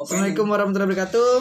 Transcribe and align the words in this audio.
Assalamualaikum 0.00 0.48
warahmatullahi 0.48 0.96
wabarakatuh. 0.96 1.32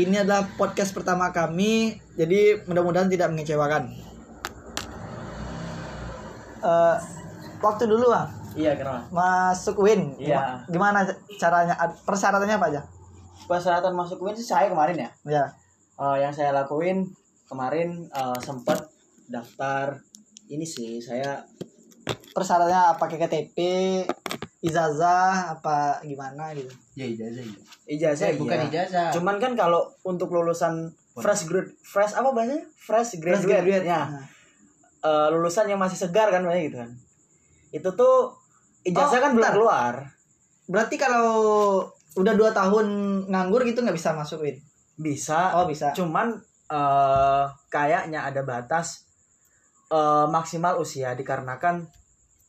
Ini 0.00 0.24
adalah 0.24 0.48
podcast 0.56 0.96
pertama 0.96 1.28
kami, 1.28 2.00
jadi 2.16 2.64
mudah-mudahan 2.64 3.12
tidak 3.12 3.28
mengecewakan. 3.28 3.92
Eh, 6.64 6.96
waktu 7.60 7.84
dulu 7.84 8.08
ah, 8.08 8.32
Iya 8.56 8.80
kenapa? 8.80 9.12
masuk 9.12 9.84
Win. 9.84 10.16
Iya. 10.16 10.64
Gimana 10.72 11.04
caranya? 11.36 11.76
Persyaratannya 12.08 12.56
apa 12.56 12.66
aja? 12.72 12.80
Persyaratan 13.44 13.92
masuk 13.92 14.24
UIN 14.24 14.32
sih 14.32 14.48
saya 14.48 14.72
kemarin 14.72 14.96
ya. 14.96 15.10
Ya. 15.28 15.44
Eh, 16.00 16.16
yang 16.24 16.32
saya 16.32 16.56
lakuin 16.56 17.12
kemarin 17.44 18.08
eh, 18.08 18.38
sempet 18.40 18.88
daftar 19.28 20.00
ini 20.48 20.64
sih 20.64 20.96
saya 20.96 21.44
Persyaratannya 22.32 22.96
pakai 22.96 23.20
KTP, 23.20 23.56
ijazah, 24.62 25.58
apa 25.58 25.98
gimana 26.06 26.54
gitu? 26.54 26.70
Ya 26.94 27.04
ijazah 27.04 27.42
ya. 27.42 27.56
ijazah 27.90 28.26
Eh, 28.30 28.38
bukan 28.38 28.58
iya. 28.62 28.66
ijazah. 28.70 29.10
Cuman 29.10 29.42
kan 29.42 29.58
kalau 29.58 29.90
untuk 30.06 30.30
lulusan 30.30 30.86
fresh 31.12 31.50
grad 31.50 31.68
fresh 31.82 32.14
apa 32.14 32.30
bahasanya? 32.30 32.62
Fresh 32.78 33.18
graduate. 33.18 33.42
Fresh 33.42 33.46
graduate. 33.50 33.84
Ya. 33.84 34.02
Nah. 34.06 34.24
Eh, 35.02 35.28
lulusan 35.34 35.66
yang 35.66 35.82
masih 35.82 35.98
segar 35.98 36.30
kan 36.30 36.46
banyak 36.46 36.70
gitu 36.70 36.78
kan. 36.78 36.90
Itu 37.74 37.88
tuh 37.92 38.30
ijazah 38.86 39.18
Oh, 39.18 39.22
kan 39.26 39.30
belum 39.34 39.42
bentar. 39.42 39.54
keluar. 39.58 39.94
Berarti 40.70 40.94
kalau 40.94 41.34
udah 42.14 42.34
dua 42.38 42.54
tahun 42.54 42.86
nganggur 43.26 43.66
gitu 43.66 43.82
nggak 43.82 43.98
bisa 43.98 44.14
masuk 44.14 44.46
Win? 44.46 44.62
Bisa. 44.94 45.58
Oh 45.58 45.66
bisa. 45.66 45.90
Cuman 45.90 46.38
eh 46.70 47.44
kayaknya 47.66 48.30
ada 48.30 48.46
batas 48.46 49.10
eh 49.90 50.26
maksimal 50.30 50.78
usia 50.78 51.18
dikarenakan 51.18 51.82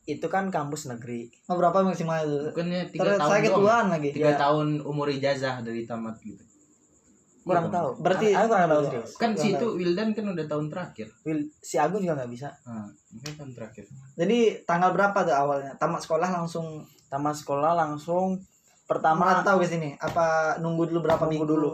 itu 0.04 0.28
kan 0.28 0.52
kampus 0.52 0.86
negeri. 0.86 1.32
Oh, 1.48 1.56
berapa 1.56 1.80
maksimal 1.80 2.20
itu? 2.22 2.52
Bukannya 2.52 2.92
tiga 2.92 3.02
Terus 3.08 3.18
tahun 3.24 3.30
saya 3.32 3.42
ketuaan 3.42 3.86
lagi. 3.88 4.10
Tiga 4.12 4.32
Ya. 4.32 4.38
tahun 4.38 4.68
umur 4.84 5.08
ijazah 5.08 5.64
dari 5.64 5.88
tamat 5.88 6.20
gitu. 6.20 6.44
Kurang 7.44 7.68
Iya, 7.68 7.76
tahu. 7.76 7.90
Berarti 8.00 8.28
aku 8.32 8.48
kurang 8.48 8.70
tahu 8.72 8.82
serius. 8.88 9.12
Kan 9.14 9.32
Kurang 9.32 9.44
situ 9.44 9.66
Wildan 9.76 10.10
kan 10.12 10.26
udah 10.26 10.46
tahun 10.48 10.66
terakhir. 10.72 11.08
Will- 11.24 11.52
si 11.60 11.76
Agung 11.76 12.00
juga 12.00 12.20
nggak 12.20 12.32
bisa. 12.32 12.48
Nah, 12.64 12.88
mungkin 13.12 13.32
tahun 13.36 13.52
terakhir. 13.52 13.84
Jadi 14.16 14.38
tanggal 14.64 14.92
berapa 14.92 15.20
tuh 15.24 15.36
awalnya? 15.36 15.72
Tamat 15.76 16.02
sekolah 16.02 16.30
langsung 16.32 16.84
Tamat 17.08 17.36
sekolah 17.38 17.78
langsung 17.78 18.42
pertama 18.84 19.38
merantau 19.38 19.62
ke 19.62 19.68
sini? 19.68 19.94
Apa 19.96 20.58
nunggu 20.58 20.90
dulu 20.90 21.04
berapa 21.04 21.20
Nunggu 21.22 21.34
minggu 21.36 21.46
dulu. 21.46 21.72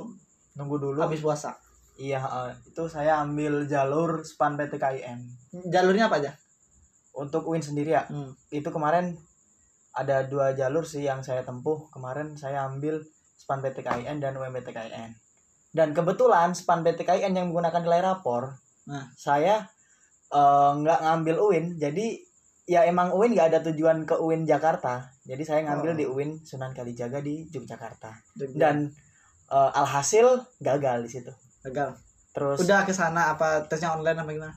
nunggu 0.57 0.75
dulu. 0.77 1.00
Habis 1.00 1.22
puasa. 1.22 1.55
Iya, 1.95 2.19
eh, 2.19 2.52
itu 2.66 2.83
saya 2.88 3.23
ambil 3.23 3.63
jalur 3.63 4.19
SPAN 4.19 4.55
PTKIN. 4.55 5.19
Jalurnya 5.69 6.11
apa 6.11 6.19
aja? 6.19 6.31
Untuk 7.20 7.44
UIN 7.44 7.59
sendiri 7.59 7.92
ya. 7.92 8.08
Hmm. 8.08 8.31
Itu 8.50 8.72
kemarin 8.72 9.20
ada 9.92 10.23
dua 10.23 10.56
jalur 10.56 10.81
sih 10.84 11.03
yang 11.03 11.20
saya 11.20 11.44
tempuh. 11.44 11.92
Kemarin 11.92 12.34
saya 12.34 12.64
ambil 12.64 13.03
SPAN 13.36 13.59
PTKIN 13.59 14.17
dan 14.17 14.34
UMPTKIN. 14.34 15.12
Dan 15.70 15.92
kebetulan 15.92 16.52
SPAN 16.52 16.81
PTKIN 16.81 17.31
yang 17.31 17.52
menggunakan 17.52 17.81
nilai 17.81 18.02
rapor, 18.02 18.56
Nah. 18.86 19.12
saya 19.14 19.67
eh, 20.30 20.72
nggak 20.75 21.00
ngambil 21.00 21.36
UIN. 21.42 21.66
Jadi 21.75 22.22
ya 22.66 22.86
emang 22.86 23.09
UIN 23.12 23.34
nggak 23.34 23.50
ada 23.50 23.59
tujuan 23.66 24.06
ke 24.06 24.14
UIN 24.16 24.45
Jakarta. 24.45 25.09
Jadi 25.25 25.42
saya 25.42 25.66
ngambil 25.66 25.92
Oh. 25.94 25.97
di 25.97 26.06
UIN 26.06 26.31
Sunan 26.40 26.72
Kalijaga 26.72 27.20
di 27.20 27.50
Yogyakarta. 27.50 28.14
Dan 28.34 28.50
Dan 28.53 28.78
eh, 29.50 29.72
alhasil 29.75 30.25
gagal 30.58 31.03
di 31.03 31.09
situ. 31.12 31.34
gagal. 31.59 31.97
Terus 32.30 32.62
Udah 32.62 32.86
ke 32.86 32.94
sana 32.94 33.34
apa 33.34 33.66
tesnya 33.66 33.92
online 33.92 34.16
apa 34.16 34.31
gimana? 34.31 34.56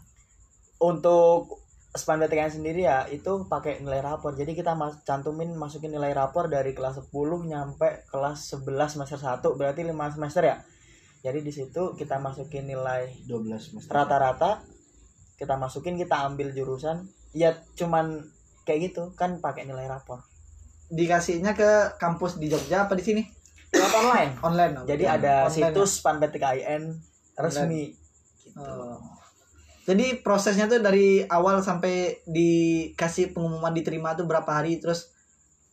untuk 0.79 1.62
span 1.93 2.25
PTKN 2.25 2.53
sendiri 2.61 2.89
ya 2.89 3.05
itu 3.13 3.45
pakai 3.45 3.85
nilai 3.85 4.01
rapor 4.01 4.33
jadi 4.33 4.57
kita 4.57 4.73
mas 4.73 5.05
cantumin 5.05 5.53
masukin 5.53 5.93
nilai 5.93 6.17
rapor 6.17 6.49
dari 6.49 6.73
kelas 6.73 7.05
10 7.05 7.13
nyampe 7.45 8.09
kelas 8.09 8.57
11 8.57 8.97
semester 8.97 9.21
1 9.21 9.45
berarti 9.61 9.85
5 9.85 10.17
semester 10.17 10.43
ya 10.43 10.57
jadi 11.21 11.39
di 11.45 11.53
situ 11.53 11.93
kita 11.93 12.17
masukin 12.17 12.65
nilai 12.65 13.13
12 13.29 13.61
semester. 13.61 13.93
rata-rata 13.93 14.65
kita 15.37 15.61
masukin 15.61 16.01
kita 16.01 16.25
ambil 16.25 16.49
jurusan 16.57 17.05
ya 17.37 17.53
cuman 17.77 18.25
kayak 18.65 18.93
gitu 18.93 19.13
kan 19.13 19.41
pakai 19.45 19.69
nilai 19.69 19.89
rapor 19.89 20.25
Dikasihnya 20.93 21.57
ke 21.57 21.97
kampus 21.97 22.37
di 22.37 22.53
Jogja 22.53 22.85
apa 22.85 22.93
di 22.93 23.01
sini? 23.01 23.25
lewat 23.73 23.93
online 23.97 24.33
Online. 24.45 24.73
jadi 24.85 25.05
ada 25.09 25.35
Online, 25.49 25.73
situs 25.73 26.01
span 26.01 26.21
PTKIN 26.21 26.93
resmi 27.41 27.97
gitu. 28.45 28.61
ya? 28.61 28.69
Oh. 28.69 29.22
Jadi 29.83 30.23
prosesnya 30.23 30.71
tuh 30.71 30.79
dari 30.79 31.27
awal 31.27 31.59
sampai 31.59 32.23
dikasih 32.25 33.35
pengumuman 33.35 33.75
diterima 33.75 34.15
tuh 34.15 34.31
berapa 34.31 34.47
hari 34.47 34.79
terus 34.79 35.11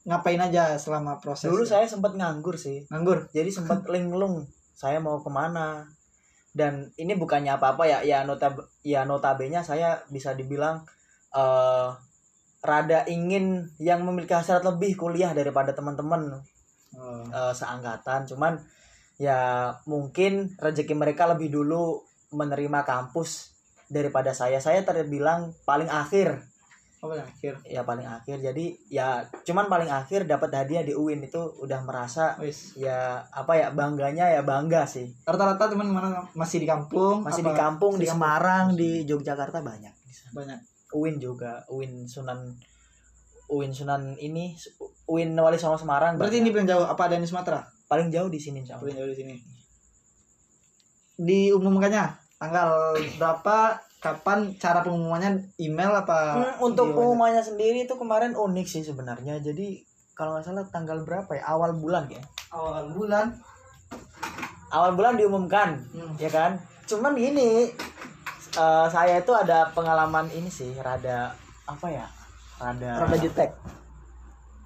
ngapain 0.07 0.39
aja 0.41 0.79
selama 0.79 1.21
proses? 1.21 1.51
dulu 1.51 1.67
saya 1.67 1.85
sempat 1.85 2.15
nganggur 2.15 2.55
sih 2.55 2.87
nganggur. 2.89 3.27
jadi 3.29 3.51
sempat 3.51 3.85
linglung 3.93 4.47
saya 4.73 4.97
mau 4.97 5.19
ke 5.21 5.27
mana 5.29 5.85
dan 6.55 6.89
ini 6.97 7.13
bukannya 7.13 7.59
apa-apa 7.59 7.83
ya 7.85 7.99
ya 8.01 8.23
nota 8.25 8.49
ya 8.81 9.03
notabene 9.05 9.61
saya 9.61 10.01
bisa 10.09 10.33
dibilang 10.33 10.81
eh 11.35 11.89
rada 12.59 13.05
ingin 13.07 13.69
yang 13.77 14.01
memiliki 14.03 14.33
hasrat 14.33 14.65
lebih 14.65 14.97
kuliah 14.97 15.31
daripada 15.35 15.71
teman-teman 15.75 16.41
Oh. 16.89 17.21
eh, 17.29 17.53
seangkatan 17.53 18.25
cuman 18.25 18.57
ya 19.21 19.69
mungkin 19.85 20.57
rezeki 20.57 20.97
mereka 20.97 21.29
lebih 21.29 21.53
dulu 21.53 22.01
menerima 22.33 22.81
kampus 22.81 23.58
daripada 23.89 24.31
saya 24.31 24.57
saya 24.57 24.81
terbilang 24.81 25.51
paling 25.63 25.89
akhir 25.89 26.45
Apa 26.99 27.15
yang 27.15 27.25
akhir? 27.25 27.53
ya 27.65 27.81
paling 27.81 28.03
akhir 28.05 28.37
jadi 28.39 28.65
ya 28.87 29.07
cuman 29.41 29.65
paling 29.65 29.87
akhir 29.87 30.23
dapat 30.25 30.51
hadiah 30.53 30.83
di 30.83 30.91
UIN 30.91 31.23
itu 31.23 31.39
udah 31.57 31.79
merasa 31.81 32.35
Wis. 32.37 32.75
ya 32.75 33.23
apa 33.25 33.55
ya 33.55 33.71
bangganya 33.71 34.29
ya 34.29 34.43
bangga 34.43 34.83
sih 34.83 35.07
Rata-rata 35.23 35.71
teman 35.71 35.89
mana 35.89 36.21
masih 36.33 36.59
di 36.59 36.67
kampung? 36.67 37.23
masih 37.23 37.41
apa 37.41 37.49
di 37.49 37.53
kampung 37.55 37.93
masih 37.95 38.03
di 38.03 38.07
Semarang 38.07 38.65
di 38.73 38.91
Yogyakarta 39.03 39.59
banyak 39.59 39.95
Banyak. 40.29 40.59
UIN 40.91 41.17
juga 41.17 41.63
UIN 41.67 42.05
Sunan 42.05 42.53
UIN 43.47 43.71
Sunan 43.71 44.13
ini 44.19 44.53
UIN 45.07 45.33
Wali 45.33 45.57
Songo 45.57 45.79
Semarang 45.79 46.19
Berarti 46.19 46.37
ini 46.37 46.51
banyak. 46.51 46.53
paling 46.53 46.69
jauh 46.69 46.85
apa 46.85 47.01
ada 47.07 47.15
di 47.15 47.25
Sumatera? 47.25 47.63
paling 47.87 48.11
jauh 48.11 48.27
di 48.27 48.37
sini 48.37 48.61
Paling 48.61 48.93
jauh 48.93 49.07
di 49.07 49.17
sini. 49.17 49.33
Diumumkannya 51.17 52.28
tanggal 52.39 52.69
berapa? 53.13 53.57
Kapan 53.99 54.55
cara 54.55 54.79
pengumumannya? 54.79 55.51
Email 55.57 55.91
apa? 55.93 56.39
Hmm, 56.55 56.55
untuk 56.63 56.95
pengumumannya 56.95 57.43
sendiri 57.43 57.83
itu 57.83 57.93
kemarin 57.93 58.31
unik 58.31 58.63
sih 58.65 58.79
sebenarnya 58.79 59.37
jadi 59.37 59.75
kalau 60.13 60.33
nggak 60.33 60.45
salah 60.45 60.63
tanggal 60.65 61.03
berapa 61.03 61.27
ya 61.29 61.43
awal 61.45 61.71
bulan 61.73 62.07
ya 62.07 62.19
awal 62.49 62.87
bulan. 62.89 63.35
awal 64.69 64.93
bulan 64.93 65.15
diumumkan 65.15 65.81
Hmm. 65.89 66.13
ya 66.15 66.29
kan 66.29 66.55
cuman 66.85 67.11
gini 67.11 67.73
eh, 68.51 68.85
saya 68.87 69.17
itu 69.17 69.31
ada 69.31 69.67
pengalaman 69.69 70.29
ini 70.29 70.45
sih 70.45 70.71
rada 70.77 71.33
apa 71.65 71.87
ya 71.87 72.05
rada 72.55 73.01
Rada 73.01 73.17
jutek. 73.17 73.49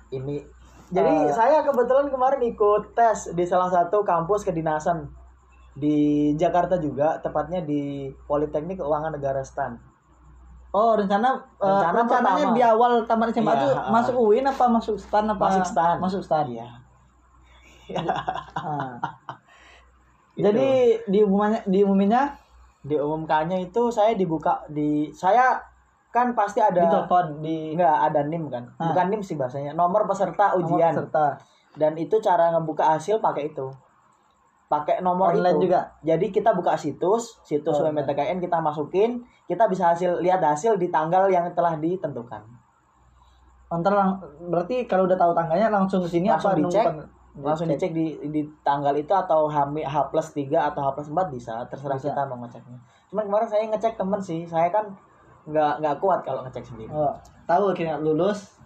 ini 0.09 0.44
jadi 0.89 1.09
Eh. 1.23 1.31
saya 1.31 1.63
kebetulan 1.63 2.07
kemarin 2.07 2.44
ikut 2.44 2.94
tes 2.94 3.31
di 3.31 3.44
salah 3.44 3.67
satu 3.67 4.03
kampus 4.03 4.44
kedinasan 4.44 5.07
di 5.73 5.97
Jakarta 6.35 6.78
juga 6.78 7.17
tepatnya 7.17 7.61
di 7.61 8.07
Politeknik 8.23 8.78
Keuangan 8.78 9.11
Negara 9.11 9.41
Stan 9.41 9.73
Oh 10.69 10.94
rencana 10.94 11.34
eh, 11.34 11.61
Rencana 11.61 11.97
rencananya 12.00 12.34
pertama. 12.44 12.56
di 12.56 12.61
awal 12.63 12.91
tamat 13.06 13.28
SMA 13.31 13.53
tuh 13.56 13.72
ha-ha. 13.72 13.89
masuk 13.89 14.16
UIN 14.19 14.41
apa 14.44 14.66
masuk 14.67 14.97
stan 14.97 15.25
apa 15.28 15.44
Masuk 15.44 15.66
stan. 15.66 15.95
masuk 15.97 16.22
stan 16.22 16.45
Iya. 16.50 16.67
Ah. 18.56 18.97
Gitu. 20.33 20.50
jadi 20.50 20.69
diumumannya 21.06 21.62
diumuminnya 21.63 22.33
diumumkannya 22.81 23.63
itu 23.63 23.94
saya 23.94 24.17
dibuka 24.17 24.66
di 24.66 25.13
saya 25.13 25.62
kan 26.09 26.33
pasti 26.33 26.57
ada 26.57 26.73
di 26.75 26.89
telepon 26.89 27.38
di 27.39 27.78
enggak 27.78 28.09
ada 28.09 28.25
NIM 28.25 28.50
kan 28.50 28.66
Ah. 28.75 28.89
bukan 28.89 29.06
NIM 29.07 29.22
sih 29.22 29.38
bahasanya 29.38 29.72
nomor 29.72 30.03
peserta 30.03 30.51
nomor 30.51 30.73
ujian 30.73 30.89
peserta 30.91 31.38
dan 31.73 31.94
itu 31.95 32.17
cara 32.17 32.50
ngebuka 32.50 32.97
hasil 32.97 33.18
pakai 33.19 33.53
itu 33.53 33.69
pakai 34.73 34.95
nomor 34.99 35.29
online 35.29 35.53
itu. 35.55 35.69
juga. 35.69 35.85
Jadi 36.01 36.25
kita 36.29 36.49
buka 36.51 36.73
situs 36.73 37.37
situs 37.41 37.77
Oh, 37.77 37.85
UMTKN 37.85 38.37
kita 38.37 38.57
masukin 38.57 39.21
kita 39.45 39.69
bisa 39.69 39.93
hasil 39.93 40.17
lihat 40.17 40.41
hasil 40.41 40.75
di 40.75 40.89
tanggal 40.89 41.29
yang 41.29 41.45
telah 41.53 41.77
ditentukan. 41.77 42.41
Ntar 43.69 43.89
lang- 43.89 44.17
berarti 44.43 44.85
kalau 44.85 45.05
udah 45.05 45.15
tahu 45.15 45.33
tanggalnya 45.33 45.69
langsung 45.69 46.01
ke 46.01 46.09
sini 46.09 46.29
Langsung 46.29 46.53
apa 46.53 46.61
dicek, 46.61 46.85
langsung 47.35 47.65
dicek? 47.67 47.89
di 47.89 48.05
di 48.29 48.41
tanggal 48.61 48.93
itu 48.93 49.09
atau 49.09 49.49
H, 49.49 49.57
H 49.65 49.95
plus 50.09 50.27
3 50.31 50.69
atau 50.69 50.81
H 50.81 50.87
plus 50.93 51.09
4 51.09 51.33
bisa. 51.33 51.53
Terserah 51.65 51.97
Bisa. 51.97 52.13
kita 52.13 52.21
mau 52.25 52.37
ngeceknya. 52.41 52.77
Cuman 53.09 53.23
kemarin 53.25 53.47
saya 53.49 53.65
ngecek 53.67 53.93
temen 53.97 54.21
sih. 54.21 54.45
Saya 54.45 54.69
kan 54.69 54.85
nggak 55.43 55.81
nggak 55.81 55.95
kuat 55.97 56.21
kalau 56.21 56.45
ngecek 56.45 56.61
sendiri. 56.63 56.89
Oh, 56.89 57.13
tahu 57.45 57.73
akhirnya 57.73 57.97
lulus? 57.97 58.61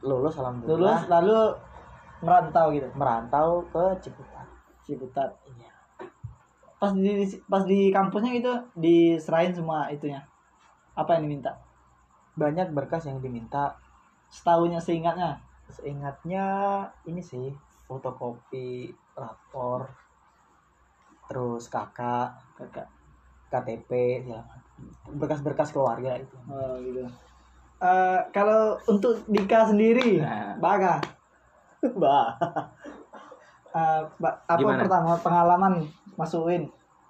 Lulus 0.00 0.38
alhamdulillah. 0.38 0.78
Lulus 0.78 1.02
lalu 1.10 1.38
merantau 2.18 2.66
gitu? 2.70 2.86
Merantau 2.94 3.48
ke 3.66 3.84
Ciputat 3.98 4.37
Ciputat 4.88 5.36
iya. 5.52 5.68
Pas 6.80 6.96
di 6.96 7.28
pas 7.44 7.62
di 7.68 7.92
kampusnya 7.92 8.32
gitu 8.40 8.52
diserahin 8.72 9.52
semua 9.52 9.92
itunya. 9.92 10.24
Apa 10.96 11.20
yang 11.20 11.28
diminta? 11.28 11.52
Banyak 12.40 12.72
berkas 12.72 13.04
yang 13.04 13.20
diminta. 13.20 13.76
Setahunya 14.32 14.80
seingatnya? 14.80 15.44
Seingatnya 15.68 16.46
ini 17.04 17.20
sih 17.20 17.52
fotokopi 17.84 18.88
rapor 19.12 19.92
terus 21.28 21.68
kakak 21.68 22.40
kakak. 22.56 22.88
KTP 23.48 24.24
ya 24.28 24.40
berkas-berkas 25.08 25.72
keluarga 25.72 26.16
itu. 26.16 26.36
Oh 26.48 26.80
gitu. 26.80 27.04
Eh, 27.78 28.20
kalau 28.34 28.74
untuk 28.90 29.22
Dika 29.30 29.70
sendiri 29.70 30.18
Nah. 30.18 30.58
Baga 30.58 30.98
bah 32.02 32.34
ba- 34.16 34.38
apa 34.44 34.58
Gimana? 34.58 34.82
pertama 34.82 35.12
pengalaman 35.16 35.74
masukin 36.14 36.62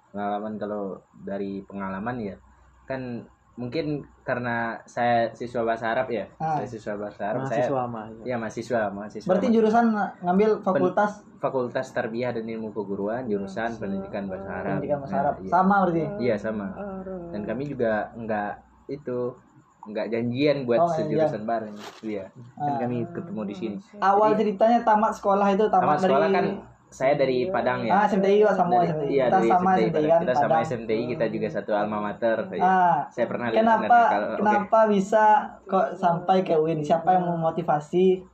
pengalaman 0.09 0.53
kalau 0.55 0.83
dari 1.15 1.61
pengalaman 1.63 2.15
ya 2.17 2.35
kan 2.83 3.21
mungkin 3.53 4.01
karena 4.23 4.79
saya 4.83 5.29
siswa 5.31 5.61
bahasa 5.63 5.91
Arab 5.91 6.07
ya 6.07 6.25
Ah. 6.37 6.55
saya 6.55 6.65
siswa 6.65 6.95
bahasa 6.95 7.21
Arab 7.27 7.43
saya 7.43 7.67
mahasiswa 7.67 7.81
mah 7.85 8.05
ya 8.23 8.35
mahasiswa 8.37 8.81
mahasiswa. 8.89 9.27
Berarti 9.27 9.47
jurusan 9.49 9.85
ngambil 10.23 10.49
fakultas? 10.63 11.11
Fakultas 11.37 11.87
tarbiyah 11.89 12.31
dan 12.31 12.45
ilmu 12.45 12.71
keguruan 12.71 13.23
jurusan 13.25 13.75
pendidikan 13.75 14.27
bahasa 14.27 14.49
Arab. 14.55 14.79
Pendidikan 14.79 14.97
bahasa 14.99 15.11
Nah, 15.13 15.21
Arab 15.21 15.35
iya. 15.37 15.49
sama 15.49 15.75
berarti? 15.83 16.03
Iya 16.19 16.35
sama. 16.37 16.67
Dan 17.29 17.41
kami 17.43 17.63
juga 17.67 17.91
nggak 18.13 18.51
itu 18.89 19.19
nggak 19.89 20.07
janjian 20.07 20.63
buat 20.63 20.77
Oh, 20.77 20.85
nggak 20.85 20.97
sejurusan 20.99 21.43
bareng. 21.43 21.75
Iya. 21.99 22.25
Kan 22.55 22.67
Ah. 22.67 22.77
kami 22.79 22.97
ketemu 23.07 23.41
di 23.43 23.55
sini. 23.55 23.75
Awal 23.97 24.29
Jadi, 24.31 24.39
ceritanya 24.45 24.79
tamat 24.81 25.11
sekolah 25.11 25.47
itu 25.49 25.65
tamat, 25.65 25.81
tamat 25.83 25.97
dari 25.97 26.05
sekolah 26.07 26.29
kan 26.29 26.45
saya 26.89 27.13
dari 27.15 27.37
Padang 27.47 27.79
ya. 27.83 27.91
Ah 27.91 28.03
SMTI 28.03 28.35
juga 28.39 28.53
sama 28.55 28.71
Dari- 28.75 28.87
SMTI 28.87 29.09
iya 29.11 29.25
kita 29.25 29.35
dari 29.35 29.47
sama 29.47 29.69
SMTI, 29.69 29.83
SMTI 29.83 30.07
kan 30.07 30.19
kita 30.19 30.33
sama 30.33 30.49
Padang. 30.49 30.65
SMTI 30.65 31.03
kita 31.07 31.25
juga 31.27 31.47
satu 31.47 31.71
alma 31.71 31.97
mater. 31.99 32.37
Ya. 32.51 32.61
ah. 32.61 32.97
Saya 33.07 33.25
pernah 33.25 33.47
lihat 33.47 33.59
kenapa 33.59 33.99
kalau- 34.07 34.37
kenapa 34.37 34.79
bisa 34.87 35.25
kok 35.63 35.87
sampai 35.93 36.37
ke 36.41 36.53
UIN 36.53 36.79
siapa 36.79 37.09
yang 37.11 37.25
memotivasi? 37.27 38.25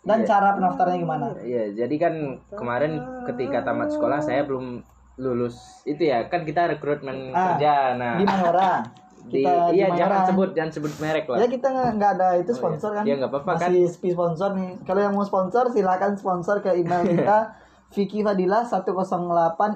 Dan 0.00 0.22
Iya. 0.22 0.28
cara 0.30 0.54
pendaftarannya 0.54 1.00
gimana? 1.00 1.26
Iya, 1.36 1.74
jadi 1.76 1.94
kan 1.98 2.14
kemarin 2.48 2.92
ketika 3.24 3.60
tamat 3.62 3.90
sekolah 3.90 4.18
saya 4.18 4.42
belum 4.42 4.78
lulus. 5.18 5.58
Itu 5.82 6.06
ya 6.06 6.22
kan 6.24 6.46
kita 6.46 6.70
rekrutmen 6.70 7.34
Ah, 7.34 7.58
kerja. 7.58 7.98
Nah 7.98 8.14
di 8.14 8.22
Mayora 8.22 8.78
di, 9.28 9.38
kita 9.38 9.52
di 9.68 9.76
iya 9.76 9.86
jangan 9.92 10.20
sebut 10.26 10.48
jangan 10.52 10.72
sebut 10.72 10.92
merek 10.98 11.24
lah. 11.24 11.38
Ya 11.38 11.46
kita 11.46 11.66
nggak 11.68 12.10
ada 12.16 12.28
itu 12.36 12.50
Oh, 12.50 12.56
sponsor 12.56 12.90
iya. 12.90 12.96
kan? 12.96 13.04
Iya, 13.04 13.14
nggak 13.16 13.30
apa-apa 13.30 13.52
kan. 13.54 13.68
masih 13.70 13.84
sponsor 13.88 14.50
nih. 14.52 14.70
Kalau 14.82 15.00
yang 15.00 15.12
mau 15.12 15.22
sponsor 15.22 15.64
silakan 15.68 16.12
sponsor 16.14 16.56
ke 16.58 16.70
email 16.74 17.02
kita 17.02 17.38
Vicky 17.94 18.20
Fadila 18.20 18.60
108 18.60 18.84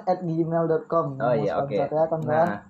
at 0.04 0.19
gmail.com 0.20 1.06
oh 1.16 1.34
iya 1.34 1.52
oke. 1.56 1.72
ya 1.72 1.87
kawan-kawan? 1.87 2.26
Nah 2.26 2.60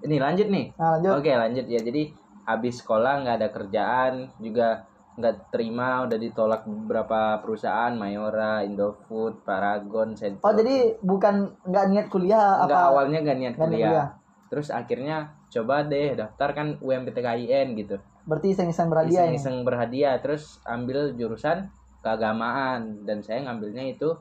ini 0.00 0.16
lanjut 0.16 0.48
nih. 0.48 0.66
Nah 0.74 0.88
lanjut. 0.96 1.12
Oke 1.16 1.32
lanjut 1.32 1.66
ya. 1.66 1.80
Jadi 1.80 2.02
habis 2.42 2.74
sekolah 2.76 3.20
nggak 3.20 3.36
ada 3.36 3.48
kerjaan 3.48 4.12
juga 4.36 4.84
nggak 5.10 5.52
terima 5.52 6.00
udah 6.00 6.16
ditolak 6.16 6.64
beberapa 6.64 7.36
perusahaan 7.38 7.92
Mayora 7.92 8.64
Indofood 8.64 9.44
Paragon 9.44 10.16
Sentro 10.16 10.40
oh 10.40 10.54
jadi 10.54 10.96
bukan 10.98 11.44
nggak 11.60 11.86
niat 11.92 12.06
kuliah 12.08 12.64
nggak 12.64 12.72
apa 12.72 12.88
awalnya 12.88 13.18
nggak 13.20 13.36
niat 13.36 13.54
Nggak 13.54 13.68
niat 13.68 13.76
kuliah. 13.76 13.90
kuliah. 13.90 14.08
terus 14.48 14.68
akhirnya 14.72 15.16
coba 15.50 15.82
deh 15.84 16.14
daftar 16.14 16.54
kan 16.54 16.78
UMPTKIN 16.78 17.74
gitu. 17.76 17.98
Berarti 18.24 18.54
iseng-iseng 18.54 18.86
berhadiah 18.86 19.26
ini 19.26 19.36
iseng-iseng 19.36 19.66
berhadiah 19.66 20.14
terus 20.22 20.62
ambil 20.62 21.12
jurusan 21.18 21.66
keagamaan. 22.00 23.02
Dan 23.02 23.20
saya 23.20 23.42
ngambilnya 23.44 23.90
itu 23.90 24.14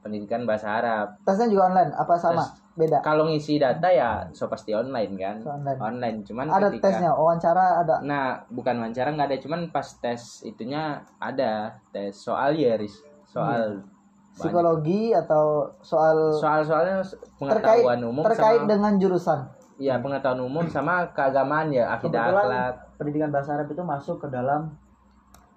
pendidikan 0.00 0.48
bahasa 0.48 0.80
Arab. 0.80 1.20
Tesnya 1.26 1.50
juga 1.50 1.74
online 1.74 1.92
apa 1.92 2.14
sama? 2.16 2.46
Tes. 2.46 2.58
beda? 2.70 2.98
Kalau 3.04 3.28
ngisi 3.28 3.60
data 3.60 3.92
ya 3.92 4.24
so 4.32 4.48
pasti 4.48 4.72
online 4.72 5.12
kan? 5.18 5.36
So, 5.44 5.52
online. 5.52 5.78
online 5.82 6.18
cuman 6.24 6.46
ada 6.48 6.72
ketika 6.72 6.96
tesnya? 6.96 7.12
Wawancara 7.12 7.84
ada? 7.84 8.00
Nah 8.00 8.40
bukan 8.48 8.80
wawancara 8.80 9.12
nggak 9.12 9.28
ada 9.28 9.38
cuman 9.42 9.60
pas 9.68 9.84
tes 10.00 10.40
itunya 10.46 11.04
ada. 11.20 11.76
Tes 11.92 12.16
soal 12.16 12.56
ya 12.56 12.80
Riz. 12.80 13.04
Soal 13.28 13.84
banyak. 13.84 14.46
psikologi 14.46 15.10
atau 15.12 15.68
soal 15.82 16.38
soal-soalnya 16.38 17.02
terkait 17.02 17.82
pengetahuan 17.82 18.00
umum 18.06 18.22
terkait 18.24 18.62
sama 18.62 18.70
dengan 18.70 18.92
jurusan 18.96 19.38
ya 19.80 19.96
pengetahuan 19.96 20.44
umum 20.44 20.68
sama 20.68 21.08
keagamaan 21.10 21.72
ya 21.72 21.88
akidah 21.88 22.28
Kebetulan 22.28 22.44
akhlak 22.44 22.74
pendidikan 22.94 23.30
bahasa 23.32 23.56
Arab 23.56 23.66
itu 23.66 23.80
masuk 23.80 24.16
ke 24.20 24.28
dalam 24.28 24.76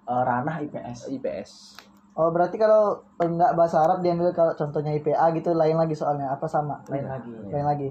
eh, 0.02 0.22
ranah 0.24 0.64
IPS 0.64 1.12
IPS 1.12 1.50
oh 2.14 2.30
berarti 2.30 2.56
kalau 2.56 3.04
enggak 3.18 3.52
bahasa 3.52 3.78
Arab 3.78 4.00
diambil 4.00 4.32
kalau 4.32 4.54
contohnya 4.54 4.94
IPA 4.94 5.36
gitu 5.36 5.52
lain 5.52 5.76
lagi 5.76 5.92
soalnya 5.92 6.30
apa 6.30 6.46
sama 6.46 6.80
lain 6.88 7.04
lagi 7.04 7.30
lain 7.46 7.68
lagi 7.68 7.90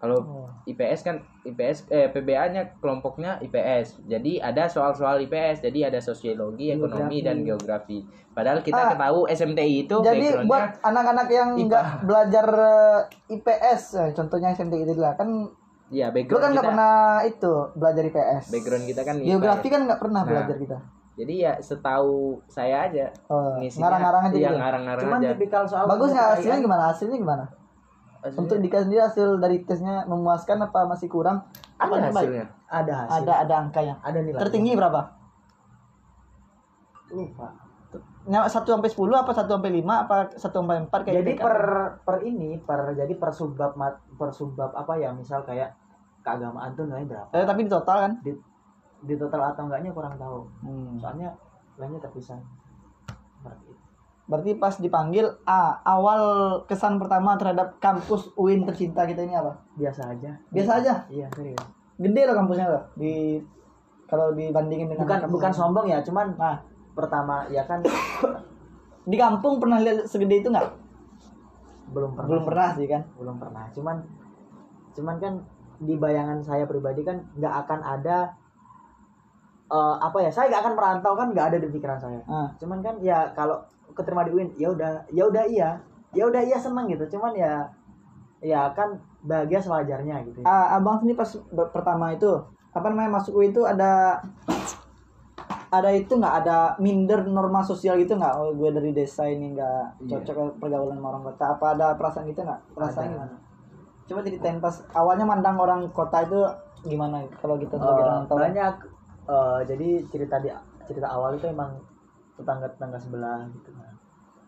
Kalau 0.00 0.16
Oh. 0.16 0.48
IPS 0.64 1.04
kan 1.04 1.20
IPS 1.44 1.84
eh 1.92 2.08
PBA-nya 2.08 2.80
kelompoknya 2.80 3.36
IPS. 3.38 4.00
Jadi 4.08 4.40
ada 4.40 4.64
soal-soal 4.64 5.20
IPS. 5.20 5.60
Jadi 5.60 5.84
ada 5.84 6.00
sosiologi, 6.00 6.72
ekonomi 6.72 7.20
Geografi. 7.20 7.26
dan 7.28 7.36
geografi. 7.44 7.98
Padahal 8.32 8.64
kita 8.64 8.80
Ah. 8.80 8.96
tahu 8.96 9.28
SMTI 9.28 9.84
itu 9.84 9.96
jadi 10.00 10.40
buat 10.48 10.80
anak-anak 10.80 11.28
yang 11.28 11.52
enggak 11.52 12.00
belajar 12.00 12.46
eh, 12.48 12.98
IPS 13.28 13.82
eh, 13.98 14.10
contohnya 14.16 14.56
SMT 14.56 14.72
itu 14.80 14.96
lah 14.96 15.20
kan 15.20 15.28
ya 15.90 16.06
lu 16.08 16.14
background 16.14 16.42
kan 16.42 16.50
nggak 16.54 16.68
pernah 16.70 16.94
itu 17.26 17.52
belajar 17.74 18.02
IPS 18.06 18.44
background 18.54 18.84
kita 18.86 19.02
kan 19.02 19.14
IPA 19.18 19.26
geografi 19.26 19.68
kan 19.68 19.80
nggak 19.90 20.00
pernah 20.00 20.20
Nah, 20.22 20.28
belajar 20.30 20.56
kita. 20.56 20.78
Jadi 21.20 21.34
ya 21.42 21.52
setahu 21.60 22.40
saya 22.48 22.88
aja 22.88 23.12
oh, 23.28 23.60
ngarang-ngarang 23.60 24.22
aja 24.30 24.36
iya, 24.38 24.48
gitu. 24.48 24.56
ngarang-ngarang 24.62 25.02
cuman 25.04 25.20
aja. 25.20 25.28
tipikal 25.36 25.62
soal 25.68 25.84
bagus 25.84 26.14
nggak 26.14 26.24
PTKIN, 26.24 26.38
hasilnya 26.38 26.58
gimana? 26.64 26.82
Hasilnya 26.88 27.18
gimana? 27.18 27.44
Hasilnya 28.24 28.40
untuk 28.40 28.56
Dika 28.62 28.78
sendiri 28.80 29.00
hasil 29.04 29.28
dari 29.36 29.56
tesnya 29.66 30.06
memuaskan 30.08 30.58
apa 30.64 30.80
masih 30.88 31.08
kurang? 31.12 31.44
Ada 31.76 31.84
Apa 31.84 31.94
hasilnya. 32.08 32.46
ada 32.70 32.92
hasil 33.04 33.20
ada 33.26 33.32
ada 33.42 33.54
angkanya. 33.58 33.94
Ada 34.00 34.18
nilai 34.22 34.40
tertinggi 34.40 34.72
berapa? 34.78 35.00
Lupa. 37.10 37.48
Nya 38.30 38.46
1 38.46 38.52
sampai 38.52 38.88
10 38.92 39.10
apa 39.16 39.32
1 39.34 39.48
sampai 39.50 39.70
5 39.80 40.04
apa 40.06 40.16
1 40.36 40.44
sampai 40.46 40.76
4 40.86 40.92
kayak 40.92 41.16
jadi 41.24 41.32
per 41.40 41.56
per 42.04 42.16
ini 42.22 42.60
per 42.62 42.94
jadi 42.94 43.12
per 43.18 43.32
subbab 43.34 43.74
mat 43.74 43.98
per 44.14 44.30
subbab 44.30 44.76
apa 44.76 44.94
ya? 45.00 45.10
Misal 45.10 45.42
kayak 45.42 45.79
keagamaan 46.20 46.70
tuh 46.76 46.84
nilainya 46.86 47.08
berapa? 47.08 47.30
Eh, 47.36 47.46
tapi 47.46 47.60
di 47.66 47.70
total 47.70 47.96
kan? 48.08 48.12
Di, 48.20 48.32
di 49.04 49.14
total 49.16 49.52
atau 49.52 49.66
enggaknya 49.68 49.90
kurang 49.92 50.14
tahu. 50.20 50.44
Hmm. 50.64 50.96
soalnya 51.00 51.32
lainnya 51.80 52.00
terpisah. 52.04 52.40
Seperti 53.40 53.72
itu. 53.72 53.82
berarti 54.30 54.54
pas 54.62 54.78
dipanggil 54.78 55.26
A 55.42 55.82
awal 55.82 56.22
kesan 56.70 57.02
pertama 57.02 57.34
terhadap 57.34 57.82
kampus 57.82 58.30
UIN 58.38 58.62
tercinta 58.62 59.02
kita 59.02 59.26
ini 59.26 59.34
apa? 59.34 59.58
Biasa 59.74 60.14
aja. 60.14 60.38
Biasa 60.54 60.70
aja? 60.78 60.94
Iya 61.10 61.26
serius. 61.34 61.58
Gede 61.98 62.22
loh 62.30 62.36
kampusnya 62.38 62.70
loh. 62.70 62.84
Di 62.94 63.42
kalau 64.06 64.30
dibandingin 64.34 64.86
dengan 64.86 65.02
bukan 65.02 65.18
kampus 65.26 65.34
bukan 65.34 65.52
sombong 65.54 65.86
ya 65.86 66.02
cuman 66.02 66.34
nah. 66.34 66.58
pertama 66.90 67.46
ya 67.54 67.62
kan 67.62 67.78
di 69.10 69.16
kampung 69.18 69.62
pernah 69.62 69.78
lihat 69.82 70.06
segede 70.06 70.46
itu 70.46 70.48
nggak? 70.50 70.68
Belum 71.90 72.14
pernah. 72.14 72.28
Belum 72.30 72.42
pernah 72.46 72.68
sih 72.78 72.86
kan? 72.86 73.02
Belum 73.18 73.36
pernah. 73.38 73.64
Cuman 73.74 73.96
cuman 74.94 75.16
kan 75.18 75.34
di 75.80 75.96
bayangan 75.96 76.44
saya 76.44 76.68
pribadi 76.68 77.00
kan 77.00 77.16
nggak 77.34 77.54
akan 77.64 77.80
ada 77.80 78.18
eh, 79.66 79.96
apa 79.98 80.18
ya 80.20 80.30
saya 80.30 80.52
nggak 80.52 80.62
akan 80.62 80.74
merantau 80.76 81.12
kan 81.16 81.28
nggak 81.32 81.46
ada 81.50 81.58
di 81.58 81.68
pikiran 81.68 81.96
saya. 81.96 82.20
Ah. 82.26 82.52
Cuman 82.60 82.84
kan 82.84 83.00
ya 83.00 83.32
kalau 83.32 83.56
keterima 83.96 84.22
di 84.22 84.30
UIN 84.30 84.48
ya 84.54 84.68
udah 84.68 84.92
ya 85.08 85.24
udah 85.24 85.44
iya 85.46 85.70
ya 86.12 86.24
udah 86.26 86.42
iya 86.42 86.58
seneng 86.60 86.84
gitu. 86.86 87.16
Cuman 87.16 87.32
ya 87.32 87.64
ya 88.40 88.68
kan 88.72 88.96
bahagia 89.20 89.60
sewajarnya 89.60 90.24
gitu 90.24 90.40
Ah, 90.44 90.72
abang 90.74 90.96
sendiri 90.96 91.12
pas 91.14 91.28
pertama 91.72 92.08
itu 92.10 92.28
apa 92.72 92.86
namanya 92.88 93.20
masuk 93.20 93.36
UIN 93.36 93.52
itu 93.52 93.62
ada 93.64 94.20
ada 95.70 95.90
itu 95.94 96.12
nggak? 96.12 96.34
Ada 96.42 96.56
minder 96.76 97.22
norma 97.24 97.62
sosial 97.62 97.94
gitu 97.96 98.18
nggak? 98.18 98.34
Oh 98.36 98.50
gue 98.50 98.70
dari 98.74 98.90
desa 98.90 99.22
ini 99.24 99.54
nggak 99.54 100.02
Iya. 100.02 100.18
cocok 100.18 100.58
pergaulan 100.58 100.98
sama 100.98 101.08
orang 101.08 101.24
kota. 101.30 101.44
Apa 101.54 101.78
ada 101.78 101.94
perasaan 101.94 102.26
gitu 102.26 102.42
nggak? 102.42 102.60
Perasaan 102.74 103.06
Ada. 103.06 103.12
gimana 103.14 103.34
coba 104.10 104.20
ceritain 104.26 104.58
pas 104.58 104.74
awalnya 104.90 105.22
mandang 105.22 105.54
orang 105.54 105.86
kota 105.94 106.26
itu 106.26 106.40
gimana 106.90 107.22
kalau 107.38 107.54
kita 107.54 107.78
sebagai 107.78 108.02
Eh, 108.02 108.08
orang 108.10 108.22
tua 108.26 108.36
banyak. 108.42 108.74
Eh, 109.30 109.60
jadi 109.70 109.88
cerita 110.10 110.36
di 110.42 110.50
cerita 110.90 111.06
awal 111.14 111.38
itu 111.38 111.46
emang 111.46 111.78
tetangga 112.34 112.66
tetangga 112.66 112.98
sebelah 112.98 113.46
gitu 113.54 113.70
kan. 113.78 113.92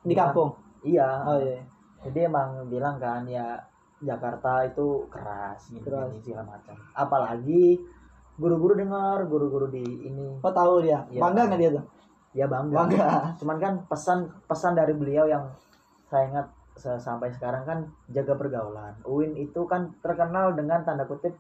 Di 0.03 0.15
kampung? 0.19 0.51
iya. 0.83 1.23
Oh 1.23 1.39
iya 1.39 1.63
jadi 2.03 2.27
emang 2.27 2.67
bilang 2.67 2.99
kan 2.99 3.23
ya 3.31 3.55
Jakarta 4.03 4.67
itu 4.67 5.07
keras 5.07 5.71
gitu 5.71 5.87
Keras. 5.87 6.11
gini, 6.11 6.19
segala 6.27 6.59
macam. 6.59 6.75
Apalagi 6.91 7.79
guru-guru 8.35 8.75
dengar 8.75 9.23
guru-guru 9.31 9.71
di 9.71 9.85
ini. 10.11 10.43
Oh 10.43 10.51
tahu 10.51 10.83
dia? 10.83 11.07
Iya. 11.07 11.23
bangga 11.23 11.43
nggak 11.47 11.61
dia 11.63 11.71
tuh? 11.79 11.85
Ya 12.35 12.47
bangga. 12.51 12.75
Bangga. 12.75 13.09
Cuman 13.39 13.57
kan 13.63 13.73
pesan 13.87 14.27
pesan 14.51 14.75
dari 14.75 14.91
beliau 14.99 15.31
yang 15.31 15.47
saya 16.11 16.27
ingat 16.27 16.47
sampai 16.77 17.29
sekarang 17.33 17.63
kan 17.69 17.79
jaga 18.09 18.35
pergaulan. 18.37 18.97
UIN 19.05 19.37
itu 19.37 19.65
kan 19.69 19.93
terkenal 20.01 20.57
dengan 20.57 20.83
tanda 20.83 21.05
kutip 21.05 21.37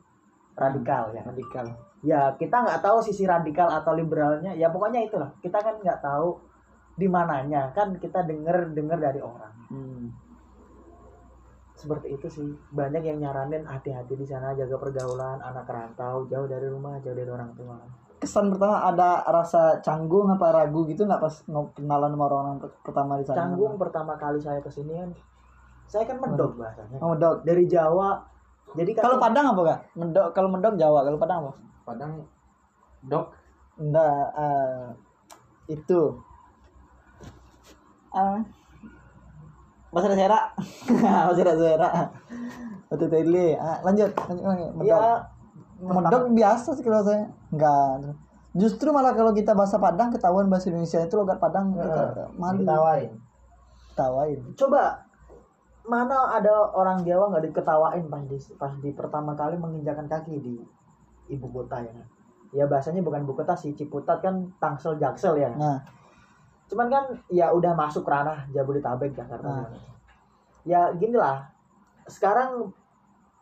radikal 0.56 1.12
ya. 1.16 1.22
Radikal. 1.24 1.66
Ya 2.04 2.20
kita 2.36 2.62
nggak 2.62 2.82
tahu 2.84 2.98
sisi 3.00 3.24
radikal 3.24 3.68
atau 3.72 3.96
liberalnya. 3.96 4.52
Ya 4.52 4.68
pokoknya 4.68 5.04
itulah. 5.08 5.32
Kita 5.40 5.58
kan 5.60 5.80
nggak 5.80 6.00
tahu 6.04 6.36
di 6.98 7.08
mananya. 7.08 7.72
Kan 7.72 7.96
kita 7.96 8.24
denger 8.28 8.76
denger 8.76 8.98
dari 9.00 9.20
orang. 9.20 9.54
Hmm. 9.72 10.04
seperti 11.72 12.14
itu 12.14 12.28
sih. 12.30 12.46
Banyak 12.70 13.02
yang 13.02 13.18
nyaranin 13.18 13.66
hati-hati 13.66 14.14
di 14.14 14.22
sana 14.22 14.54
jaga 14.54 14.78
pergaulan 14.78 15.42
anak 15.42 15.66
rantau 15.66 16.30
jauh 16.30 16.46
dari 16.46 16.70
rumah 16.70 17.02
jauh 17.02 17.16
dari 17.16 17.26
orang 17.26 17.50
tua 17.58 18.01
kesan 18.22 18.54
pertama 18.54 18.86
ada 18.86 19.26
rasa 19.26 19.82
canggung 19.82 20.30
apa 20.30 20.54
ragu 20.54 20.86
gitu 20.86 21.02
nggak 21.02 21.18
pas 21.18 21.34
kenalan 21.74 22.14
sama 22.14 22.24
orang-orang 22.30 22.56
per- 22.62 22.78
pertama 22.86 23.18
di 23.18 23.26
sana? 23.26 23.36
Canggung 23.42 23.74
pertama 23.74 24.14
kali 24.14 24.38
saya 24.38 24.62
ke 24.62 24.70
sini 24.70 24.94
kan. 24.94 25.10
Saya 25.90 26.06
kan 26.06 26.22
medok 26.22 26.54
bahasanya. 26.54 27.02
Oh 27.02 27.18
medok. 27.18 27.42
Dari 27.42 27.66
Jawa. 27.66 28.22
Jadi 28.78 28.90
kan 28.94 29.02
kalau 29.04 29.18
padang 29.18 29.46
apa 29.52 29.60
kak 29.66 29.80
medok 29.98 30.26
kalau 30.30 30.48
medok 30.48 30.78
jawa 30.78 31.02
kalau 31.02 31.18
padang 31.18 31.38
apa? 31.42 31.52
Padang 31.82 32.10
dok. 33.10 33.26
Enggak 33.82 34.26
eh, 34.38 34.86
itu. 35.74 36.00
Ah 38.12 38.38
bahasa 39.92 40.16
daerah 40.16 40.42
bahasa 41.04 41.42
daerah 41.44 41.92
Betul 42.88 43.08
tadi 43.12 43.56
lanjut 43.84 44.10
lanjut 44.28 44.44
lanjut. 44.48 44.70
medok. 44.80 44.88
ya 44.88 45.00
medok 45.82 46.30
biasa 46.30 46.78
sih 46.78 46.84
kalau 46.86 47.02
saya. 47.02 47.26
Enggak. 47.50 48.14
Justru 48.52 48.92
malah 48.92 49.16
kalau 49.16 49.32
kita 49.32 49.56
bahasa 49.56 49.80
Padang 49.80 50.12
ketahuan 50.12 50.46
bahasa 50.46 50.68
Indonesia 50.68 51.00
itu 51.00 51.16
logat 51.16 51.40
Padang 51.40 51.72
kita 51.72 52.28
malu 52.36 52.60
ditawain 52.60 53.12
ketawain 53.92 54.40
coba 54.56 55.04
mana 55.82 56.32
ada 56.32 56.72
orang 56.72 57.04
Jawa 57.04 57.28
nggak 57.28 57.52
diketawain 57.52 58.06
pas 58.06 58.22
di 58.24 58.38
pas 58.54 58.72
di 58.78 58.90
pertama 58.94 59.34
kali 59.34 59.58
menginjakan 59.58 60.06
kaki 60.06 60.38
di 60.38 60.54
ibu 61.28 61.46
kota 61.50 61.82
ya 61.82 61.90
kan? 61.90 62.06
Ya 62.52 62.64
bahasanya 62.68 63.00
bukan 63.00 63.24
ibu 63.24 63.34
kota 63.34 63.56
sih 63.56 63.72
Ciputat 63.72 64.20
kan 64.20 64.52
Tangsel 64.60 65.00
Jaksel 65.00 65.40
ya 65.40 65.50
nah. 65.56 65.80
Cuman 66.68 66.88
kan 66.88 67.04
ya 67.28 67.50
udah 67.52 67.72
masuk 67.76 68.06
ranah 68.06 68.48
Jabodetabek 68.52 69.12
Jakarta 69.12 69.48
Nah. 69.48 69.68
ya 70.62 70.94
gini 70.94 71.18
lah 71.18 71.42
sekarang 72.06 72.70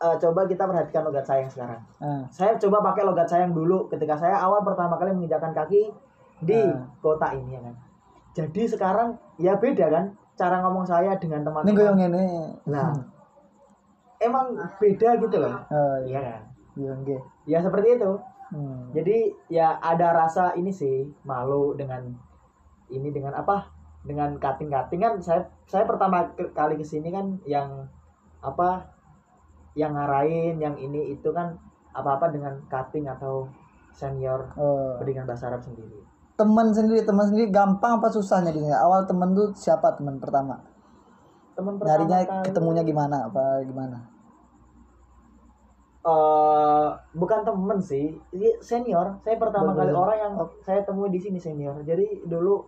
eh, 0.00 0.16
coba 0.16 0.48
kita 0.48 0.64
perhatikan 0.64 1.04
logat 1.04 1.24
saya 1.28 1.44
yang 1.44 1.52
sekarang. 1.52 1.80
Nah 2.00 2.24
saya 2.32 2.56
coba 2.56 2.80
pakai 2.92 3.04
logat 3.04 3.28
saya 3.28 3.44
yang 3.44 3.54
dulu. 3.54 3.86
Ketika 3.92 4.16
saya 4.16 4.40
awal 4.40 4.64
pertama 4.64 4.96
kali 4.96 5.12
menginjakan 5.12 5.52
kaki 5.52 5.92
di 6.40 6.56
Nah. 6.56 6.88
kota 7.04 7.36
ini 7.36 7.56
ya 7.56 7.60
kan. 7.60 7.74
Jadi 8.30 8.62
sekarang 8.64 9.18
ya 9.36 9.58
beda 9.60 9.86
kan 9.92 10.04
cara 10.40 10.64
ngomong 10.64 10.88
saya 10.88 11.20
dengan 11.20 11.44
ini 11.44 11.46
teman-teman 11.52 11.76
goyang 11.76 12.00
ini 12.00 12.24
nah 12.64 12.96
emang 14.16 14.56
beda 14.80 15.20
gitu 15.20 15.36
loh. 15.36 15.52
Oh, 15.68 15.96
iya. 16.08 16.16
Iya 16.16 16.20
kan? 16.24 16.42
Goyang 16.76 17.00
ge. 17.04 17.18
ya 17.44 17.58
seperti 17.60 18.00
itu. 18.00 18.12
Hmm. 18.50 18.90
jadi 18.90 19.30
ya 19.46 19.78
ada 19.78 20.10
rasa 20.10 20.58
ini 20.58 20.74
sih 20.74 21.06
malu 21.22 21.78
dengan 21.78 22.02
ini 22.90 23.14
dengan 23.14 23.30
apa? 23.38 23.70
Dengan 24.02 24.34
cutting-cutting 24.42 24.98
kan 24.98 25.14
saya 25.22 25.46
saya 25.70 25.86
pertama 25.86 26.26
kali 26.34 26.74
ke 26.74 26.82
sini 26.82 27.14
kan 27.14 27.38
yang 27.46 27.86
apa 28.42 28.90
yang 29.72 29.94
ngarahin 29.94 30.58
yang 30.58 30.74
ini 30.74 31.14
itu 31.14 31.30
kan 31.30 31.54
apa-apa 31.90 32.30
dengan 32.30 32.58
cutting 32.66 33.06
atau 33.06 33.46
senior 33.90 34.50
Oh. 34.54 34.94
pendidikan 34.96 35.26
bahasa 35.26 35.50
Arab 35.50 35.60
sendiri. 35.60 35.98
Teman 36.34 36.70
sendiri 36.70 37.02
teman 37.02 37.26
sendiri 37.26 37.50
gampang 37.50 37.98
apa 37.98 38.08
susahnya 38.08 38.50
dia 38.50 38.72
awal 38.76 39.04
temen 39.04 39.34
tuh 39.34 39.52
siapa 39.52 39.92
teman 39.92 40.16
pertama? 40.16 40.56
Teman 41.52 41.76
pertama 41.76 41.90
nyarinya 41.90 42.18
kali- 42.24 42.44
ketemunya 42.46 42.82
gimana? 42.82 43.28
Apa 43.28 43.60
gimana? 43.60 43.98
Eh 46.00 46.88
bukan 47.12 47.44
temen 47.44 47.76
sih 47.76 48.16
senior. 48.60 49.20
Saya 49.20 49.36
pertama 49.36 49.76
Bener. 49.76 49.78
kali 49.84 49.92
orang 49.92 50.18
yang 50.18 50.32
saya 50.64 50.80
temui 50.80 51.12
di 51.12 51.20
sini 51.20 51.36
senior. 51.36 51.76
Jadi 51.84 52.24
dulu 52.24 52.64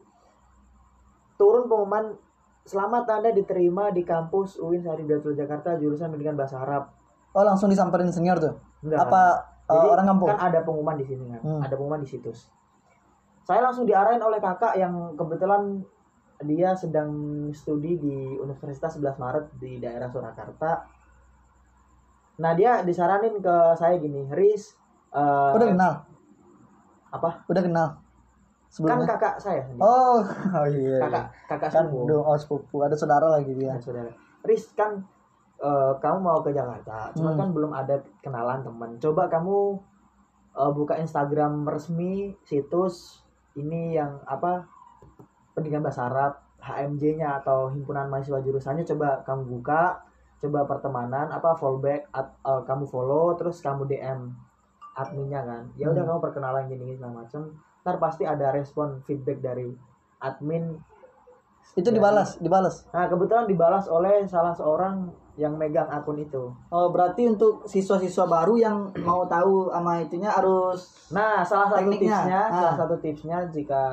turun 1.34 1.64
pengumuman 1.64 2.12
selamat 2.62 3.04
anda 3.10 3.30
diterima 3.34 3.90
di 3.90 4.06
kampus 4.06 4.58
UIN 4.62 4.82
Sari 4.82 5.02
Datul 5.02 5.34
Jakarta 5.34 5.74
jurusan 5.74 6.14
pendidikan 6.14 6.38
bahasa 6.38 6.62
Arab. 6.62 6.94
Oh 7.34 7.42
langsung 7.42 7.72
disamperin 7.72 8.12
senior 8.12 8.38
tuh? 8.38 8.54
Enggak, 8.84 9.08
apa 9.08 9.22
uh, 9.66 9.74
Jadi, 9.74 9.86
orang 9.88 10.06
kampung 10.14 10.28
kan 10.30 10.38
ada 10.38 10.58
pengumuman 10.62 10.96
di 10.98 11.06
sini 11.06 11.24
kan 11.32 11.40
Hmm. 11.42 11.60
ada 11.64 11.74
pengumuman 11.74 12.02
di 12.04 12.08
situs. 12.08 12.50
Saya 13.42 13.58
langsung 13.66 13.88
diarahin 13.88 14.22
oleh 14.22 14.38
kakak 14.38 14.78
yang 14.78 15.18
kebetulan 15.18 15.82
dia 16.42 16.74
sedang 16.74 17.10
studi 17.54 17.98
di 17.98 18.14
Universitas 18.38 18.98
11 18.98 19.18
Maret 19.18 19.44
di 19.58 19.82
daerah 19.82 20.10
Surakarta. 20.10 20.86
Nah 22.38 22.52
dia 22.54 22.82
disaranin 22.86 23.42
ke 23.42 23.56
saya 23.78 23.98
gini 23.98 24.26
Riz 24.30 24.74
eh, 25.14 25.50
udah 25.54 25.66
kenal? 25.66 25.92
Apa? 27.10 27.42
Udah 27.50 27.62
kenal 27.62 27.88
kan 28.72 29.04
sebelumnya? 29.04 29.06
kakak 29.06 29.34
saya 29.36 29.60
oh 29.76 30.24
oh 30.56 30.66
iya 30.66 30.96
kakak 30.98 31.24
kakak 31.46 31.70
kan 31.70 31.84
sepupu. 31.86 32.08
dong 32.08 32.24
oh 32.24 32.36
sepupu. 32.36 32.76
Ada 32.80 32.96
saudara 32.96 33.26
lagi 33.30 33.52
dia. 33.52 33.68
Dan 33.70 33.80
saudara. 33.80 34.08
Riz 34.42 34.64
kan 34.72 35.04
eh, 35.58 35.92
kamu 35.94 36.18
mau 36.18 36.40
ke 36.40 36.50
Jakarta. 36.50 37.12
Cuman 37.12 37.32
Hmm. 37.32 37.38
kan 37.38 37.48
belum 37.50 37.72
ada 37.72 37.94
kenalan 38.18 38.60
teman. 38.62 38.90
Coba 38.98 39.28
kamu 39.28 39.76
eh, 40.54 40.70
buka 40.70 40.96
Instagram 40.96 41.64
resmi 41.64 42.12
situs 42.42 43.20
ini 43.52 43.92
yang 43.92 44.24
apa 44.24 44.64
pendidikan 45.52 45.84
bahasa 45.84 46.08
Arab 46.08 46.32
HMJ-nya 46.58 47.38
atau 47.38 47.68
himpunan 47.68 48.08
mahasiswa 48.08 48.40
jurusannya 48.40 48.84
coba 48.86 49.20
kamu 49.22 49.52
buka. 49.52 50.00
Coba 50.38 50.64
pertemanan 50.64 51.28
apa 51.28 51.52
fallback 51.52 52.08
at- 52.10 52.40
eh, 52.40 52.62
kamu 52.64 52.84
follow 52.84 53.36
terus 53.36 53.60
kamu 53.60 53.84
DM 53.84 54.32
adminnya 54.92 55.40
kan. 55.42 55.62
Ya 55.74 55.86
udah 55.86 56.00
Hmm. 56.00 56.08
kamu 56.08 56.20
perkenalan 56.22 56.64
gini 56.66 56.96
segala 56.96 57.20
macam 57.20 57.52
ntar 57.82 57.98
pasti 57.98 58.22
ada 58.22 58.54
respon 58.54 59.02
feedback 59.02 59.42
dari 59.42 59.68
admin 60.22 60.78
itu 61.74 61.88
dibalas 61.88 62.38
dibalas 62.38 62.86
Nah, 62.90 63.06
kebetulan 63.06 63.46
dibalas 63.46 63.86
oleh 63.86 64.26
salah 64.26 64.52
seorang 64.52 65.08
yang 65.34 65.56
megang 65.56 65.88
akun 65.88 66.20
itu. 66.20 66.52
oh 66.68 66.88
berarti 66.92 67.24
untuk 67.24 67.64
siswa-siswa 67.64 68.28
baru 68.28 68.54
yang 68.60 68.76
mau 69.00 69.24
tahu 69.24 69.72
sama 69.72 70.04
itunya 70.04 70.28
harus 70.28 71.08
Nah, 71.08 71.40
salah 71.40 71.72
satu 71.72 71.88
Tekniknya, 71.88 72.18
tipsnya, 72.20 72.40
ah. 72.44 72.52
salah 72.52 72.74
satu 72.76 72.94
tipsnya 73.00 73.38
jika 73.48 73.84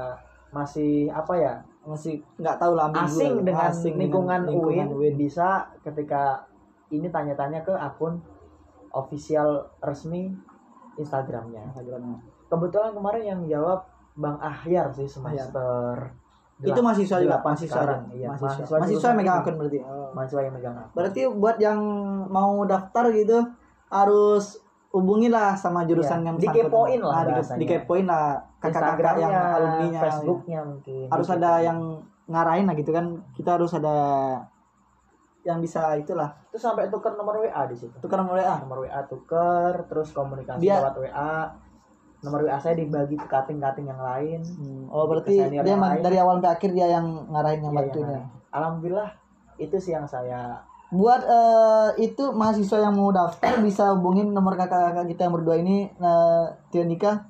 masih 0.51 1.07
apa 1.13 1.33
ya, 1.37 1.53
masih 1.85 2.19
nggak 2.41 2.57
tahu 2.59 2.73
lah 2.75 2.91
asing 3.05 3.39
lah. 3.39 3.45
dengan 3.47 3.69
Asing 3.71 3.95
lingkungan, 3.95 4.41
lingkungan 4.49 4.87
UIN, 4.91 5.15
bisa 5.15 5.63
ketika 5.85 6.43
ini 6.89 7.07
tanya-tanya 7.07 7.61
ke 7.63 7.71
akun 7.71 8.19
official 8.91 9.69
resmi 9.79 10.33
Instagramnya. 10.97 11.69
Instagramnya. 11.71 12.17
Kebetulan 12.49 12.91
kemarin 12.91 13.23
yang 13.23 13.41
jawab 13.47 13.85
Bang 14.13 14.37
Ahyar 14.37 14.89
sih 14.89 15.05
semester. 15.05 16.11
itu 16.59 16.67
delap- 16.67 16.83
mahasiswa 16.83 17.17
juga 17.17 17.37
mahasiswa 17.39 17.71
sekarang, 17.71 18.01
iya. 18.11 18.27
mahasiswa 18.27 18.75
Mahasiswa 18.75 19.07
yang 19.07 19.17
megang 19.17 19.37
akun 19.39 19.55
berarti 19.55 19.79
oh. 19.79 20.09
Mahasiswa 20.11 20.41
yang 20.43 20.53
megang 20.53 20.75
akun. 20.75 20.91
Berarti 20.91 21.21
buat 21.31 21.55
yang 21.57 21.79
mau 22.27 22.51
daftar 22.65 23.05
gitu 23.13 23.37
harus 23.87 24.59
hubungi 24.89 25.29
lah 25.29 25.55
sama 25.55 25.85
jurusan 25.85 26.19
Iya, 26.19 26.25
yang 26.25 26.35
dikepoin 26.35 26.99
lah 26.99 27.13
Ah, 27.13 27.23
dike- 27.23 27.31
bahasanya. 27.31 27.59
dikepoin 27.63 28.05
lah 28.05 28.25
kakak-kakak 28.59 28.83
yang 28.91 29.31
Instagramnya, 29.31 29.41
alumninya. 29.55 30.01
Facebooknya 30.01 30.59
mungkin. 30.65 31.05
Harus 31.07 31.27
Gitu. 31.29 31.37
ada 31.37 31.51
yang 31.61 31.79
ngarahin 32.27 32.65
lah 32.65 32.75
gitu 32.75 32.91
kan. 32.91 33.05
Kita 33.31 33.49
harus 33.55 33.71
ada 33.71 33.95
yang 35.41 35.63
bisa 35.63 35.95
itulah 35.95 36.35
Terus 36.51 36.59
sampai 36.61 36.91
tuker 36.91 37.15
nomor 37.15 37.39
WA 37.39 37.63
di 37.65 37.75
situ. 37.77 37.95
tukar 37.99 38.19
nomor 38.19 38.35
WA. 38.35 38.59
Nomor 38.59 38.83
WA 38.83 38.99
tuker, 39.05 39.87
terus 39.87 40.11
komunikasi 40.11 40.59
Dia- 40.59 40.83
lewat 40.83 40.99
WA. 40.99 41.55
Nomor 42.19 42.43
WA 42.43 42.59
saya 42.59 42.75
dibagi 42.75 43.15
ke 43.15 43.25
cutting-cutting 43.25 43.87
yang 43.87 43.97
lain. 43.97 44.39
Hmm, 44.43 44.91
Oh 44.91 45.07
berarti 45.07 45.39
dia 45.39 45.63
yang 45.63 45.79
dari 45.99 46.17
awal 46.17 46.37
sampai 46.37 46.51
akhir 46.51 46.69
dia 46.71 46.87
yang 46.89 47.05
ngarahin 47.27 47.61
yang 47.61 47.71
Iya, 47.71 47.79
bantuin 47.79 48.03
yang 48.03 48.13
ya. 48.13 48.21
Alhamdulillah 48.49 49.09
itu 49.55 49.75
sih 49.77 49.91
yang 49.91 50.03
saya 50.03 50.59
Buat 50.89 51.21
eh, 51.21 51.89
itu 52.01 52.33
mahasiswa 52.33 52.81
yang 52.81 52.97
mau 52.97 53.13
daftar 53.13 53.61
bisa 53.61 53.93
hubungin 53.93 54.33
nomor 54.33 54.57
kakak-kakak 54.57 55.05
kita 55.07 55.21
yang 55.23 55.33
berdua 55.33 55.55
ini 55.55 55.85
eh 55.87 56.45
Tio 56.67 56.83
Nika. 56.83 57.29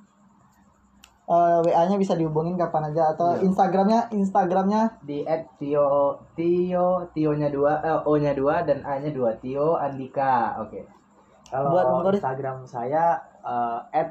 Eh, 1.29 1.57
WA-nya 1.61 1.93
bisa 1.95 2.17
dihubungin 2.17 2.57
kapan 2.57 2.89
aja 2.89 3.13
atau 3.13 3.35
Iya. 3.35 3.45
Instagramnya 3.45 4.09
Instagramnya 4.09 4.97
di 5.03 5.21
at 5.21 5.45
Tio 5.59 6.17
Tio 6.33 7.05
Tio 7.13 7.31
nya 7.35 7.51
dua 7.51 7.77
eh, 7.79 7.99
O 8.01 8.17
nya 8.17 8.33
dua 8.33 8.65
dan 8.65 8.81
A 8.81 8.97
nya 8.97 9.11
dua 9.11 9.37
Tio 9.37 9.77
Andika 9.77 10.57
oke 10.57 10.81
kalau 11.45 11.77
Buat? 12.01 12.17
Instagram 12.17 12.65
saya 12.65 13.13
eh, 13.43 13.79
at 13.93 14.09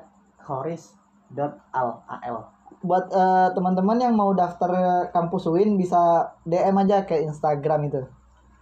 khoris.al 0.49 1.89
al. 2.07 2.37
buat 2.79 3.11
eh, 3.11 3.49
teman-teman 3.53 3.99
yang 3.99 4.15
mau 4.15 4.31
daftar 4.33 4.71
kampus 5.09 5.45
UIN 5.47 5.75
bisa 5.75 5.99
DM 6.43 6.79
aja 6.79 7.03
ke 7.03 7.21
Instagram 7.21 7.85
itu. 7.85 8.01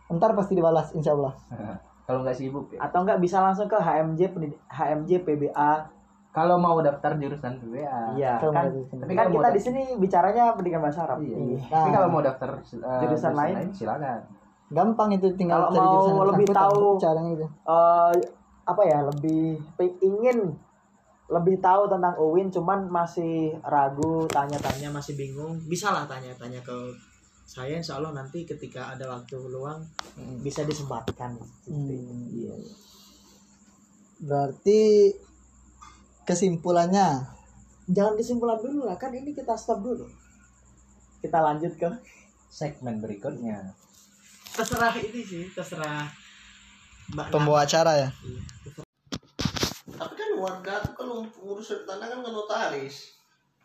Ntar 0.09 0.33
pasti 0.33 0.55
dibalas 0.55 0.91
insya 0.93 1.13
Allah. 1.13 1.35
kalau 2.07 2.23
nggak 2.23 2.35
sibuk 2.35 2.71
ya 2.71 2.79
Atau 2.81 3.03
enggak 3.03 3.19
bisa 3.19 3.39
langsung 3.41 3.67
ke 3.67 3.75
HMJ 3.75 4.31
HMJ 4.67 5.11
PBA. 5.23 5.73
kalau 6.31 6.55
mau 6.55 6.77
daftar 6.79 7.17
jurusan 7.17 7.57
PBA 7.59 8.13
Iya, 8.15 8.37
kan. 8.39 8.69
sini. 8.69 9.01
Tapi 9.01 9.13
kan 9.15 9.27
kita 9.27 9.49
di 9.51 9.59
sini 9.59 9.81
bicaranya 9.97 10.53
pendidikan 10.53 10.81
bahasa 10.81 11.03
Arab. 11.03 11.19
iya. 11.19 11.33
Iya. 11.33 11.59
tapi 11.67 11.89
Nah. 11.89 11.95
kalau 11.97 12.09
mau 12.09 12.21
daftar 12.21 12.51
eh, 12.61 13.01
Jurusan 13.01 13.33
lain? 13.33 13.55
silakan 13.73 14.21
Gampang 14.67 15.09
itu 15.13 15.31
tinggal 15.35 15.65
Kalau 15.65 15.73
cari 15.73 15.81
mau 15.81 15.93
jurusan 15.97 16.15
lebih 16.29 16.47
tahu- 16.53 16.99
caranya 16.99 17.31
gitu. 17.33 17.47
eh 17.47 18.13
apa 18.65 18.83
ya 18.83 18.99
lebih 19.03 19.43
ingin 20.01 20.39
lebih 21.27 21.59
tahu 21.59 21.91
tentang 21.91 22.15
UIN 22.23 22.55
cuman 22.55 22.87
masih 22.87 23.59
ragu 23.67 24.31
tanya-tanya 24.31 24.95
masih 24.95 25.19
bingung. 25.19 25.59
Bisa 25.67 25.91
lah 25.91 26.07
tanya-tanya 26.07 26.63
ke 26.63 26.75
saya 27.47 27.79
insya 27.79 27.99
Allah 27.99 28.11
nanti 28.15 28.43
ketika 28.43 28.95
ada 28.95 29.07
waktu 29.11 29.39
luang 29.39 29.83
bisa 30.43 30.63
disempatkan. 30.63 31.35
Hmm, 31.67 32.31
iya. 32.31 32.55
Berarti 34.23 35.15
kesimpulannya? 36.27 37.27
Jangan 37.87 38.19
kesimpulan 38.19 38.59
dulu 38.59 38.87
lah 38.87 38.99
kan 38.99 39.15
ini 39.15 39.35
kita 39.35 39.55
stop 39.59 39.83
dulu. 39.83 40.07
Kita 41.23 41.39
lanjut 41.43 41.75
ke 41.75 41.91
Segmen 42.47 43.03
berikutnya. 43.03 43.75
terserah 44.57 44.89
ini 44.97 45.21
sih 45.21 45.53
terserah 45.53 46.09
mbak 47.13 47.29
Pembawa 47.29 47.69
acara 47.69 47.93
ya. 47.93 48.09
Kan 48.73 48.86
warga 50.37 50.73
tuh 50.81 50.93
kalau 50.93 51.25
ngurus 51.25 51.73
tanah 51.83 52.07
kan 52.07 52.21
ke 52.21 52.31
notaris. 52.31 52.97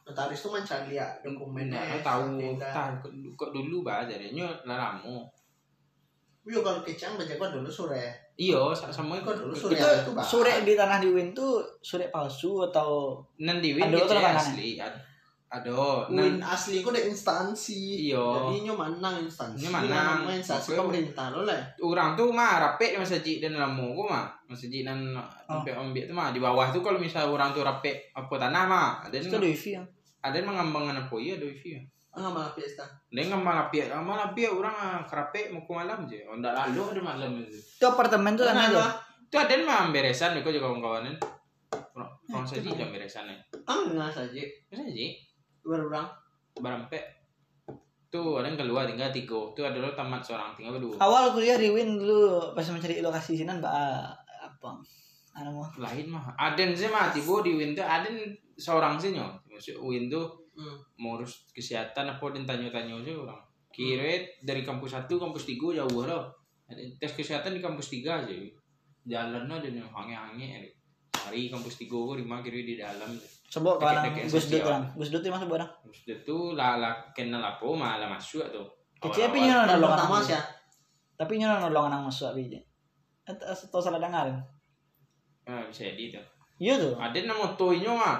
Notaris 0.01 0.39
tuh 0.39 0.51
mencari 0.51 0.95
ya 0.95 1.07
dokumennya. 1.21 1.77
Nah, 1.77 2.01
tahu 2.01 2.35
sertifikat. 2.35 2.71
tahu 2.73 2.93
kok 3.35 3.49
dulu 3.51 3.83
bah 3.83 4.03
jadinya 4.03 4.49
laramu. 4.63 5.23
Iya 6.41 6.57
kalau 6.59 6.81
kecang 6.81 7.13
baca 7.13 7.53
dulu 7.53 7.69
sore. 7.69 8.33
Iyo, 8.33 8.73
sa- 8.73 8.89
sama 8.89 9.21
Kok 9.21 9.21
ikut 9.21 9.35
dulu 9.45 9.53
sore 9.53 9.77
Itu 9.77 9.85
ya, 9.85 10.01
itu 10.01 10.11
bah. 10.17 10.25
sure 10.25 10.53
di 10.65 10.73
tanah 10.73 10.97
di 10.97 11.09
Win 11.13 11.29
tuh 11.31 11.61
sure 11.79 12.09
palsu 12.09 12.65
atau 12.65 13.21
Nan 13.37 13.61
di 13.61 13.77
win 13.77 13.85
Ada 13.85 13.97
gitu 14.01 14.13
ya, 14.17 14.33
asli. 14.33 14.69
Ad- 14.81 14.97
Ado, 15.51 16.07
Win 16.07 16.39
asli 16.39 16.79
kok 16.79 16.95
ada 16.95 17.03
instansi. 17.03 18.07
Iya. 18.07 18.23
Jadi 18.23 18.63
nyo 18.63 18.73
manang 18.79 19.19
instansi. 19.19 19.67
Nyo 19.67 19.69
manang. 19.75 20.23
Instansi 20.31 20.79
pemerintah 20.79 21.27
lo 21.27 21.43
lah. 21.43 21.59
orang 21.83 22.15
tuh 22.15 22.31
mah 22.31 22.55
rapek 22.55 22.95
masjid 22.95 23.43
dan 23.43 23.59
lamu 23.59 23.91
gua 23.91 24.05
mah 24.15 24.25
masjid 24.47 24.71
dan 24.79 25.11
tempat 25.43 25.75
ambil 25.75 26.07
tuh 26.07 26.15
mah 26.15 26.31
di 26.31 26.39
bawah 26.39 26.71
tuh 26.71 26.79
kalau 26.79 26.95
misal 27.03 27.27
orang 27.27 27.51
tuh 27.51 27.67
rapek 27.67 28.15
apa 28.15 28.31
tanah 28.31 28.63
mah 28.63 28.89
ada 29.03 29.11
itu 29.11 29.27
yang 29.27 29.43
di 29.43 29.51
wifi 29.51 29.75
ya. 29.75 29.83
ada 30.23 30.39
yang 30.39 30.47
mengambangkan 30.47 31.03
apa 31.03 31.15
iya 31.19 31.35
ada 31.35 31.43
wifi 31.43 31.69
ya 31.75 31.83
Ah 32.11 32.27
malah 32.27 32.51
pesta. 32.51 32.83
ada 32.83 33.15
yang 33.15 33.31
ngambil 33.35 33.55
lapia 33.55 33.83
ngambil 33.87 34.15
lapia 34.19 34.47
orang 34.51 34.75
ah, 34.75 34.99
kerapek 35.03 35.51
mau 35.51 35.63
malam 35.63 36.03
aja 36.03 36.15
oh 36.27 36.35
enggak 36.35 36.51
lalu 36.55 36.79
ada 36.91 37.01
malam 37.03 37.31
itu 37.43 37.55
Itu 37.55 37.85
apartemen 37.87 38.35
tuh 38.35 38.43
tanah 38.47 38.67
tuh. 38.67 38.87
itu 39.27 39.35
ada 39.35 39.51
yang 39.51 39.63
mah 39.63 39.83
beresan 39.91 40.35
kok 40.37 40.47
juga 40.47 40.67
kawan-kawanan 40.67 41.15
orang 42.31 42.47
saja 42.47 42.67
jam 42.71 42.87
beresannya 42.87 43.35
Ah 43.63 43.79
nggak 43.83 44.11
saja. 44.11 44.43
bisa 44.67 44.79
aja 44.79 45.07
Berurang. 45.63 46.07
barampe 46.51 46.99
tuh 48.11 48.43
ada 48.43 48.51
yang 48.51 48.59
keluar 48.59 48.83
tinggal 48.83 49.07
tiga. 49.07 49.39
Tuh 49.55 49.63
ada 49.63 49.79
lo 49.79 49.95
tamat 49.95 50.19
seorang 50.19 50.51
tinggal 50.59 50.75
berdua. 50.75 50.99
Awal 50.99 51.31
kuliah 51.31 51.55
di 51.55 51.71
Win 51.71 51.95
dulu 51.95 52.51
pas 52.51 52.67
mencari 52.67 52.99
lokasi 52.99 53.39
sinan 53.39 53.63
mbak 53.63 53.71
apa? 54.43 54.83
Anu 55.39 55.55
mau 55.55 55.65
lain 55.79 56.11
mah. 56.11 56.35
Aden 56.35 56.75
sih 56.75 56.91
mah 56.91 57.07
tiba 57.15 57.39
di 57.39 57.55
Win 57.55 57.71
tuh 57.71 57.87
Aden 57.87 58.35
seorang 58.59 58.99
sih 58.99 59.15
nyo. 59.15 59.31
Maksud 59.47 59.79
Win 59.79 60.11
tuh 60.11 60.41
Hmm. 60.51 60.75
mau 60.99 61.15
urus 61.15 61.47
kesehatan 61.55 62.11
apa 62.11 62.25
dan 62.35 62.43
tanya-tanya 62.43 62.99
aja 62.99 63.15
orang. 63.15 63.39
Kira 63.71 64.19
dari 64.43 64.67
kampus 64.67 64.91
satu 64.91 65.15
kampus 65.15 65.47
tiga 65.47 65.79
jauh 65.79 66.03
Ada 66.03 66.81
tes 66.99 67.15
kesehatan 67.15 67.55
di 67.55 67.63
kampus 67.63 67.87
tiga 67.87 68.19
aja. 68.19 68.35
Jalannya 69.07 69.63
ada 69.63 69.69
yang 69.71 69.87
hangi-hangi 69.87 70.67
hari 71.15 71.47
kampus 71.47 71.79
tiga 71.79 71.95
gue 71.95 72.19
lima 72.19 72.43
kira 72.43 72.59
di 72.59 72.75
dalam 72.75 73.15
kawan 73.51 74.07
Deket-deket 74.07 74.31
Gus 74.31 74.45
Dut 74.47 74.63
kan. 74.63 74.81
Gus 74.95 75.09
Dut 75.11 75.21
itu 75.21 75.27
masuk 75.27 75.49
barang. 75.51 75.69
terus 75.83 75.99
itu 76.07 76.37
lah 76.55 76.79
lah 76.79 76.93
kenal 77.11 77.43
apa 77.43 77.65
malah 77.67 78.07
masuk 78.07 78.47
tuh 78.47 78.63
Kecil 79.01 79.27
tapi 79.27 79.43
nyono 79.43 79.65
nolong 79.67 79.91
anak. 79.91 80.23
sih 80.23 80.33
ya. 80.37 80.41
Tapi 81.17 81.33
nyono 81.35 81.67
nolong 81.67 81.85
anak 81.89 82.01
masuk 82.07 82.31
abi. 82.31 82.53
Atau 83.25 83.81
salah 83.81 83.99
dengar. 83.99 84.29
ah, 85.43 85.61
bisa 85.67 85.83
jadi 85.85 86.15
tuh 86.15 86.25
Iya 86.61 86.77
tuh. 86.77 86.93
ada 86.95 87.17
yang 87.17 87.33
motonya 87.33 87.91
mah 87.91 88.17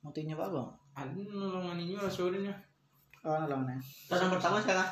Motinya 0.00 0.38
Pak 0.38 0.48
Bang. 0.54 0.68
ada 0.94 1.10
nolongan 1.26 1.76
ini 1.76 1.92
rasulnya 1.92 2.54
Oh, 3.26 3.34
nolongnya. 3.36 3.74
Tahun 4.06 4.22
yang 4.22 4.32
pertama 4.38 4.62
sih 4.62 4.70
kan. 4.70 4.86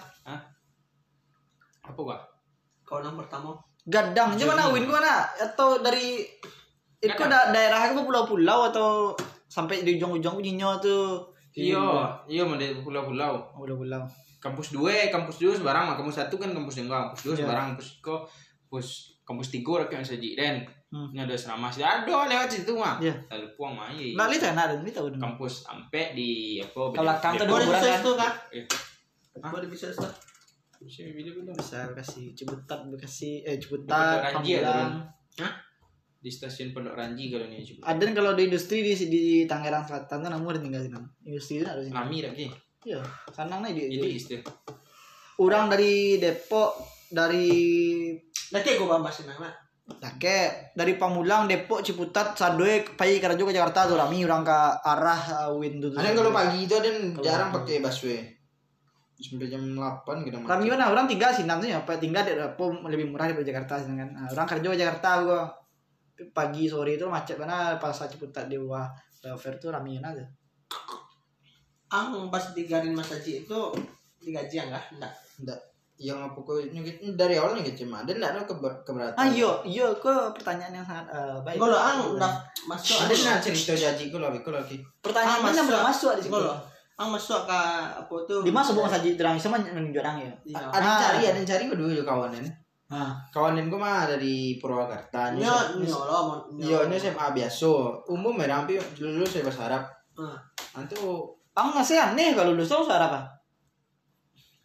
apa 1.80 2.00
gak 2.02 2.23
Kau 2.83 2.99
yang 2.99 3.14
pertama. 3.14 3.54
Gadang, 3.87 4.35
cuma 4.35 4.59
mana 4.59 4.73
Win 4.75 4.85
gua 4.85 4.99
mana? 4.99 5.23
Atau 5.38 5.78
dari 5.80 6.26
itu 6.99 7.23
da 7.25 7.52
daerah 7.52 7.85
apa 7.87 8.00
pulau-pulau 8.00 8.73
atau 8.73 9.12
sampai 9.55 9.87
di 9.87 9.95
ujung-ujung 9.95 10.43
Nyinyo 10.43 10.71
tuh. 10.79 11.23
iya 11.55 11.79
iya 12.27 12.43
mau 12.43 12.59
dari 12.59 12.75
pulau-pulau 12.77 13.39
Oh, 13.55 13.63
Pulau-pulau. 13.63 14.03
kampus 14.43 14.75
dua 14.75 14.91
kampus 15.09 15.39
dua 15.39 15.55
sebarang 15.55 15.87
mah 15.87 15.95
kampus 15.95 16.19
satu 16.19 16.35
kan 16.35 16.51
kampus 16.51 16.83
dua 16.83 17.07
kampus 17.07 17.21
dua 17.23 17.33
Iya. 17.33 17.41
sebarang 17.41 17.65
kampus 17.71 17.89
kok 18.03 18.21
kampus 18.67 18.89
kampus 19.23 19.49
tiga 19.49 19.73
rakyat 19.81 19.95
yang 19.95 20.09
saji 20.09 20.31
dan 20.35 20.57
Hmm. 20.90 21.11
ini 21.11 21.21
ada 21.21 21.35
asrama 21.35 21.67
sih 21.69 21.83
ada 21.83 22.07
lewat 22.25 22.47
situ 22.47 22.71
mah 22.71 22.99
Iya. 22.99 23.14
lalu 23.27 23.47
puang 23.55 23.75
mah 23.75 23.90
iya 23.90 24.14
Nggak 24.14 24.29
lihat 24.31 24.43
kan 24.45 24.59
ada, 24.61 24.75
tahu 24.93 25.07
kampus 25.17 25.55
sampai 25.62 26.05
di 26.12 26.31
apa 26.59 26.81
Belakang 26.93 27.33
tuh 27.35 27.45
Gua 27.45 27.59
ada 27.59 27.62
di 27.62 27.67
kuburan 27.67 27.71
bisa 27.73 27.88
kan? 27.88 27.99
itu 27.99 28.12
kan. 28.14 28.33
Eh. 28.53 28.64
Gua 29.40 29.59
di 29.59 29.69
bisa 29.69 29.87
itu. 29.88 30.07
bisa 30.77 31.01
bila-bila 31.09 31.51
Bisa 31.51 31.79
kasih 31.90 32.25
Ciputat, 32.31 32.79
Bekasi, 32.87 33.31
eh 33.40 33.57
ada, 33.57 34.31
Pamulang. 34.37 34.93
Hah? 35.40 35.53
Di 36.25 36.33
stasiun 36.33 36.73
Pondok 36.73 36.97
Ranji 36.97 37.29
kalau 37.29 37.45
ini 37.45 37.61
coba 37.61 37.93
Ada 37.93 38.05
kalau 38.17 38.33
di 38.33 38.49
industri 38.49 38.81
di 38.81 38.97
di 38.97 39.23
Tangerang 39.45 39.85
Selatan 39.85 40.25
tuh 40.25 40.31
namun 40.33 40.57
tinggal 40.57 40.81
di 40.81 40.89
sana. 40.89 41.05
Industri 41.21 41.61
itu 41.61 41.69
sini. 41.69 41.93
Lami 41.93 42.19
lagi 42.25 42.47
Iya, 42.85 43.01
sanang 43.33 43.65
nih 43.65 43.73
di. 43.73 43.83
ini 43.97 44.09
istilah 44.17 44.45
Orang 45.41 45.73
dari 45.73 46.21
Depok, 46.21 46.77
dari 47.13 47.49
Nanti 48.53 48.77
gua 48.77 48.97
bambasin 48.97 49.27
nama. 49.29 49.51
Lake, 49.85 50.73
dari 50.73 50.97
Pamulang, 50.97 51.45
Depok, 51.45 51.85
Ciputat, 51.85 52.33
Sadoe, 52.37 52.85
Pai, 52.97 53.21
Karajo 53.21 53.45
ke 53.45 53.53
Jakarta 53.53 53.85
tuh 53.85 54.01
rami 54.01 54.25
orang 54.25 54.41
ke 54.41 54.59
arah 54.81 55.21
uh, 55.45 55.61
Win 55.61 55.77
tuh. 55.77 55.93
Ada 55.93 56.09
yang 56.09 56.17
kalau 56.25 56.33
pagi 56.33 56.65
itu 56.65 56.73
ada 56.77 56.91
jarang 57.21 57.51
pakai 57.53 57.85
busway. 57.85 58.21
Sampai 59.15 59.47
jam 59.49 59.63
8 59.77 60.27
gitu 60.27 60.37
Rami 60.45 60.67
mana 60.73 60.89
orang 60.89 61.05
tinggal 61.09 61.31
sih 61.33 61.45
nanti 61.45 61.73
ya, 61.73 61.85
apa 61.85 62.01
tinggal 62.01 62.25
di 62.25 62.33
Depok 62.33 62.81
lebih 62.89 63.13
murah 63.13 63.29
daripada 63.29 63.49
Jakarta 63.49 63.75
sih 63.85 63.93
kan. 63.93 64.09
Nah, 64.09 64.29
orang 64.33 64.49
kerja 64.49 64.67
ke 64.73 64.77
Jakarta 64.81 65.09
gua. 65.25 65.63
Pagi 66.31 66.64
sore 66.64 66.94
itu 66.94 67.05
macet 67.05 67.35
mana 67.35 67.74
pas 67.77 67.90
Ciputat 67.90 68.46
di 68.46 68.55
bawah 68.55 68.87
flyover 69.14 69.59
tuh 69.59 69.70
ramiin 69.70 69.98
aja. 70.00 70.22
Ang 71.88 72.27
pas 72.27 72.50
digarin 72.50 72.90
Mas 72.90 73.07
Haji 73.09 73.42
itu 73.42 73.59
digaji 74.18 74.55
ya 74.57 74.64
enggak? 74.66 74.85
Enggak. 74.92 75.12
Enggak. 75.38 75.59
Yang 75.94 76.18
apa 76.27 76.38
kok 76.38 76.55
nyungkit 76.74 76.96
dari 77.14 77.38
awal 77.38 77.55
nih 77.55 77.70
cuma 77.70 78.03
ada 78.03 78.11
enggak 78.11 78.31
ada 78.35 78.42
keber- 78.42 78.83
keberatan. 78.83 79.14
Ah 79.14 79.27
iya, 79.27 79.50
iya 79.62 79.87
kok 79.94 80.35
pertanyaan 80.35 80.74
yang 80.74 80.87
sangat 80.87 81.07
eh, 81.11 81.38
baik. 81.40 81.59
Lo 81.59 81.70
ang 81.70 82.18
udah 82.18 82.33
masuk. 82.66 82.98
Ada 83.07 83.14
nah 83.14 83.37
cerita 83.38 83.72
jaji 83.72 84.11
kok 84.11 84.18
lagi 84.18 84.38
kok 84.38 84.50
lagi. 84.50 84.77
Pertanyaan 84.98 85.38
Ah, 85.38 85.42
mana 85.42 85.50
masuk. 85.55 85.66
belum 85.66 85.83
masuk 85.87 86.11
di 86.18 86.29
lo. 86.31 86.55
Ang 86.94 87.09
masuk 87.11 87.40
ke 87.42 87.61
apa 87.90 88.14
tuh? 88.27 88.40
Di 88.42 88.50
mana 88.50 88.62
sebelum 88.62 88.87
saja 88.87 89.07
terang 89.14 89.35
sama 89.35 89.59
menunjuk 89.59 89.98
orang 89.98 90.18
ya. 90.22 90.33
Iya. 90.46 90.62
Ada 90.68 90.79
yang 90.79 90.94
Ah. 90.94 91.03
cari, 91.03 91.22
ada 91.27 91.38
yang 91.38 91.48
cari 91.48 91.62
gue 91.66 91.79
dulu 91.79 92.03
kawanan. 92.03 92.44
Ah, 92.94 93.18
Kawanan 93.35 93.66
gue 93.66 93.74
mah 93.74 94.07
dari 94.07 94.54
Purwakarta. 94.62 95.35
Nyo 95.35 95.50
nyo 95.83 95.98
lo 96.07 96.18
mau. 96.30 96.38
Iya, 96.54 96.87
ini 96.87 96.94
SMA 96.94 97.26
biasa. 97.35 97.66
Umum 98.07 98.38
ya, 98.38 98.46
tapi 98.46 98.78
dulu 98.94 99.26
saya 99.26 99.42
bahasa 99.42 99.62
Arab. 99.66 99.83
Ah. 100.14 100.38
Nanti 100.78 100.94
Ang 101.54 101.68
masih 101.70 101.98
aneh 101.98 102.35
kalau 102.35 102.54
lulus 102.54 102.70
tahu 102.70 102.87
suara 102.87 103.11
apa? 103.11 103.20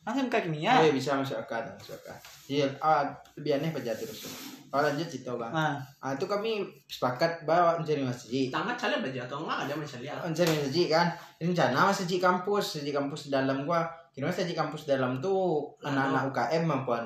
Ang 0.05 0.25
SMK 0.25 0.49
kimia. 0.49 0.77
oh, 0.77 0.85
ya 0.85 0.93
bisa 0.93 1.13
masuk 1.17 1.37
akal, 1.37 1.61
masuk 1.73 1.93
akal. 2.01 2.17
Iya, 2.49 2.65
ah, 2.81 3.05
lebih 3.37 3.57
aneh 3.61 3.69
aja 3.73 3.93
terus. 3.93 4.25
Oh, 4.69 4.81
lanjut 4.81 5.09
cerita 5.09 5.33
bang. 5.33 5.49
Nah, 5.49 5.81
Ah, 5.97 6.13
itu 6.13 6.25
kami 6.29 6.65
sepakat 6.85 7.45
bahwa 7.45 7.81
mencari 7.81 8.05
masjid. 8.05 8.53
Tamat 8.53 8.77
kalian 8.77 9.01
belajar 9.01 9.25
atau 9.25 9.41
enggak 9.41 9.65
ada 9.65 9.73
masalah. 9.73 10.21
Mencari 10.21 10.53
masjid 10.61 10.85
kan. 10.89 11.07
Rencana 11.41 11.89
masjid 11.89 12.19
kampus, 12.21 12.65
masjid 12.77 12.93
kampus 12.93 13.21
dalam 13.33 13.65
gua. 13.65 13.85
Kira 14.09 14.27
masjid 14.27 14.51
kampus 14.51 14.83
dalam 14.85 15.21
tuh 15.21 15.69
anak-anak 15.79 16.33
UKM 16.33 16.63
maupun 16.65 17.01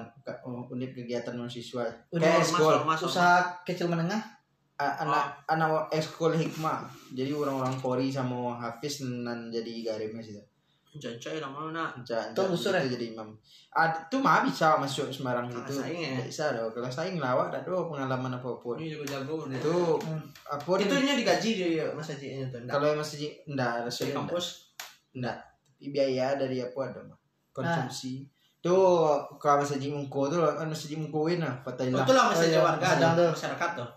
unit 0.71 0.91
kegiatan 0.91 1.35
mahasiswa. 1.35 1.85
Kayak 2.09 2.41
masuk. 2.87 3.07
usaha 3.07 3.43
kecil 3.63 3.91
menengah. 3.91 4.19
Anak 4.73 5.45
anak 5.45 5.87
ekskul 5.93 6.33
hikmah. 6.33 6.83
Jadi 7.13 7.29
orang-orang 7.31 7.77
Polri 7.77 8.09
sama 8.09 8.57
Hafiz 8.57 9.05
nan 9.05 9.53
jadi 9.53 9.85
garimnya 9.85 10.23
sih. 10.23 10.39
Jancoy 10.93 11.41
lama 11.41 11.73
mana? 11.73 11.89
Jangan 12.05 12.37
Tuh, 12.37 12.53
usul 12.53 12.77
ya? 12.77 12.85
jadi 12.85 13.17
imam. 13.17 13.25
Ah, 13.73 13.89
itu 13.89 14.13
mah 14.21 14.45
bisa 14.45 14.77
masuk 14.77 15.09
Semarang 15.09 15.49
Kelas 15.49 15.65
itu. 15.65 15.73
saing 15.81 16.01
ya? 16.05 16.21
Bisa 16.21 16.53
dong. 16.53 16.69
Kalau 16.69 16.85
saing 16.85 17.17
lawak 17.17 17.49
ada 17.49 17.65
dong 17.65 17.89
pengalaman 17.89 18.37
apa 18.37 18.45
pun. 18.61 18.77
Ini 18.77 18.93
juga 18.93 19.17
jago 19.17 19.49
deh. 19.49 19.57
Itu 19.57 19.97
apa 20.45 20.69
Itu 20.77 20.93
nya 21.01 21.17
digaji 21.17 21.49
di 21.57 21.65
Mas 21.97 22.13
Haji 22.13 22.45
tuh. 22.45 22.61
enggak? 22.61 22.73
kalau 22.77 22.93
enggak 22.93 23.73
Di 23.73 23.81
rasanya 23.89 24.05
enggak. 24.05 24.17
kampus. 24.21 24.45
Enggak. 25.17 25.37
Biaya 25.91 26.37
dari 26.37 26.61
apa 26.63 26.79
ada 26.93 27.01
mah. 27.03 27.17
Konsumsi. 27.51 28.23
Tuh 28.63 29.19
kalau 29.35 29.59
masjid 29.59 29.91
Mungko 29.91 30.31
tuh 30.31 30.39
kan 30.39 30.67
masjid 30.69 30.95
Mungko 30.95 31.27
win 31.27 31.43
lah. 31.43 31.59
Itu 31.59 32.13
lah 32.15 32.31
masjid 32.31 32.55
Oh, 32.55 32.63
iya. 32.63 32.63
warga 32.63 33.11
tuh. 33.11 33.31
masyarakat 33.35 33.71
tuh. 33.75 33.91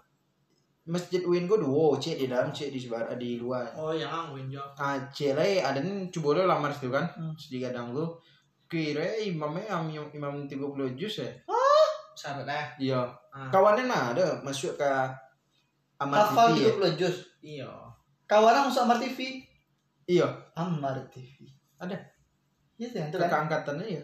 Masjid 0.86 1.18
Win 1.26 1.50
gua 1.50 1.58
dua, 1.58 1.98
cek 1.98 2.14
di 2.14 2.26
dalam, 2.30 2.54
cek 2.54 2.70
di 2.70 2.78
sebar 2.78 3.10
di 3.18 3.42
luar. 3.42 3.66
Oh 3.74 3.90
yang 3.90 4.06
ang 4.06 4.30
winjo. 4.30 4.62
Ah, 4.78 4.94
cek 5.10 5.34
lah 5.34 5.70
ada 5.74 5.82
nih 5.82 6.06
coba 6.14 6.38
lo 6.38 6.42
lamar 6.46 6.70
situ 6.70 6.90
kan. 6.94 7.02
Hmm. 7.18 7.34
Sedih 7.34 7.66
kadang 7.66 7.90
lu. 7.90 8.06
Kira 8.70 9.02
imamnya 9.22 9.66
imam, 9.82 10.10
imam 10.14 10.34
30 10.46 10.94
juz 10.98 11.22
ya. 11.22 11.30
Syarat 12.16 12.48
eh. 12.48 12.90
Iya. 12.90 13.02
Ah. 13.30 13.50
Kawannya 13.52 13.84
mah 13.84 14.16
ada 14.16 14.40
masuk 14.40 14.74
ke 14.80 14.90
Amar 16.00 16.26
Hafal 16.26 16.56
TV 16.56 16.64
ya. 16.64 16.72
30 16.74 16.98
juz. 16.98 17.16
Iya. 17.42 17.70
Kawanan 18.26 18.66
masuk 18.70 18.82
Amar 18.88 18.98
TV. 18.98 19.42
Iya, 20.06 20.26
Amar 20.54 20.96
TV. 21.10 21.46
Ada. 21.76 21.96
Iya 22.76 22.86
tuh 22.92 22.98
yang 23.00 23.08
itu 23.08 23.16
Ke 23.16 23.24
kan. 23.28 23.40
angkatannya 23.46 23.86
ya. 23.88 24.02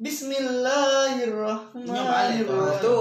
Bismillahirrahmanirrahim. 0.00 2.46
Itu 2.48 2.96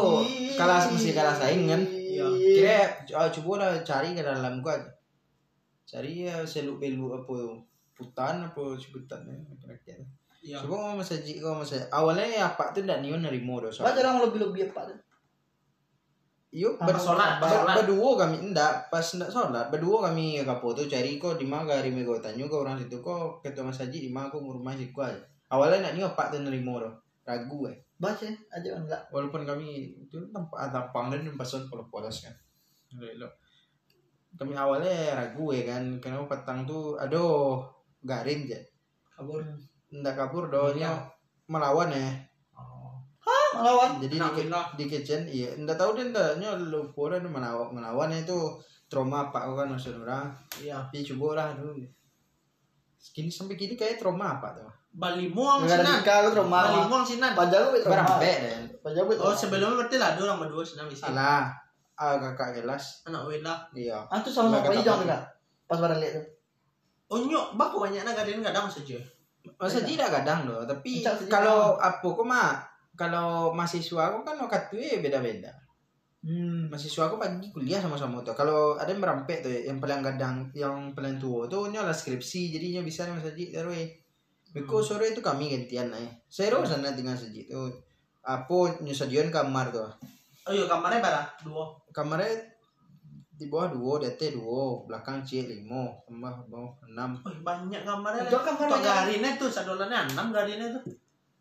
kalah 0.57 0.83
mesti 0.91 1.11
kalah 1.15 1.35
saing 1.37 1.63
kan? 1.65 1.81
Iya. 1.85 2.25
Kira 2.27 2.77
oh, 3.15 3.29
coba 3.39 3.51
lah 3.63 3.71
cari 3.81 4.11
ke 4.11 4.21
dalam 4.21 4.59
gua. 4.59 4.75
cari 5.89 6.29
ya 6.29 6.45
seluk 6.45 6.77
beluk 6.77 7.17
apa 7.17 7.33
putan 7.97 8.45
apa 8.45 8.61
sebutannya 8.77 9.41
kira-kira 9.57 10.05
Iya. 10.39 10.61
coba 10.61 10.93
mau 10.93 11.01
masjid 11.01 11.41
kau 11.41 11.57
masjid 11.57 11.81
awalnya 11.89 12.29
ya 12.29 12.45
apa 12.45 12.69
tuh 12.69 12.85
ndak 12.85 13.01
niun 13.01 13.25
nerimo 13.25 13.57
dosa 13.57 13.81
Baca 13.81 13.97
dong 13.97 14.21
lebih-lebih 14.29 14.69
apa 14.69 14.85
tuh? 14.85 14.93
Yuk, 16.49 16.81
ber 16.81 16.97
sholat, 16.97 17.37
berdua 17.77 18.25
kami 18.25 18.49
enggak 18.49 18.89
pas 18.89 19.05
enggak 19.13 19.29
sholat 19.29 19.69
berdua 19.69 20.09
kami 20.09 20.41
kapo 20.41 20.73
tuh 20.73 20.89
cari 20.89 21.21
kok 21.21 21.37
di 21.37 21.45
mana 21.45 21.61
gari 21.77 21.93
mego 21.93 22.17
tanya 22.17 22.49
ke 22.49 22.57
orang 22.57 22.73
situ 22.73 22.97
kok 23.05 23.45
ketua 23.45 23.69
mas 23.69 23.77
haji 23.77 24.09
di 24.09 24.09
mana 24.09 24.33
aku 24.33 24.41
rumah 24.41 24.73
sih 24.73 24.89
gua 24.89 25.13
awalnya 25.53 25.85
nak 25.85 25.93
ni 25.93 26.01
apa 26.01 26.33
tuh 26.33 26.41
nerimo 26.41 26.81
ragu 27.21 27.69
eh 27.69 27.77
Baca 27.99 28.25
aja 28.25 28.69
enggak. 28.79 29.11
walaupun 29.13 29.45
kami 29.45 29.93
itu 29.93 30.17
tempat 30.33 30.71
tampang 30.73 31.13
dan 31.13 31.29
pason 31.37 31.67
kalau 31.69 31.85
polos 31.85 32.25
kan 32.25 32.33
Lelo. 32.97 33.29
kami 34.33 34.57
awalnya 34.57 35.13
ragu 35.13 35.53
ya 35.53 35.69
kan 35.69 36.01
karena 36.01 36.25
petang 36.25 36.65
tuh 36.65 36.97
aduh 36.97 37.61
garin 38.01 38.49
je 38.49 38.57
Kabur. 39.13 39.45
enggak 39.93 40.17
kabur 40.17 40.49
doanya 40.49 40.97
melawan 41.45 41.93
ya. 41.93 42.09
Melawan. 43.49 43.89
jadi 43.97 44.15
Nak 44.21 44.31
di, 44.37 44.43
di 44.77 44.85
kitchen 44.85 45.21
iya 45.25 45.49
enggak 45.57 45.77
tahu 45.79 45.97
deh 45.97 46.13
enggaknya 46.13 46.53
lupa 46.59 47.17
dan 47.17 47.25
melawan 47.25 47.73
melawan 47.73 48.13
itu 48.13 48.37
trauma 48.85 49.25
apa 49.25 49.45
kan 49.53 49.69
maksud 49.69 49.97
orang 49.97 50.29
Iya. 50.61 50.85
tapi 50.85 51.01
coba 51.01 51.27
lah 51.37 51.47
dulu 51.57 51.81
kini 53.13 53.31
sampai 53.31 53.55
kini 53.55 53.73
kayak 53.73 53.97
trauma 53.97 54.37
apa 54.37 54.53
tuh 54.53 54.69
Bali 54.89 55.29
Muang 55.29 55.69
Sinan. 55.69 56.01
lu 56.01 56.29
trauma. 56.33 56.65
Bali 56.65 56.81
Muang 56.89 57.05
Sinan. 57.05 57.37
Pajak 57.37 57.61
lu 57.61 57.77
trauma. 57.77 58.17
berampe 58.17 58.31
dan 58.41 58.61
Pajak 58.81 59.05
lu 59.05 59.13
Oh 59.21 59.33
sebelumnya 59.37 59.85
berarti 59.85 59.95
lah 60.01 60.17
ada 60.17 60.21
orang 60.25 60.37
berdua 60.41 60.65
Sinan 60.65 60.89
bisa. 60.89 61.07
salah 61.07 61.53
ah, 61.93 62.17
kakak 62.17 62.65
kelas 62.65 63.05
Anak 63.05 63.29
Wela. 63.29 63.55
iya 63.77 64.01
Ah 64.09 64.17
tuh 64.19 64.33
sama 64.33 64.57
kata 64.59 64.81
hijau 64.81 65.05
enggak? 65.05 65.21
Pas 65.69 65.77
pada 65.77 65.93
lihat 66.01 66.17
tuh. 66.17 66.25
Oh 67.09 67.21
nyok, 67.21 67.53
baku 67.53 67.81
banyak 67.81 68.01
nak 68.01 68.17
gadin 68.17 68.41
kadang 68.41 68.65
saja. 68.65 68.97
masa 69.57 69.81
tidak 69.81 70.09
kadang 70.13 70.45
loh 70.45 70.61
tapi 70.67 71.01
kalau 71.25 71.73
apa 71.79 72.03
kok 72.03 72.25
mah 72.27 72.59
kalau 72.99 73.55
mahasiswa 73.55 74.11
aku 74.11 74.17
kan 74.21 74.35
waktu 74.35 74.75
itu 74.75 74.99
beda 74.99 75.23
beda 75.23 75.51
Hmm. 76.19 76.67
mahasiswa 76.67 77.07
aku 77.07 77.15
pagi 77.15 77.47
kuliah 77.47 77.79
sama-sama 77.79 78.19
tuh 78.19 78.35
kalau 78.35 78.75
ada 78.75 78.91
yang 78.91 78.99
merampek 78.99 79.39
tuh 79.39 79.47
yang 79.47 79.79
paling 79.79 80.03
kadang 80.03 80.51
yang 80.51 80.91
paling 80.91 81.15
tua 81.15 81.47
tuh 81.47 81.71
nyola 81.71 81.95
skripsi 81.95 82.51
jadinya 82.51 82.83
bisa 82.83 83.07
nih 83.07 83.15
mas 83.15 83.23
Haji 83.23 83.55
taruh 83.55 83.71
eh 83.71 83.95
Beko 84.51 84.83
sore 84.83 85.13
itu 85.13 85.23
kami 85.23 85.47
gantian 85.47 85.87
eh 85.95 86.19
saya 86.27 86.51
Hmm. 86.51 86.67
sana 86.67 86.91
tinggal 86.91 87.15
saji 87.15 87.47
tuh 87.47 87.71
apa 88.19 88.83
nyusadian 88.83 89.31
kamar 89.31 89.71
tuh 89.71 89.87
Oh 90.43 90.51
iya 90.51 90.67
kamarnya 90.67 90.99
berapa? 90.99 91.23
Dua. 91.39 91.65
kamarnya 91.89 92.35
di 93.31 93.47
bawah 93.47 93.71
dua 93.71 93.93
di 94.01 94.07
atas 94.11 94.35
dua 94.35 94.83
belakang 94.83 95.23
c 95.23 95.47
lima 95.47 95.87
tambah 96.03 96.35
bawah 96.51 96.75
enam 96.83 97.15
Oh 97.21 97.31
banyak 97.39 97.79
kamarnya. 97.79 98.27
Itu 98.27 98.35
kamar 98.35 98.67
banyak. 98.67 98.83
garinnya 98.83 99.31
tuh 99.37 99.47
sadolannya 99.47 100.11
enam 100.11 100.35
garinnya 100.35 100.67
tuh. 100.73 100.83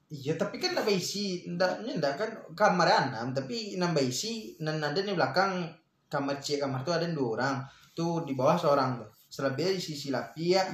Iya 0.09 0.35
tapi 0.41 0.57
kan 0.57 0.73
nambah 0.73 0.93
isi 0.93 1.45
ndaknya 1.49 2.01
ndak 2.01 2.15
kan 2.17 2.31
kamarnya 2.57 3.13
enam 3.13 3.27
tapi 3.37 3.77
nambah 3.77 4.01
isi 4.01 4.57
dan 4.57 4.81
ada 4.81 4.97
di 4.97 5.13
belakang 5.13 5.69
kamar 6.09 6.41
c 6.41 6.57
kamar 6.57 6.81
tuh 6.81 6.97
ada 6.97 7.05
dua 7.13 7.29
orang 7.37 7.57
tuh 7.93 8.25
di 8.25 8.33
bawah 8.33 8.57
seorang 8.57 8.97
tuh 8.97 9.09
selebihnya 9.29 9.77
di 9.77 9.83
sisi 9.85 10.09
lapia 10.09 10.65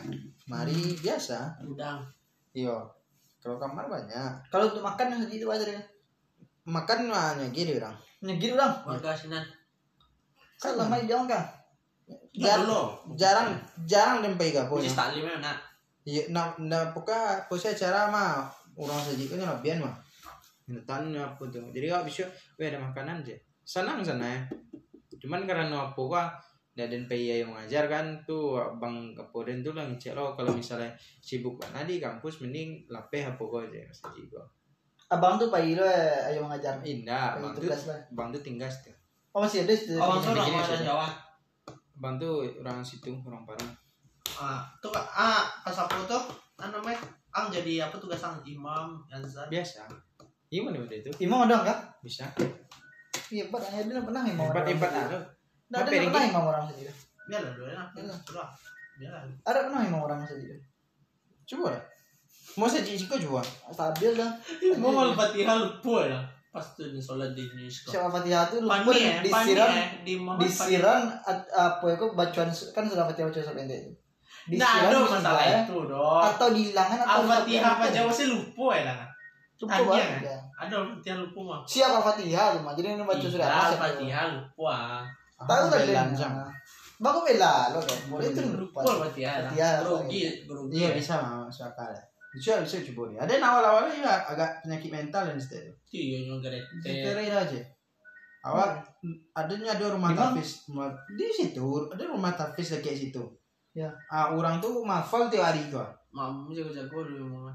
mari 0.47 0.95
biasa 1.03 1.59
Udang. 1.67 2.07
iya 2.55 2.79
kalau 3.43 3.59
kamar 3.59 3.91
banyak 3.91 4.31
Kalau 4.49 4.71
untuk 4.73 4.81
makan 4.81 5.13
yang 5.13 5.21
segitu 5.27 5.45
aja 5.51 5.67
deh. 5.69 5.83
makan 6.65 7.13
hanya 7.13 7.45
gini 7.53 7.77
orang 7.77 7.93
Nyegir 8.25 8.57
orang. 8.57 8.73
Warga 8.89 9.13
Sinan. 9.13 9.45
Kan 10.57 10.81
lama 10.81 10.97
hijau 10.97 11.29
kan. 11.29 11.45
Ya 12.33 12.57
Jar- 12.57 12.65
dulu. 12.65 12.97
jarang 13.21 13.53
jarang 13.85 14.25
dempai 14.25 14.57
taklimnya 14.97 15.45
nak. 15.45 15.61
Iya, 16.05 16.29
nah, 16.33 16.53
nah, 16.61 16.93
pokoknya 16.93 17.49
pokoknya 17.49 17.73
cara 17.77 18.09
mah 18.13 18.45
orang 18.77 19.01
saja 19.01 19.25
kan 19.31 19.39
lebihan 19.43 19.79
mah. 19.83 19.95
Intan 20.69 21.13
apa 21.13 21.43
tuh. 21.53 21.61
Jadi 21.71 21.87
kalau 21.93 22.05
bisa, 22.09 22.25
weh 22.57 22.69
ada 22.69 22.81
makanan 22.81 23.21
aja. 23.21 23.37
Senang 23.65 24.01
sana 24.01 24.25
ya. 24.25 24.41
Cuman 25.21 25.49
karena 25.49 25.71
apa 25.73 25.97
kok 25.97 26.29
dan 26.75 27.07
PI 27.07 27.47
yang 27.47 27.55
mengajar 27.55 27.87
kan 27.87 28.19
tuh 28.27 28.59
bang 28.83 29.15
Kapoden 29.15 29.63
tuh 29.63 29.79
lah 29.79 29.87
ngecek 29.87 30.19
lo 30.19 30.35
kalau 30.35 30.51
misalnya 30.51 30.91
sibuk 31.23 31.63
kan 31.63 31.87
di 31.87 32.03
kampus 32.03 32.43
mending 32.43 32.83
lapeh 32.91 33.23
apa 33.23 33.39
kok 33.39 33.71
aja 33.71 33.79
mas 33.87 34.03
Haji 34.03 34.23
kok. 34.27 34.47
Abang 35.07 35.39
tuh 35.39 35.55
pagi 35.55 35.79
lo 35.79 35.87
ayo 35.87 36.43
ngajar. 36.51 36.83
Indah, 36.83 37.39
Pagi 37.39 37.43
bang 37.47 37.53
tuh 37.55 37.63
tugas 37.63 37.83
lah. 37.87 37.99
bang 38.11 38.29
tuh 38.35 38.43
tinggal 38.43 38.71
tuh. 38.83 38.95
Oh 39.31 39.41
masih 39.47 39.63
ada 39.63 39.75
sih. 39.75 39.95
Oh 39.95 40.19
tuh 40.19 40.35
orang. 40.35 40.83
Jawa. 40.83 41.09
Bang 41.95 42.15
tuh 42.19 42.51
orang 42.59 42.83
situ, 42.83 43.15
orang 43.23 43.47
Parang. 43.47 43.71
Ah, 44.35 44.67
tuh 44.83 44.91
ah 44.91 45.47
pas 45.63 45.79
aku 45.79 46.03
tuh 46.11 46.19
apa 46.59 46.75
namanya? 46.75 46.99
Ang 47.35 47.47
jadi 47.51 47.91
apa 47.91 47.99
tugas 47.99 48.23
ang 48.23 48.39
imam 48.47 49.03
azan. 49.11 49.51
Biasa. 49.51 49.91
Gimana 50.47 50.79
udah 50.79 50.97
itu? 51.03 51.11
Imam 51.19 51.51
ada 51.51 51.67
enggak? 51.67 51.79
Bisa. 51.99 52.31
Iya, 53.35 53.51
Pak. 53.51 53.61
Dia 53.91 54.03
pernah 54.07 54.23
imam 54.23 54.47
empat 54.55 54.71
sendiri. 54.71 54.87
ada. 54.87 55.19
Nggak 55.67 55.81
ada 55.83 55.91
pernah 55.91 56.25
imam 56.31 56.45
orang 56.47 56.65
sendiri. 56.71 56.93
Biarlah 57.27 57.53
dulu 57.59 57.67
ya. 57.67 57.83
Biarlah. 57.91 58.19
Biarlah. 58.23 58.49
Biarlah. 58.95 59.23
Ada 59.43 59.59
pernah 59.67 59.81
imam 59.83 60.01
orang 60.07 60.21
sendiri. 60.23 60.57
Coba 61.43 61.75
lah. 61.75 61.83
Mau 62.55 62.71
saja 62.71 62.87
sih 62.87 63.11
coba. 63.11 63.43
Stabil 63.75 64.15
dah. 64.15 64.31
Mau 64.79 64.95
mal 64.95 65.11
fatihah 65.19 65.59
lupa 65.59 66.07
ya. 66.07 66.21
Pas 66.55 66.63
tuh 66.79 66.87
di 66.95 67.03
sholat 67.03 67.35
di 67.35 67.43
Indonesia. 67.51 67.91
Siapa 67.91 68.07
Fatihah 68.15 68.47
tuh 68.47 68.63
lupa 68.63 68.95
ya, 68.95 69.19
disiram 69.27 69.75
ya, 69.75 70.39
disiram 70.39 71.03
apa 71.51 71.83
itu 71.91 72.07
bacaan 72.15 72.47
kan 72.71 72.87
sudah 72.87 73.11
Fatihah 73.11 73.27
bacaan 73.27 73.43
sampai 73.43 73.67
ente 73.67 74.04
itu. 74.47 74.61
Nah, 74.61 74.73
ada 74.85 74.97
masalah 75.01 75.45
itu 75.65 75.77
dong. 75.89 76.23
atau 76.23 76.47
dihilangkan 76.53 76.99
atau 77.01 77.21
Al-Fatihah 77.25 77.65
apa 77.65 77.75
dipakai. 77.81 77.97
Jawa 77.97 78.11
sih 78.13 78.27
lupa 78.29 78.67
ya 78.77 78.83
lah. 78.85 78.97
Lupa 79.57 79.75
kan? 79.81 80.21
ya. 80.21 80.37
Ada 80.61 80.75
Al-Fatihah 80.77 81.17
lupa 81.25 81.41
mah. 81.41 81.61
Siapa 81.65 81.99
Fatihah 81.99 82.47
cuma 82.57 82.71
jadi 82.77 82.89
ini 82.93 83.05
baca 83.05 83.25
sudah 83.25 83.47
Iya, 83.47 83.57
apa 83.57 83.67
Al-Fatihah 83.73 84.25
lupa. 84.31 84.77
Tahu 85.35 85.65
kan 85.67 85.81
dia? 85.83 86.03
Bagus 86.95 87.23
bela 87.27 87.55
lo 87.75 87.81
kan. 87.83 87.99
Boleh 88.07 88.27
itu 88.31 88.41
Lupa. 88.55 88.79
Al-Fatihah. 88.81 89.35
Fatihah, 89.49 89.73
Grogi, 89.81 90.23
grogi. 90.45 90.73
Iya 90.77 90.89
bisa 90.93 91.13
mah 91.19 91.49
masuk 91.49 91.67
akal. 91.67 91.91
Bisa 92.31 92.59
bisa 92.61 92.83
coba 92.93 93.03
nih. 93.11 93.19
Ada 93.19 93.31
yang 93.35 93.45
awal-awalnya 93.47 93.93
juga 93.95 94.13
agak 94.27 94.51
penyakit 94.63 94.91
mental 94.91 95.23
dan 95.27 95.37
seterusnya. 95.39 95.75
Iya, 95.89 96.17
yang 96.23 96.39
geret. 96.39 96.65
Diterai 96.83 97.29
aja. 97.31 97.61
Awal 98.45 98.77
adanya 99.33 99.73
ada 99.73 99.87
rumah 99.89 100.13
Di 100.13 100.19
tafis 100.21 100.69
rumah- 100.69 100.93
di 101.17 101.25
situ 101.33 101.65
ada 101.89 102.05
rumah 102.05 102.29
tafis 102.37 102.77
lagi 102.77 102.93
di 102.93 103.01
situ. 103.09 103.23
Ya. 103.75 103.91
Ah, 104.07 104.31
orang 104.31 104.63
tuh 104.63 104.87
mafal 104.87 105.27
tiap 105.27 105.51
hari 105.51 105.67
tuh. 105.67 105.83
Mamu 106.15 106.55
jago-jago 106.55 107.03
dulu 107.03 107.27
mama. 107.27 107.53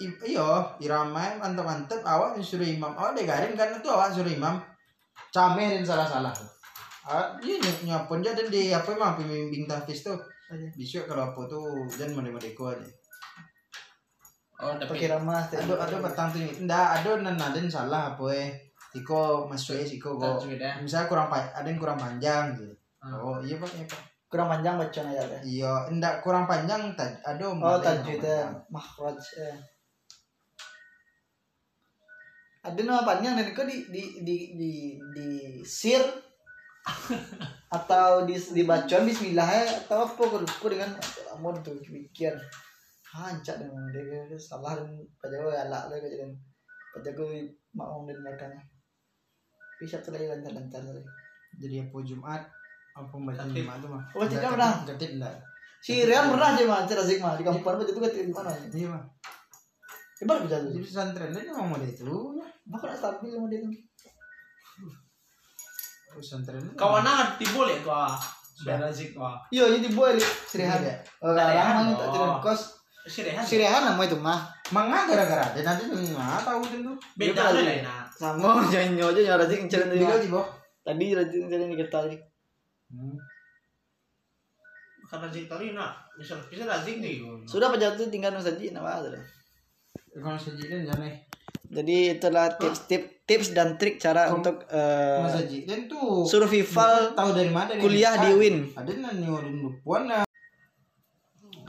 I- 0.00 0.34
Iya, 0.34 0.64
irama 0.80 1.36
mantap-mantap. 1.36 2.00
Awak 2.00 2.34
yang 2.34 2.42
suruh 2.42 2.64
imam. 2.64 2.90
Awak 2.90 3.12
degarin 3.14 3.52
karena 3.52 3.76
tuh 3.78 3.92
awak 3.92 4.10
suruh 4.10 4.32
imam. 4.32 4.56
Camer 5.30 5.78
dan 5.78 5.84
salah-salah. 5.84 6.32
Ah, 7.04 7.36
iya 7.38 7.60
ny- 7.60 7.84
nyapun 7.84 8.18
aja 8.18 8.32
dan 8.32 8.48
di 8.48 8.72
apa 8.72 8.88
emang 8.90 9.14
pembimbing 9.14 9.68
tafis 9.68 10.00
tuh. 10.02 10.16
Bisa 10.72 11.04
kalau 11.04 11.28
apa 11.28 11.40
tuh 11.44 11.84
dan 11.92 12.10
mode-modeko 12.10 12.72
aja. 12.72 12.88
Oh, 14.56 14.72
tapi 14.72 14.96
Pakai 14.96 15.08
ramah. 15.12 15.44
Ada 15.44 15.74
ada 15.76 15.96
petang 16.00 16.28
tuh 16.32 16.40
ndak 16.64 16.86
ada 16.96 17.10
nenaden 17.20 17.66
salah 17.68 18.16
apa 18.16 18.24
eh. 18.32 18.48
Iko 18.94 19.44
masuk 19.44 19.74
eh 19.74 19.84
siko 19.84 20.14
tak 20.16 20.38
kok. 20.38 20.46
Misalnya 20.80 21.06
kurang 21.06 21.26
ada 21.28 21.66
yang 21.66 21.76
kurang 21.76 21.98
panjang 21.98 22.54
gitu. 22.54 22.70
Ah. 23.02 23.12
Oh 23.12 23.36
iya 23.42 23.58
pak, 23.58 23.68
iya 23.74 23.84
pak. 23.84 24.00
Kurang 24.34 24.50
panjang 24.50 24.74
bacaan 24.74 25.14
ya. 25.14 25.22
Iya, 25.46 25.72
ndak 25.94 26.26
kurang 26.26 26.50
panjang 26.50 26.90
taj 26.98 27.22
ada 27.22 27.54
Oh 27.54 27.78
tajwid 27.78 28.18
kurang 28.18 28.26
ya. 28.26 28.42
panjang. 28.42 28.54
Makhraj 28.66 29.18
ya. 29.38 29.54
Ada 32.66 32.80
nama 32.82 33.06
panjang 33.06 33.38
dan 33.38 33.54
kok 33.54 33.70
di 33.70 33.86
di 33.94 34.02
di 34.26 34.36
di 34.58 34.72
di 35.14 35.28
sir 35.62 36.02
atau 37.78 38.26
di 38.26 38.34
di 38.34 38.66
bacaan 38.66 39.06
bismillah 39.06 39.46
ya 39.46 39.64
atau 39.86 40.02
apa 40.02 40.18
kudu 40.18 40.66
dengan 40.66 40.90
amun 41.30 41.54
tuh 41.62 41.78
pikir 41.78 42.34
hancak 43.14 43.62
dengan 43.62 43.86
dia 43.94 44.26
dia 44.26 44.34
salah 44.34 44.82
dan 44.82 44.98
pajago 45.22 45.54
alak 45.54 45.86
lah 45.86 45.98
kajian 46.02 46.34
pajago 46.90 47.30
mau 47.70 48.02
dan 48.02 48.18
makanya 48.26 48.58
bisa 49.78 50.02
tuh 50.02 50.10
lagi 50.10 50.26
lancar 50.26 50.50
lancar 50.58 50.82
lagi 50.82 51.06
Jadi 51.54 51.86
apa 51.86 51.98
Jumat 52.02 52.42
apa 52.94 53.10
pembacaan 53.10 53.50
Ketip. 53.50 53.66
Jumat 53.66 53.76
tuh 53.82 53.90
mah. 53.90 54.02
Oh, 54.14 54.22
pernah. 54.22 54.72
Ketip 54.86 55.10
enggak. 55.18 55.34
si 55.84 56.00
Rian 56.00 56.32
pernah 56.32 56.56
aja 56.56 56.64
mah 56.64 56.80
cerdas 56.88 57.04
sih 57.10 57.20
mah 57.20 57.36
di 57.36 57.44
kampung 57.44 57.76
apa 57.76 57.84
itu 57.84 57.92
kan 58.00 58.08
di 58.08 58.32
mana 58.32 58.50
ya 58.54 58.66
Iya 58.72 58.88
mah. 58.94 59.02
Ibarat 60.22 60.40
bisa 60.46 60.56
Di 60.62 60.78
tuh 60.78 60.82
pesantren 60.86 61.28
dia 61.34 61.42
memang 61.50 61.74
model 61.74 61.90
itu. 61.90 62.06
ya. 62.38 62.46
Aku 62.72 62.84
nak 62.86 62.96
stabil 62.96 63.34
dia 63.34 63.58
tuh 63.60 63.72
Pesantren. 66.14 66.62
Kawan 66.78 67.02
nak 67.02 67.36
timbul 67.36 67.66
ya 67.66 67.76
tuh 67.82 67.92
ah. 67.92 68.14
Sudah 68.54 68.78
razik 68.78 69.12
tuh 69.12 69.26
ah. 69.26 69.36
Iya, 69.50 69.66
jadi 69.74 69.90
li. 69.90 70.22
Sirihan 70.46 70.78
Iya. 70.80 70.94
ya. 70.94 71.64
Mah 71.74 71.84
oh. 71.90 71.98
tak 71.98 72.08
cerita 72.14 72.38
kos. 72.40 72.62
Si 73.04 73.20
Rehan. 73.20 73.44
Sirihan 73.44 73.82
nama 73.84 74.00
itu 74.06 74.16
mah. 74.16 74.48
Mangga 74.72 75.04
gara-gara 75.04 75.52
dan 75.52 75.60
nanti 75.66 75.84
tuh 75.90 75.98
nggak 76.00 76.40
tahu 76.40 76.62
tentu. 76.72 76.92
Beda 77.20 77.52
lah. 77.52 78.06
Sama 78.08 78.62
jangan 78.72 78.96
nyojo 78.96 79.20
yang 79.20 79.36
rajin 79.36 79.68
cerita 79.68 79.92
tadi. 79.92 80.30
Mah. 80.32 80.46
di 80.96 81.12
rajin 81.12 81.42
cerita 81.50 81.66
di 81.68 81.76
kita 81.76 81.90
tadi. 82.00 82.16
Hmm. 82.92 83.16
karena 85.04 85.28
jadi 85.28 85.46
tadi 85.46 85.66
nak 85.76 85.94
bisa 86.16 86.34
bisa 86.48 86.64
lazim 86.64 86.98
nih 86.98 87.20
Sudah 87.44 87.68
penjara 87.70 87.94
itu 87.94 88.08
tinggal 88.08 88.32
nama 88.34 88.90
ada. 88.98 89.20
Jadi 91.70 91.96
itulah 92.18 92.54
tips-tips 92.56 93.14
tips 93.24 93.56
dan 93.56 93.80
trik 93.80 93.96
cara 93.96 94.28
untuk 94.28 94.68
eh, 94.68 95.24
sajidan 95.32 95.88
tuh 95.88 96.28
survival 96.28 97.16
tahu 97.16 97.30
dari 97.32 97.48
mana? 97.48 97.72
Kuliah 97.80 98.20
di. 98.20 98.30
Win. 98.36 98.56
Ada 98.76 98.92
orang 99.32 99.56
lupuan 99.64 100.04
lah. 100.08 100.22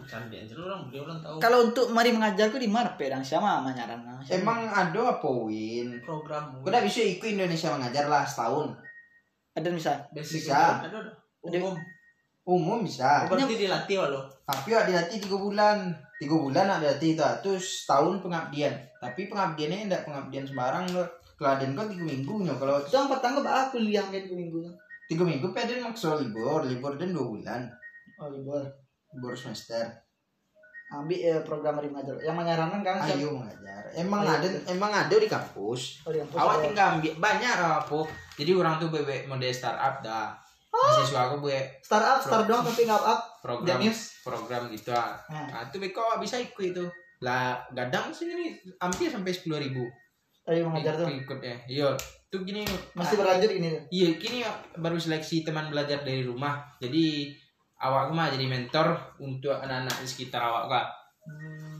candi 0.05 0.37
aja 0.37 0.53
orang 0.53 0.85
beli 0.85 1.01
orang 1.01 1.17
tahu 1.17 1.41
Kalau 1.41 1.65
untuk 1.65 1.89
mari 1.89 2.13
mengajarku 2.13 2.61
di 2.61 2.69
Marpe 2.69 3.09
dan 3.09 3.25
siapa 3.25 3.57
menyarankan? 3.65 4.21
Emang 4.29 4.69
ada 4.69 5.17
apa 5.17 5.25
Win? 5.25 5.97
program 6.05 6.61
Kau 6.61 6.69
udah 6.69 6.81
bisa 6.85 7.01
ikut 7.01 7.25
Indonesia 7.25 7.73
mengajar 7.73 8.05
lah 8.05 8.21
setahun. 8.21 8.77
Ada 9.55 9.69
bisa. 9.71 9.93
basic 10.11 10.43
Bisa. 10.43 10.83
ada 10.83 10.91
ada 10.91 11.11
umum 11.41 11.75
Umum 12.45 12.85
bisa. 12.85 13.25
oh, 13.25 13.33
berarti 13.33 13.57
dilatih 13.57 13.97
walau 13.97 14.21
Tapi 14.45 14.69
ada 14.69 14.85
dilatih 14.85 15.17
tiga 15.17 15.37
bulan. 15.41 15.77
Tiga 16.21 16.37
bulan 16.37 16.65
ada 16.69 16.93
dilatih 16.93 17.17
itu. 17.17 17.25
Terus 17.41 17.65
setahun 17.81 18.21
pengabdian. 18.21 18.69
Tapi 19.01 19.25
pengabdiannya 19.25 19.89
tidak 19.89 20.05
pengabdian 20.05 20.45
sembarang 20.45 20.85
loh. 20.93 21.09
Keladen 21.41 21.73
kau 21.73 21.89
tiga 21.89 22.05
minggu 22.05 22.45
nyo. 22.45 22.53
Kalau 22.61 22.77
Itu 22.85 22.93
yang 22.93 23.09
pertama 23.09 23.41
bah 23.41 23.73
kuliah 23.73 24.05
kan 24.05 24.21
dua 24.21 24.37
minggu. 24.37 24.59
tiga 25.09 25.23
minggu 25.25 25.47
peden 25.57 25.81
maksud 25.89 26.21
libur. 26.21 26.61
Libur 26.69 26.93
dan 27.01 27.17
dua 27.17 27.25
bulan. 27.25 27.61
Oh 28.21 28.29
libur. 28.29 28.61
Libur 29.17 29.33
semester. 29.33 30.04
Ambil 30.85 31.17
eh, 31.17 31.41
program 31.41 31.81
mari 31.81 31.89
mengajar. 31.89 32.13
Yang 32.21 32.35
menyarankan 32.37 32.81
kan? 32.85 32.95
Ayo 33.01 33.33
mengajar. 33.33 33.83
Emang 33.97 34.21
Ayo. 34.21 34.37
ada 34.37 34.47
emang 34.69 34.91
ada 34.93 35.15
di 35.17 35.25
kampus. 35.25 36.05
Oh, 36.05 36.13
di 36.13 36.21
kampus 36.21 36.37
Awak 36.37 36.57
tinggal 36.61 36.87
ambil 36.99 37.13
banyak 37.17 37.55
apa. 37.57 37.99
Jadi 38.37 38.51
orang 38.53 38.75
tuh 38.77 38.89
bebek 38.93 39.25
model 39.25 39.49
startup 39.49 40.05
dah. 40.05 40.29
Mahasiswa 40.75 41.31
aku 41.31 41.35
buat 41.39 41.65
startup, 41.79 42.19
start 42.19 42.45
doang 42.51 42.63
tapi 42.67 42.83
nggak 42.83 42.99
up. 42.99 43.21
program 43.39 43.79
program 44.25 44.67
gitu 44.73 44.91
ah. 44.91 45.15
Nah. 45.31 45.47
Nah, 45.47 45.61
itu 45.71 45.77
beko 45.79 46.19
bisa 46.19 46.35
ikut 46.37 46.65
itu. 46.75 46.85
Lah 47.23 47.57
gadang 47.71 48.11
sih 48.11 48.27
ini 48.27 48.53
hampir 48.81 49.07
sampai 49.07 49.31
sepuluh 49.31 49.57
ribu. 49.61 49.87
Tadi 50.45 50.61
mengajar 50.61 50.99
tuh. 51.01 51.07
Ikutnya. 51.09 51.55
Iya. 51.65 51.89
Tuh 52.29 52.43
gini 52.43 52.67
Masih 52.93 53.15
berlanjut 53.17 53.49
ini. 53.49 53.71
Iya, 53.89 54.09
kini 54.19 54.43
baru 54.77 54.99
seleksi 54.99 55.47
teman 55.47 55.71
belajar 55.71 56.03
dari 56.03 56.21
rumah. 56.21 56.67
Jadi 56.77 57.31
awak 57.85 58.11
mah 58.11 58.27
jadi 58.29 58.45
mentor 58.45 58.87
untuk 59.17 59.53
anak-anak 59.53 59.95
di 60.01 60.07
sekitar 60.07 60.41
awak 60.41 60.63
kak. 60.67 60.85
Hmm. 61.25 61.77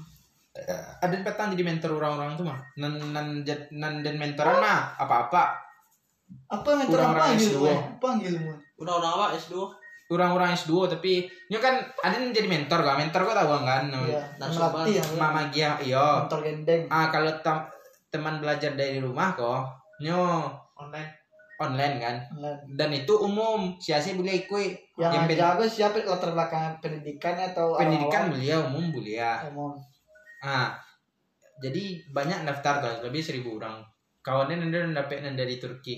Ada 1.04 1.20
petang 1.22 1.52
jadi 1.52 1.68
mentor 1.68 2.00
orang-orang 2.00 2.40
tuh 2.40 2.46
mah. 2.48 2.60
Nan 2.80 2.96
nan 3.12 3.44
jad- 3.44 3.68
nan 3.76 4.00
dan 4.00 4.16
mentoran 4.16 4.56
mah 4.58 4.96
apa-apa. 4.96 5.60
Apa 6.48 6.70
mentor 6.78 7.00
apa 7.02 7.12
orang 7.12 7.30
ilmu? 7.36 7.66
S2. 7.68 8.00
Apa 8.00 8.08
ilmu? 8.18 8.54
udah 8.76 8.94
orang 9.00 9.12
apa 9.16 9.26
S2 9.40 9.56
Orang-orang 10.06 10.52
S2 10.54 10.86
tapi 10.86 11.26
ini 11.26 11.58
kan 11.58 11.82
ada 11.82 12.14
yang 12.14 12.30
jadi 12.30 12.46
mentor 12.46 12.86
kak. 12.86 12.96
Mentor 12.96 13.22
kok 13.26 13.36
tahu 13.36 13.50
kan? 13.66 13.84
Iya, 13.90 14.22
melatih 14.38 14.94
ya. 14.94 15.04
Mama 15.18 15.42
Gia, 15.50 15.70
iya. 15.82 16.06
Mentor 16.22 16.40
gendeng. 16.46 16.82
Ah 16.88 17.10
kalau 17.10 17.32
tem- 17.42 17.68
teman 18.14 18.38
belajar 18.38 18.78
dari 18.78 19.02
rumah 19.02 19.34
kok, 19.34 19.66
nyo 20.00 20.46
online 20.78 21.25
online 21.56 21.96
kan. 21.98 22.16
Online. 22.32 22.60
Dan 22.76 22.90
itu 22.92 23.14
umum, 23.16 23.76
siapa 23.80 24.12
boleh 24.14 24.44
ikut. 24.44 24.72
Yang 24.96 25.12
Yang 25.12 25.26
pen- 25.28 25.40
jago 25.40 25.64
siapa 25.66 25.98
latar 26.04 26.32
belakang 26.32 26.66
pendidikannya 26.80 27.46
atau 27.52 27.76
pendidikan 27.76 28.28
awal-awal? 28.28 28.34
beliau 28.36 28.60
umum 28.72 28.86
beliau. 28.92 29.38
Umum. 29.52 29.72
Ah, 30.44 30.76
jadi 31.60 31.84
banyak 32.12 32.44
daftar 32.44 32.84
tuh, 32.84 32.96
lebih 33.08 33.24
seribu 33.24 33.56
orang. 33.58 33.82
Kawannya 34.20 34.58
nanti 34.58 34.94
dapat 34.94 35.22
dari 35.38 35.56
Turki. 35.58 35.96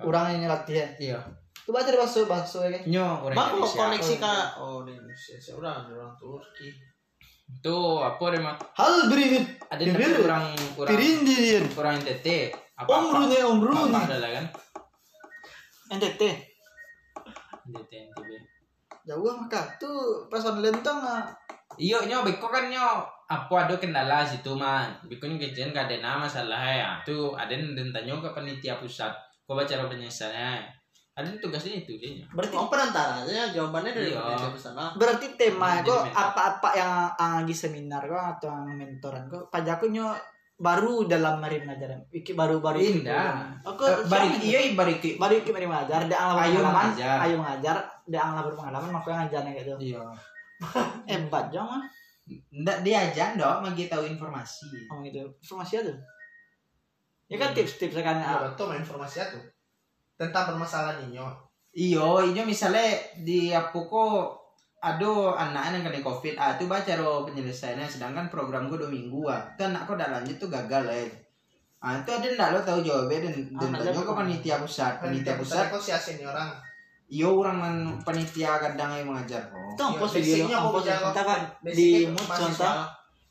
Orang 0.00 0.32
yang 0.32 0.48
latih 0.48 0.76
ya. 0.80 0.88
Iya. 0.96 1.18
Coba 1.60 1.84
cari 1.84 1.96
bakso 2.00 2.24
bakso 2.24 2.58
ya 2.64 2.72
kan. 2.72 2.82
Nyo 2.88 3.06
orang 3.20 3.36
bang 3.36 3.48
mau 3.52 3.62
Indonesia. 3.62 3.78
koneksi 3.78 4.14
kak 4.16 4.46
oh 4.58 4.78
di 4.82 4.90
Indonesia 4.96 5.34
saya 5.36 5.54
udah 5.60 5.72
ada 5.76 5.92
orang 5.92 6.14
Turki 6.16 6.68
Tuh 7.60 7.98
apa 7.98 8.24
deh 8.30 8.40
mah? 8.40 8.54
Hal 8.78 9.10
beringin. 9.10 9.44
Ada 9.66 9.82
orang 10.22 10.46
orang 10.78 10.88
Pirindin. 10.94 11.62
orang 11.74 11.94
NTT. 11.98 12.26
Apa 12.80 12.90
Om 12.90 13.04
Bruni, 13.12 13.38
Om 13.38 13.56
apa 13.56 13.60
Bruni. 13.60 13.92
ada 13.92 14.16
lah 14.18 14.30
kan? 14.40 14.44
NTT. 15.90 16.22
NTT 17.68 17.92
NTB. 18.08 18.30
Jauh 19.04 19.32
maka 19.36 19.60
tuh 19.76 20.24
pas 20.28 20.40
online 20.44 20.80
tuh 20.80 20.94
nggak 20.94 21.24
Iyo 21.78 22.02
nyo 22.04 22.26
beko 22.26 22.50
kan 22.50 22.66
nyo 22.66 23.06
apa 23.30 23.54
ada 23.54 23.78
kendala 23.78 24.26
situ 24.26 24.50
mah. 24.52 24.90
Beko 25.06 25.24
nyo 25.24 25.38
kejadian 25.38 25.70
gak 25.70 25.86
ada 25.86 25.96
nama 26.02 26.26
masalah 26.26 26.58
ya. 26.66 26.90
Tuh 27.06 27.32
ada 27.38 27.54
yang 27.54 27.70
tanya 27.94 28.18
ke 28.18 28.30
panitia 28.34 28.74
pusat. 28.76 29.14
Kau 29.46 29.54
baca 29.54 29.64
cara 29.64 29.86
penyelesaiannya. 29.86 30.66
Ada 31.10 31.36
tugasnya 31.38 31.84
itu 31.84 31.94
dia. 32.00 32.24
berarti 32.32 32.54
oh 32.56 32.66
penantara 32.66 33.20
aja 33.22 33.52
jawabannya 33.52 33.92
dari 33.92 34.08
Iya. 34.14 34.22
penelitian 34.24 34.56
sana 34.56 34.94
berarti 34.96 35.26
tema 35.36 35.82
kok 35.84 36.06
apa-apa 36.06 36.70
yang 36.72 37.12
ang 37.18 37.44
lagi 37.44 37.52
seminar 37.52 38.00
kok 38.00 38.24
atau 38.38 38.48
yang 38.64 38.78
mentoran 38.78 39.28
kok 39.28 39.52
pajakku 39.52 39.90
nyo 39.92 40.16
baru 40.60 41.08
dalam 41.08 41.40
mari 41.40 41.64
mengajar 41.64 42.04
iki 42.12 42.36
baru 42.36 42.60
baru 42.60 42.76
iki 42.76 43.00
Indah. 43.00 43.48
aku 43.64 43.80
Eh, 43.82 44.04
Bari 44.04 44.28
iya 44.44 44.60
bari 44.76 45.00
ki. 45.00 45.16
baru 45.16 45.40
iki 45.40 45.50
mari 45.50 45.64
mengajar. 45.64 46.04
Dia 46.04 46.20
ang 46.20 46.36
Ayo 46.36 46.60
pengalaman 46.60 46.68
mengajar. 46.92 47.16
ayo 47.24 47.34
mengajar. 47.40 47.76
Dia 48.04 48.20
ang 48.20 48.32
berpengalaman 48.44 48.90
makanya 48.92 49.16
ngajarnya 49.24 49.52
gitu. 49.56 49.72
Iya. 49.80 50.02
hebat 51.10 51.48
jangan 51.48 51.80
Nggak 52.52 52.86
diajar 52.86 53.34
dong, 53.34 53.64
magi 53.64 53.88
tahu 53.88 54.04
informasi. 54.06 54.68
ngomong 54.86 55.02
gitu. 55.02 55.24
Informasi 55.40 55.72
aja 55.80 55.94
ya 57.30 57.38
kan 57.38 57.54
tips-tips 57.54 57.94
kan 58.02 58.18
ya 58.18 58.42
betul 58.42 58.74
informasi 58.74 59.22
itu 59.22 59.38
tentang 60.18 60.50
permasalahan 60.50 61.06
ini 61.06 61.22
Iyo, 61.70 62.26
ini 62.26 62.42
misalnya 62.42 62.82
di 63.14 63.54
apa 63.54 63.70
kok 63.70 64.39
ada 64.80 65.10
anak 65.36 65.76
yang 65.76 65.84
kena 65.84 66.00
covid, 66.00 66.34
ah 66.40 66.56
itu 66.56 66.64
baca 66.64 66.92
lo 66.96 67.28
penyelesaiannya, 67.28 67.84
sedangkan 67.84 68.32
program 68.32 68.66
gue 68.72 68.80
dua 68.80 68.88
minggu 68.88 69.28
ah, 69.28 69.44
itu 69.52 69.62
anak 69.68 69.84
kok 69.84 70.00
udah 70.00 70.08
lanjut 70.08 70.36
tuh 70.40 70.48
gagal 70.48 70.88
ya. 70.88 71.04
Ah 71.84 72.00
itu 72.00 72.10
ada 72.12 72.26
ndak 72.32 72.48
lo 72.56 72.60
tahu 72.64 72.80
jawabnya 72.80 73.28
dan 73.28 73.34
dan 73.60 73.68
Ah, 73.76 73.80
tanya 73.84 74.00
ke 74.00 74.12
panitia 74.16 74.56
pusat, 74.56 74.92
panitia 75.00 75.36
pusat, 75.36 75.68
kok 75.68 75.80
si 75.80 75.92
asin 75.92 76.24
orang? 76.24 76.48
Iyo 77.12 77.28
orang 77.42 77.56
man 77.60 77.74
panitia 78.00 78.56
kadang 78.56 78.96
yang 78.96 79.12
mengajar. 79.12 79.42
Kok. 79.52 79.76
ang 79.76 79.94
pos 80.00 80.16
Iya, 80.16 80.44
video 80.48 80.56
mau 80.56 80.72
pos 80.72 80.84
kita 80.88 81.22
kan 81.24 81.40
di 81.60 82.08
contoh. 82.14 82.74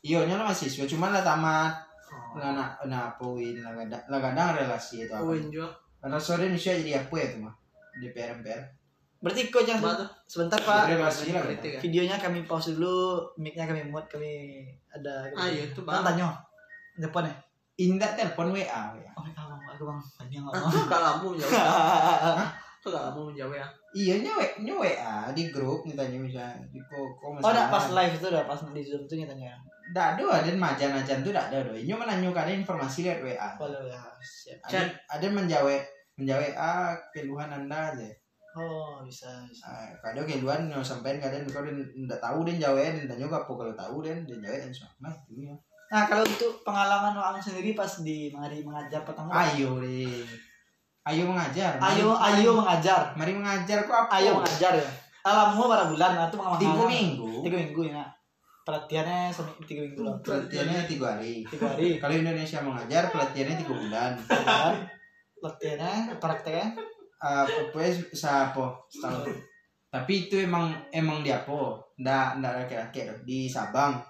Iyo 0.00 0.24
nyonya 0.24 0.46
mahasiswa, 0.48 0.84
cuman 0.88 1.12
lah 1.12 1.20
tamat, 1.20 1.72
Oh. 2.10 2.42
lah 2.42 2.50
nak 2.54 2.70
nak 2.90 3.14
apa 3.14 3.22
win, 3.22 3.62
lah 3.62 3.70
kadang 3.74 4.02
lah 4.10 4.18
kadang 4.18 4.54
relasi 4.58 5.06
itu 5.06 5.14
apa. 5.14 5.22
Uin 5.22 5.46
juga 5.46 5.70
Karena 6.02 6.18
sore 6.18 6.48
Indonesia 6.48 6.72
jadi 6.74 6.92
apa 7.06 7.14
ya 7.14 7.26
tuh 7.30 7.40
mah? 7.44 7.54
DPR 8.02 8.30
MPR. 8.40 8.62
Berarti 9.20 9.52
kok 9.52 9.68
tuh? 9.68 10.08
sebentar 10.24 10.56
pak. 10.56 10.88
Ya? 10.88 11.78
videonya 11.84 12.16
kami 12.16 12.48
pause 12.48 12.72
dulu 12.72 13.20
mic-nya 13.36 13.68
kami 13.68 13.84
mute 13.84 14.08
kami 14.08 14.64
ada 14.88 15.28
Ah, 15.36 15.44
iya, 15.46 15.68
itu, 15.68 15.84
Bang 15.84 16.00
tanya. 16.00 16.32
Depan 16.96 17.28
ya 17.28 17.34
Indah 17.80 18.12
telepon 18.16 18.52
WA 18.52 18.64
ya. 18.64 19.12
oh 19.16 19.24
ya 19.24 19.32
bang 19.32 19.60
aku 19.64 19.84
bang 19.88 20.00
tanya 20.16 20.36
nggak 20.44 20.52
Ah, 20.52 20.60
bang 20.60 20.72
tuh 20.76 20.84
gak 20.88 21.00
lama 21.00 21.26
menjawab 21.32 21.52
tuh 22.80 22.88
gak 22.92 23.02
lama 23.08 23.20
menjawab 23.28 23.54
ya 23.56 23.68
Iya 23.90 24.14
nyewe 24.22 24.46
nyewe 24.62 24.94
WA 24.94 25.34
di 25.34 25.50
grup 25.50 25.82
ditanya 25.82 26.14
misalnya 26.14 26.62
di 26.70 26.78
kok 26.78 27.18
kok 27.18 27.26
oh 27.26 27.50
udah 27.50 27.66
pas 27.66 27.86
live 27.90 28.14
itu 28.14 28.26
udah 28.30 28.46
pas 28.46 28.60
di 28.70 28.82
zoom 28.86 29.02
tuh 29.10 29.18
tanya. 29.26 29.58
Tidak 29.90 30.06
ada, 30.14 30.22
ada 30.22 30.50
majan-majan 30.54 31.18
tuh 31.26 31.34
tidak 31.34 31.50
ada 31.50 31.58
doy. 31.66 31.82
Nyo 31.82 31.98
menanyakan 31.98 32.46
ada 32.46 32.54
informasi 32.54 33.10
lewat 33.10 33.20
WA. 33.26 33.48
kalau 33.58 33.82
ya 33.90 33.98
siap. 34.22 34.62
Ada, 34.70 34.86
ada 35.10 35.26
menjawab 35.26 35.82
menjawab 36.14 36.54
ah 36.54 36.94
keluhan 37.10 37.50
anda 37.50 37.90
aja. 37.90 38.06
Oh 38.52 39.00
bisa 39.00 39.28
bisa 39.44 39.64
Ah, 39.64 39.90
kadang 40.00 40.24
keluhan 40.24 40.66
nyo 40.66 40.80
sampai 40.80 41.16
kadang 41.16 41.42
kau 41.44 41.62
tidak 41.62 42.18
tahu 42.18 42.42
dan 42.42 42.56
jawab 42.56 42.82
dan 42.82 43.06
tanya 43.06 43.26
apa 43.26 43.46
kalau 43.46 43.70
tahu 43.72 43.96
dan 44.00 44.22
dan 44.22 44.38
jawab 44.40 44.58
dan 44.58 44.70
semua 44.70 45.10
itu 45.28 45.32
ya. 45.44 45.54
nah 45.88 46.02
kalau 46.04 46.22
untuk 46.22 46.52
pengalaman 46.60 47.12
orang 47.12 47.36
sendiri 47.36 47.72
pas 47.72 47.90
di 48.00 48.30
mari 48.30 48.60
mengajar 48.60 49.02
pertama 49.02 49.30
Ayo 49.34 49.78
deh, 49.78 50.22
ayo 51.04 51.22
mengajar. 51.24 51.76
Mari- 51.76 51.98
ayo 51.98 52.08
ayo 52.14 52.50
mengajar 52.56 53.00
Mari 53.12 53.32
mengajar 53.32 53.78
kok 53.82 53.96
apa? 54.00 54.12
ayo 54.16 54.36
mengajar 54.36 54.72
ya 54.76 54.90
alammu 55.20 55.62
berapa 55.62 55.86
bulan 55.86 56.10
nah 56.14 56.26
itu 56.26 56.36
pengalaman 56.36 56.60
Tiga 56.60 56.84
minggu. 56.86 57.30
tiga 57.42 57.56
minggu 57.58 57.82
ya 57.86 58.02
pelatihannya 58.62 59.28
semi 59.28 59.52
tiga 59.64 59.80
minggu 59.82 60.00
lah 60.00 60.14
Pelatihannya 60.20 60.80
tiga 60.86 61.06
hari. 61.12 61.42
tiga 61.44 61.66
hari 61.68 61.98
Kalau 61.98 62.14
Indonesia 62.14 62.58
mengajar 62.60 63.02
pelatihannya 63.08 63.56
tiga 63.56 63.74
bulan. 63.74 64.12
kan 64.26 64.74
latihannya 65.38 65.92
prakteknya 66.16 66.66
Ah, 67.20 67.44
pues 67.72 68.00
siapa 68.16 68.80
setahun. 68.88 69.28
Tapi 69.90 70.30
itu 70.30 70.40
emang 70.40 70.72
emang 70.88 71.20
di 71.20 71.28
apa? 71.28 71.76
Ndak 72.00 72.40
ndak 72.40 72.52
laki-laki. 72.64 73.04
Di 73.28 73.44
Sabang, 73.50 74.00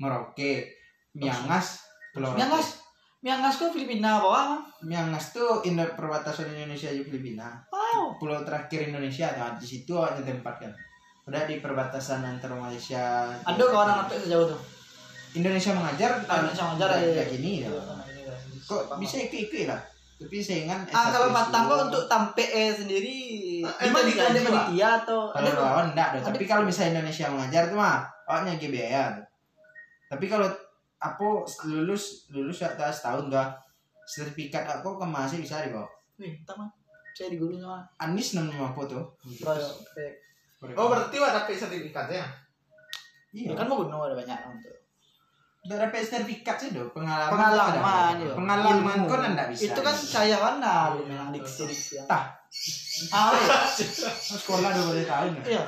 Merauke, 0.00 0.72
Miangas, 1.14 1.84
Pulau 2.14 2.34
Miangas 2.34 2.84
Miangas 3.24 3.56
kok 3.56 3.72
Filipina 3.72 4.20
bawah 4.20 4.60
Miangas 4.84 5.32
tuh 5.32 5.64
Indo 5.64 5.80
perbatasan 5.96 6.52
Indonesia 6.52 6.92
dan 6.92 7.02
Filipina. 7.08 7.48
wow 7.72 8.14
Pulau 8.20 8.44
terakhir 8.44 8.92
Indonesia 8.92 9.32
nah, 9.32 9.56
di 9.56 9.64
situ 9.64 9.96
ada 9.96 10.20
tempat 10.20 10.60
kan. 10.60 10.72
Udah 11.24 11.48
di 11.48 11.56
perbatasan 11.56 12.20
antara 12.20 12.52
Malaysia. 12.52 13.32
ada 13.32 13.62
kawan 13.64 13.88
anak 13.96 14.06
tuh 14.12 14.18
sejauh 14.28 14.46
tuh 14.52 14.60
Indonesia 15.34 15.72
mengajar 15.72 16.10
Ah, 16.28 16.44
Indonesia 16.44 16.64
mengajar, 16.68 16.88
kayak 17.00 17.10
iya. 17.10 17.24
gini 17.32 17.50
ya. 17.64 17.68
Kok 18.68 19.00
bisa 19.00 19.16
ikut-ikut 19.24 19.72
lah? 19.72 19.80
Tapi 20.14 20.38
saingan 20.38 20.80
Ah, 20.88 21.10
kalau 21.10 21.28
S1 21.28 21.34
matang 21.34 21.62
kok 21.64 21.74
dulu. 21.74 21.84
untuk 21.84 22.02
tampe 22.06 22.44
eh 22.44 22.70
sendiri 22.70 23.18
Ah, 23.60 23.74
di 23.76 23.90
mana 23.90 24.04
itu 24.04 24.10
di 24.10 24.20
ada 24.20 24.30
digaji, 24.30 24.44
Pak. 24.44 24.52
panitia 24.64 24.88
atau 24.96 25.20
kalau 25.28 25.42
ada 25.42 25.50
lawan 25.58 25.86
enggak 25.90 26.06
ada 26.06 26.18
Ada- 26.18 26.26
tapi 26.30 26.44
kalau 26.44 26.62
misalnya 26.62 26.90
Indonesia 26.94 27.26
mengajar 27.28 27.62
tuh 27.66 27.76
mah 27.76 27.96
biaya 28.64 29.02
tuh. 29.12 29.26
tapi 30.06 30.24
kalau 30.26 30.48
apa 30.96 31.26
lulus 31.64 32.04
lulus 32.28 32.58
ya 32.58 32.70
tak 32.72 32.88
setahun 32.88 33.28
gak 33.28 33.48
sertifikat 34.04 34.64
aku 34.64 34.94
ke 34.94 35.04
masih 35.04 35.40
bisa 35.40 35.60
dibawa 35.60 35.88
Nih, 36.14 36.38
taman. 36.44 36.68
Saya 37.10 37.30
di 37.30 37.38
guru 37.38 37.54
sama 37.54 37.82
Anis 37.96 38.34
namanya 38.34 38.70
apa 38.70 38.80
tuh 38.84 39.02
Royal. 39.40 39.70
Oh 40.74 40.86
berarti 40.88 41.16
ada 41.16 41.44
sertifikatnya. 41.44 42.24
iya 43.30 43.50
Ya 43.50 43.54
kan 43.54 43.66
mau 43.66 43.78
gunung 43.78 43.98
ada 44.00 44.14
banyak 44.14 44.38
untuk. 44.46 44.74
Dapat 45.64 46.04
sertifikat 46.04 46.56
sih 46.60 46.70
dong 46.76 46.92
pengalaman 46.92 47.32
Pengalaman, 47.32 48.12
iya. 48.20 48.32
pengalaman 48.36 48.98
kan 49.08 49.20
enggak 49.32 49.48
bisa 49.48 49.72
Itu 49.72 49.80
kan 49.80 49.96
saya 49.96 50.36
mana 50.36 50.92
lu 50.92 51.08
memang 51.08 51.32
diksi 51.32 51.64
diksi. 51.64 51.96
Tah. 52.04 52.36
Ah, 53.10 53.32
iya. 53.34 53.58
sekolah 54.38 54.70
dua 54.70 54.84
puluh 54.92 55.02
tahun 55.02 55.30
ya 55.40 55.58
Iya. 55.58 55.62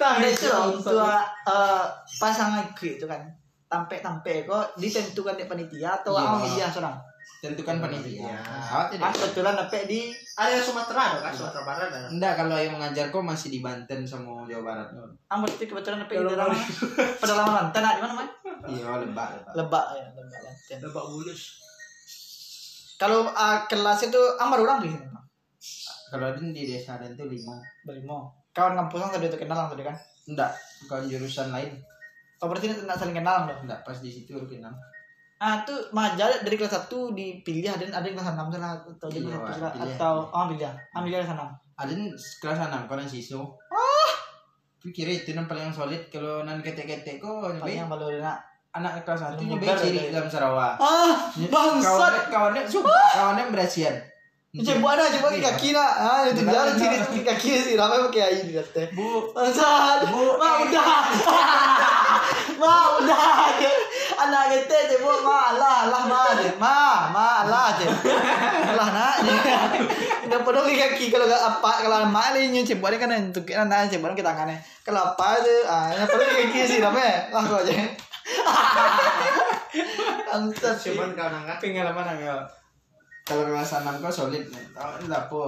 Nah, 0.00 0.16
itu 0.24 0.48
untuk 0.48 0.96
eh, 1.04 1.84
pasangan 2.16 2.64
itu 2.78 3.04
kan 3.04 3.20
tampe-tampe 3.66 4.46
kok 4.46 4.74
ditentukan 4.78 5.38
di 5.38 5.44
panitia 5.46 5.94
atau 6.02 6.18
ah 6.18 6.42
media 6.42 6.66
seorang. 6.66 6.96
tentukan 7.40 7.80
panitia 7.80 8.28
Iya. 8.28 8.36
tidak 8.92 9.06
Ah 9.08 9.12
kebetulan 9.16 9.54
dapet 9.56 9.88
di 9.88 10.12
yang 10.36 10.60
Sumatera 10.60 11.16
ada 11.16 11.18
kan 11.24 11.32
Sumatera 11.32 11.62
Barat 11.64 11.88
enggak 12.12 12.32
kalau 12.36 12.56
yang 12.60 12.76
mengajar 12.76 13.08
kok 13.08 13.24
masih 13.24 13.48
di 13.48 13.64
Banten 13.64 14.04
sama 14.04 14.44
Jawa 14.44 14.60
Barat 14.60 14.88
ah 15.24 15.36
berarti 15.40 15.64
kebetulan 15.64 16.04
dapet 16.04 16.20
di 16.20 16.36
dalam 16.36 16.52
pedalaman 17.16 17.52
Banten 17.72 17.80
di 17.80 18.00
mana 18.04 18.12
man? 18.12 18.28
Iya 18.70 18.86
lebak 18.96 19.28
lebak 19.32 19.54
Lebak 19.54 19.84
ya, 19.92 20.04
Lebak 20.08 20.40
Banten. 20.40 20.78
Lebak 20.80 21.04
Bulus. 21.06 21.40
Kalau 22.96 23.28
ah, 23.30 23.64
kelas 23.64 24.00
itu 24.04 24.20
amar 24.36 24.58
orang 24.58 24.78
di 24.80 24.88
sini. 24.88 25.06
Kalau 26.10 26.26
ada 26.26 26.38
di 26.38 26.62
desa 26.64 26.96
dan 26.96 27.14
tuh 27.14 27.26
lima 27.26 27.54
Berlima. 27.80 28.26
Kawan 28.50 28.74
kampus 28.76 29.10
tadi 29.10 29.26
itu 29.26 29.38
kenal 29.38 29.66
tadi 29.66 29.82
kan. 29.82 29.96
enggak 30.22 30.50
bukan 30.80 31.06
jurusan 31.06 31.50
lain 31.50 31.74
Oh 32.36 32.46
berarti 32.46 32.66
tidak 32.68 32.94
saling 32.94 33.14
kenal 33.14 33.44
dong. 33.44 33.58
enggak 33.60 33.80
pas 33.80 33.96
di 33.96 34.08
situ 34.08 34.30
baru 34.30 34.46
kenal 34.46 34.74
Ah 35.36 35.62
tuh 35.62 35.88
maja 35.90 36.28
dari 36.38 36.54
kelas 36.54 36.76
1 36.84 36.92
dipilih 37.10 37.66
ada 37.68 37.84
ada 37.90 38.04
yang 38.04 38.14
kelas 38.14 38.30
6 38.30 38.52
salah 38.52 38.70
atau 38.76 39.08
di 39.08 39.18
Iya, 39.18 39.32
kelas 39.32 39.40
Wak, 39.40 39.48
1 39.48 39.56
salah 39.56 39.72
pilih. 39.72 39.86
atau 39.88 40.14
oh 40.28 40.44
pilih. 40.46 40.68
Ah 40.68 41.00
pilih 41.00 41.16
kelas 41.16 41.30
6. 41.30 41.40
ada 41.78 41.90
yang 41.90 42.04
kelas 42.12 42.58
enam 42.60 42.80
kau 42.84 42.94
nasi 42.94 43.16
siswa 43.18 43.40
ah 43.70 44.12
pikir 44.78 45.06
itu 45.08 45.30
yang 45.30 45.46
paling 45.46 45.70
solid 45.70 46.02
kalau 46.08 46.42
nan 46.42 46.60
ketek-ketek 46.60 47.16
kok 47.16 47.56
Paling 47.56 47.72
yang 47.76 47.88
baru 47.88 48.18
nak. 48.18 48.38
Anak 48.70 49.02
kelas 49.02 49.18
satu 49.20 49.42
nyobain 49.42 49.74
ciri 49.74 50.14
dalam 50.14 50.30
Sarawak 50.30 50.78
Ah, 50.78 51.14
bangsat. 51.34 51.82
kawannya 51.82 52.22
kawannya 52.30 52.62
sumpah 52.64 53.10
kawannya 53.12 53.44
berasian 53.50 53.96
Coba 54.50 54.98
ada 54.98 55.06
coba 55.14 55.30
kaki 55.30 55.70
nak. 55.70 55.92
Ah 55.94 56.26
itu 56.26 56.42
jalan 56.42 56.74
ciri 56.74 57.22
kaki 57.22 57.50
sih 57.54 57.74
ramai 57.78 58.02
pakai 58.10 58.34
air 58.34 58.42
di 58.42 58.58
kata. 58.58 58.82
bu 58.98 59.30
Bangsat. 59.30 60.10
Bu, 60.10 60.34
Ma 60.34 60.58
eh. 60.58 60.66
udah. 60.66 60.90
Ma 62.60 62.98
udah. 62.98 63.46
Anak 64.18 64.44
kita 64.50 64.98
bu 64.98 65.22
ma 65.22 65.54
lah 65.54 65.86
lah 65.86 66.02
ma 66.02 66.34
je. 66.34 66.50
Ma 66.58 67.06
ma 67.14 67.46
lah 67.46 67.78
je. 67.78 67.86
Lah 68.74 68.88
nak. 68.90 69.16
Dah 70.26 70.38
peduli 70.42 70.74
kaki 70.74 71.14
kalau 71.14 71.30
enggak 71.30 71.46
apa 71.46 71.70
kalau 71.86 72.10
ma 72.10 72.34
ni 72.34 72.50
nyu 72.50 72.66
coba 72.66 72.90
kan 72.98 73.30
untuk 73.30 73.46
kita 73.46 73.62
nak 73.62 73.86
coba 73.86 74.18
ke 74.18 74.22
tangannya. 74.26 74.58
Kalau 74.82 75.14
apa 75.14 75.46
je 75.46 75.54
ah 75.62 75.94
yang 75.94 76.10
peduli 76.10 76.26
ke 76.26 76.34
kaki 76.50 76.60
sih 76.66 76.78
ramai. 76.82 77.30
Lah 77.30 77.46
kau 77.46 77.62
je. 77.62 78.09
Bangsat 80.22 80.74
sih. 80.76 80.90
Cuman 80.90 81.12
kau 81.12 81.28
nangkat. 81.28 81.56
pengalaman 81.60 82.06
agak 82.10 82.40
kalau 83.22 83.46
enam 83.46 83.94
kok 83.96 84.10
solid 84.10 84.42
tahu 84.74 84.90
ini 84.98 85.06
apa 85.08 85.42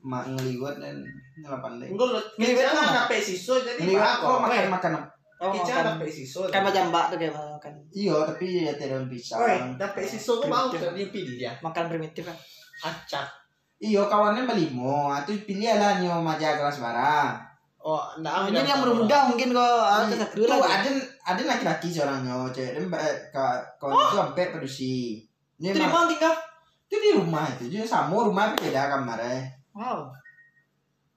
mak 0.00 0.22
ngeliwat 0.28 0.78
dan 0.78 1.02
nyelapan 1.34 1.82
deh 1.82 1.88
Enggak, 1.90 2.22
Ngeliwat 2.38 2.62
kita 2.62 2.70
mana? 2.70 2.78
kan 2.80 2.94
dapat 3.02 3.18
siswa 3.18 3.54
jadi 3.58 3.80
ngeliwat 3.80 4.14
kok 4.14 4.28
apa? 4.28 4.38
makan 4.40 4.70
makan 4.70 4.92
Oh, 5.36 5.50
Kita 5.50 5.68
kan 5.74 5.84
dapat 5.92 6.08
siswa. 6.08 6.46
kan 6.46 6.62
macam 6.62 6.82
mbak 6.88 7.04
tuh 7.10 7.16
kayak 7.18 7.34
makan 7.34 7.72
iya 7.90 8.14
tapi 8.22 8.46
ya 8.62 8.72
tidak 8.72 9.02
pisang 9.10 9.40
Oi, 9.42 9.56
dapat 9.74 10.02
siswa 10.06 10.32
kok 10.36 10.46
mau 10.46 10.70
jadi 10.70 11.02
pilih 11.10 11.34
dia. 11.36 11.52
makan 11.58 11.84
primitif 11.90 12.22
kan. 12.22 12.36
Acak. 12.84 13.26
iya 13.76 14.06
kawannya 14.06 14.46
melimo 14.46 15.10
itu 15.18 15.42
pilih 15.42 15.74
lah 15.74 15.98
nyo 15.98 16.22
maja 16.22 16.54
kelas 16.54 16.78
barang 16.78 17.30
Oh, 17.82 18.02
enggak 18.14 18.30
Ah, 18.32 18.46
Ini 18.46 18.62
yang 18.62 18.82
muda 18.82 19.18
mungkin 19.26 19.48
kok 19.50 19.62
ah, 19.62 20.02
itu 20.04 20.14
satu 20.16 20.42
lah. 20.44 20.58
ada 20.58 20.90
ada 21.26 21.42
laki-laki 21.42 21.90
seorangnya 21.90 22.38
cewek 22.54 22.78
dan 22.78 22.86
kau 23.76 23.90
itu 23.90 24.14
sampai 24.14 24.44
produksi 24.48 25.18
ini 25.58 25.74
Itu 25.74 25.78
di 25.78 25.84
mana 25.84 26.06
tinggal? 26.06 26.34
itu 26.86 26.96
di 26.96 27.10
rumah 27.12 27.44
itu 27.50 27.64
jadi 27.66 27.82
sama 27.82 28.14
rumah 28.22 28.54
tapi 28.54 28.70
beda 28.70 28.86
kamarnya 28.88 29.42
Wow. 29.74 30.06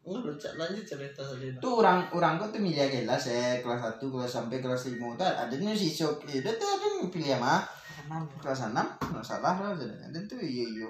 Enggak 0.02 0.26
lucu 0.26 0.48
lanjut 0.58 0.84
cerita 0.84 1.22
tadi. 1.22 1.54
itu 1.54 1.70
orang 1.70 2.02
orang 2.10 2.36
kok 2.36 2.50
tuh 2.50 2.60
milih 2.60 2.82
kelas 2.82 3.30
ya 3.30 3.62
kelas 3.62 4.02
1 4.02 4.02
kelas 4.02 4.32
sampai 4.32 4.58
kelas 4.58 4.90
5 4.90 4.98
tuh 4.98 5.24
ada 5.24 5.54
nih 5.54 5.78
siswa 5.78 6.10
itu 6.26 6.50
tuh 6.50 6.66
ada 6.66 6.86
yang 6.90 7.08
pilih 7.08 7.38
mah 7.38 7.62
Enam. 8.10 8.26
kelas 8.42 8.66
6 8.66 8.74
nggak 8.74 9.22
salah 9.22 9.54
lah 9.56 9.72
dan 9.78 10.22
tuh 10.26 10.42
iya 10.42 10.66
iya 10.66 10.88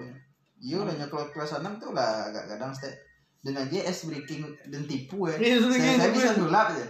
iya 0.57 0.75
udah 0.79 0.95
nyokol 0.95 1.27
kelas 1.29 1.59
6 1.59 1.67
tuh 1.77 1.91
lah 1.91 2.31
agak 2.31 2.55
kadang 2.55 2.71
step 2.71 2.95
dan 3.39 3.55
aja 3.55 3.79
es 3.87 4.03
breaking 4.03 4.43
dan 4.67 4.83
tipu 4.83 5.31
ya. 5.31 5.39
Iya, 5.39 5.63
saya, 5.63 5.95
saya 5.95 6.11
bisa 6.11 6.31
sulap 6.35 6.67
ya 6.75 6.87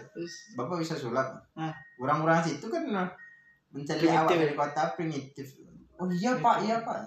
bapak 0.57 0.77
bisa 0.81 0.95
sulap. 0.97 1.27
Nah. 1.53 1.73
orang-orang 2.01 2.41
situ 2.41 2.65
kan 2.71 2.89
nah, 2.89 3.07
mencari 3.69 4.01
Primitif 4.01 4.17
awak 4.17 4.33
ya? 4.33 4.41
dari 4.41 4.55
kota 4.57 4.83
primitif. 4.97 5.47
Oh 6.01 6.09
iya 6.09 6.31
pak 6.41 6.57
iya 6.65 6.81
pak. 6.81 6.97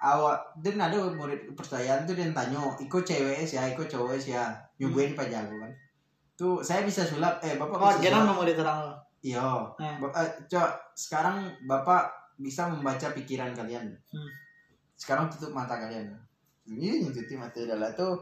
Awak 0.00 0.60
dan 0.60 0.76
ada 0.80 0.96
murid 1.12 1.48
kepercayaan 1.52 2.04
tuh 2.04 2.16
dia 2.16 2.28
tanya 2.32 2.60
ikut 2.80 3.02
cewek 3.04 3.44
sih 3.48 3.56
ya 3.56 3.64
ikut 3.72 3.88
cowok 3.88 4.20
sih 4.20 4.36
ya? 4.36 4.52
Nyobain 4.76 5.16
pak 5.16 5.32
jago 5.32 5.56
kan. 5.56 5.72
Tuh 6.36 6.60
saya 6.60 6.84
bisa 6.84 7.00
sulap. 7.04 7.40
Eh 7.40 7.56
bapak 7.56 7.76
oh, 7.80 7.92
sulap. 7.96 8.28
mau 8.28 8.44
diterang 8.44 8.92
iya. 9.24 9.44
Ba- 9.76 10.12
eh, 10.20 10.28
Cok, 10.48 10.96
sekarang 10.96 11.48
bapak 11.68 12.08
bisa 12.40 12.68
membaca 12.68 13.12
pikiran 13.12 13.52
kalian. 13.56 13.88
Hmm. 14.12 14.30
sekarang 15.00 15.32
tutup 15.32 15.56
mata 15.56 15.80
kalian. 15.80 16.12
Ini 16.68 17.00
nyututi 17.00 17.32
mata 17.32 17.56
adalah 17.56 17.88
tuh 17.96 18.20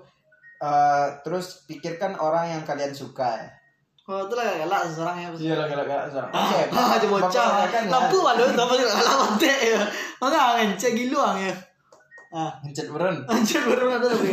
eh, 0.59 1.07
terus 1.23 1.65
pikirkan 1.65 2.15
orang 2.15 2.51
yang 2.51 2.63
kalian 2.63 2.91
suka 2.91 3.39
Oh, 4.09 4.25
itu 4.25 4.33
lah 4.33 4.57
galak 4.57 4.89
seorang 4.89 5.21
ya. 5.21 5.29
iya 5.37 5.53
lah 5.53 5.69
galak 5.69 5.85
galak 5.85 6.07
sekarang 6.09 6.33
Ah, 6.33 6.97
aja 6.97 7.07
bocah. 7.07 7.47
Lampu 7.93 8.17
malu 8.25 8.45
sama 8.49 8.73
sih 8.73 8.87
galak 8.89 9.17
mati 9.21 9.53
ya. 9.69 9.81
Mana 10.17 10.57
ngecek 10.57 10.93
giluang 10.97 11.37
ya. 11.37 11.53
Ah, 12.33 12.49
Mencet 12.65 12.89
beren. 12.89 13.21
hancur 13.29 13.61
baru 13.69 14.01
ada 14.01 14.09
tapi. 14.09 14.33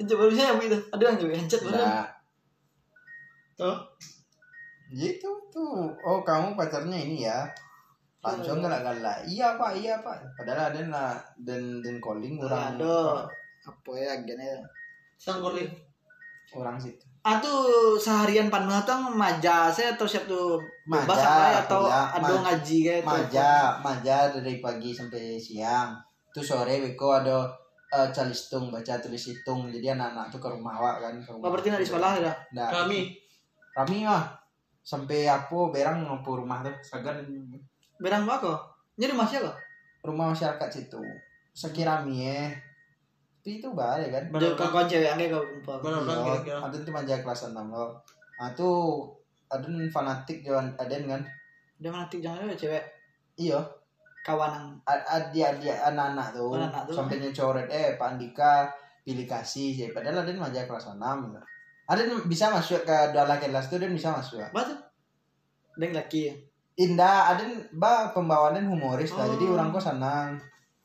Hancur 0.00 0.16
baru 0.16 0.32
saya 0.32 0.56
begitu. 0.56 0.76
Ada 0.88 1.02
yang 1.04 1.16
juga 1.16 1.34
hancur. 1.36 1.60
Nah, 1.68 2.04
Tuh. 3.56 3.76
gitu 4.90 5.28
tuh. 5.52 5.92
Oh, 6.00 6.24
kamu 6.24 6.56
pacarnya 6.56 6.96
ini 6.96 7.28
ya. 7.28 7.44
Langsung 8.20 8.60
galak-galak. 8.60 9.24
Iya, 9.24 9.56
Pak, 9.56 9.72
iya, 9.76 10.00
Pak. 10.00 10.16
Padahal 10.36 10.72
ada 10.72 10.80
na 10.84 11.04
dan 11.40 11.80
dan 11.80 12.00
calling 12.00 12.40
orang 12.40 12.76
Aduh. 12.76 13.24
Apa 13.64 13.90
ya 13.96 14.16
agennya? 14.16 14.60
Sanggolin. 15.20 15.68
orang 16.50 16.80
situ. 16.80 17.04
Tuh 17.22 17.94
seharian 17.94 18.50
penuh 18.50 18.80
tuh 18.82 18.98
maja 19.14 19.70
saya 19.70 19.94
atau 19.94 20.08
siap 20.08 20.26
tuh 20.26 20.58
Maja, 20.88 21.06
apa 21.06 21.46
ya 21.46 21.58
atau 21.62 21.82
kuliah, 21.86 22.06
ada 22.10 22.34
ngaji 22.42 22.76
kayak 22.82 23.02
tuh. 23.04 23.12
Maja, 23.12 23.50
maja 23.78 24.16
dari 24.34 24.58
pagi 24.58 24.90
sampai 24.90 25.38
siang. 25.38 25.94
Tuh 26.34 26.42
sore 26.42 26.82
Wiko 26.82 27.14
ada 27.14 27.46
eh, 27.94 28.08
calistung 28.10 28.74
baca 28.74 28.98
tulis 28.98 29.30
hitung. 29.30 29.70
Jadi 29.70 29.94
anak-anak 29.94 30.26
tuh 30.34 30.40
ke 30.42 30.48
rumah 30.50 30.74
awak 30.74 30.96
kan. 31.06 31.14
Ke 31.22 31.30
rumah. 31.30 31.46
Oh, 31.46 31.50
berarti 31.54 31.70
di 31.70 31.86
sekolah 31.86 32.18
ya? 32.18 32.32
Nah, 32.56 32.66
Kami. 32.72 33.14
Kami 33.70 33.96
mah 34.02 34.26
sampai 34.82 35.30
apa 35.30 35.54
berang 35.70 36.02
ngompo 36.02 36.34
rumah 36.34 36.66
tuh 36.66 36.74
segan 36.82 37.22
Berang 38.02 38.26
apa 38.26 38.42
kok? 38.42 38.58
Jadi 38.98 39.14
masih 39.14 39.44
kok? 39.46 39.54
rumah 40.00 40.32
masyarakat 40.32 40.68
situ 40.72 41.02
sekirami 41.52 42.24
ya 42.24 42.48
tapi 42.48 42.69
itu 43.42 43.68
bahaya 43.70 44.06
kan 44.06 44.22
Jadi 44.30 44.52
kawan 44.54 44.84
cewek 44.84 45.08
angge 45.08 45.26
kau 45.28 45.40
kumpul. 45.40 45.80
Ada 46.60 46.76
tuh 46.76 46.92
manja 46.92 47.14
kelas 47.16 47.40
6 47.46 47.56
loh 47.66 47.90
nah 48.36 48.48
tuh 48.50 49.04
ada 49.46 49.62
yang 49.62 49.84
fanatik 49.86 50.40
jalan 50.40 50.68
ada 50.74 50.88
yang 50.90 51.08
kan 51.10 51.22
Dia 51.76 51.88
fanatik 51.88 52.20
jangan 52.20 52.44
ada 52.44 52.52
cewek 52.54 52.84
iya 53.34 53.56
kawan 54.20 54.52
yang 54.52 54.66
A- 54.84 55.28
dia 55.28 55.48
dia 55.54 55.80
anak-anak 55.82 56.32
tuh 56.32 56.52
Anak-anak 56.54 56.82
tuh. 56.84 56.94
sampai 56.94 57.16
nyecoret 57.18 57.66
eh 57.66 57.96
Pak 57.96 58.08
Andika 58.10 58.68
pilih 59.00 59.24
kasih 59.24 59.68
sih 59.70 59.88
padahal 59.88 60.20
ada 60.20 60.28
yang 60.28 60.38
manja 60.38 60.60
kelas 60.62 60.88
6 60.90 61.00
gitu. 61.00 61.40
ada 61.86 62.00
yang 62.00 62.20
bisa 62.24 62.44
masuk 62.48 62.80
ke 62.82 62.96
dalam 63.10 63.34
kelas 63.34 63.66
tuh 63.66 63.76
dan 63.76 63.90
bisa 63.90 64.08
masuk 64.10 64.44
Batu. 64.50 64.76
Deng 65.74 65.90
laki 65.90 66.20
ya. 66.22 66.34
Indah 66.78 67.28
ada 67.30 67.40
yang 67.42 67.56
bah 67.72 68.08
pembawaannya 68.10 68.62
humoris 68.62 69.12
lah 69.12 69.24
jadi 69.26 69.44
Oh. 69.46 69.54
orang 69.54 69.68
kok 69.70 69.80
senang 69.82 70.36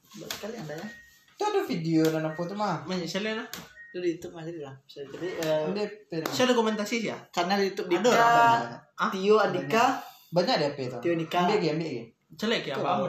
sekali 0.10 0.56
anda 0.56 0.74
ya. 0.74 0.88
Itu 1.36 1.44
ada 1.44 1.62
video 1.68 2.02
dan 2.08 2.24
apa 2.24 2.40
tuh 2.40 2.56
mah 2.56 2.88
Menyesal 2.88 3.28
lah. 3.28 3.44
Itu 3.92 4.00
di 4.00 4.16
YouTube 4.16 4.36
masih 4.40 4.64
lah. 4.64 4.76
Jadi 4.88 5.28
eh, 5.44 5.68
Ada. 5.68 6.28
Saya 6.32 6.56
dokumentasi 6.56 7.04
sih 7.04 7.12
ya. 7.12 7.18
channel 7.36 7.60
YouTube 7.60 7.92
Ada 7.92 8.00
Dika, 8.00 8.12
Banyak. 8.16 8.82
Ah, 8.96 9.10
Tio 9.12 9.36
Andika, 9.36 9.86
banyak 10.32 10.56
deh 10.56 10.72
itu 10.88 10.98
Tio 11.04 11.14
Nika. 11.20 11.44
ambil 11.44 11.60
ya 11.60 11.72
ambil 11.76 11.92
ya 11.92 12.06
Jelek 12.36 12.64
ya, 12.68 12.76
ah, 12.76 13.00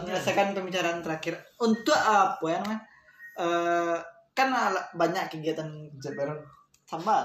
menyelesaikan 0.00 0.56
pembicaraan 0.56 1.04
terakhir 1.04 1.36
untuk 1.60 1.96
apa 1.96 2.40
ya 2.48 2.60
namanya? 2.64 2.80
eh 3.34 3.96
kan 4.32 4.48
banyak 4.94 5.24
kegiatan 5.28 5.68
bareng. 6.00 6.40
sambal 6.84 7.24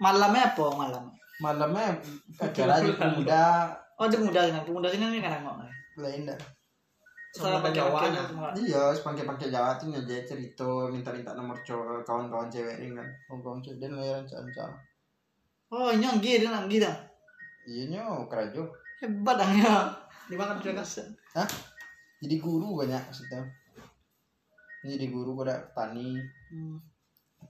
malamnya 0.00 0.52
apa 0.52 0.64
malam 0.72 1.04
Malamnya 1.38 1.94
acara 2.42 2.82
di 2.82 2.90
pemuda 2.98 3.70
oh 3.94 4.10
di 4.10 4.18
pemuda 4.18 4.42
sini 4.42 4.58
pemuda 4.66 4.88
sini 4.90 5.04
ini 5.06 5.22
kan 5.22 5.38
mau 5.38 5.54
lain 5.98 6.26
dah. 6.26 6.38
Sama 7.28 7.60
Sama 7.60 7.68
Jawa, 7.70 7.98
Jawanya 8.00 8.22
nah. 8.32 8.52
Iya, 8.56 8.82
pakai-pakai 8.96 9.48
Jawa 9.48 9.76
tuh 9.76 9.92
ngejek 9.92 10.24
cerita, 10.24 10.64
minta-minta 10.88 11.36
nomor 11.36 11.60
cowok 11.60 12.00
kawan-kawan 12.02 12.48
cewek 12.48 12.80
ini 12.80 12.96
kan. 12.96 13.04
Kawan-kawan 13.28 13.60
cewek 13.60 13.78
dan 13.78 13.92
layaran 13.94 14.24
caca. 14.24 14.66
oh 15.68 15.92
nyonggi 15.92 16.40
dia 16.40 16.48
nanggi 16.48 16.80
dah 16.80 16.96
Iya 17.68 17.82
nyo, 17.92 18.24
kerajo. 18.24 18.64
hebat 18.98 19.36
dah 19.36 19.50
ya 19.52 19.74
Di 20.24 20.34
mana 20.34 20.56
juga 20.56 20.80
Hah? 21.36 21.48
Jadi 22.18 22.36
guru 22.40 22.80
banyak 22.80 22.98
maksudnya. 23.04 23.44
Jadi 24.82 25.06
guru 25.08 25.36
pada 25.36 25.60
tani 25.76 26.16
Hmm. 26.48 26.80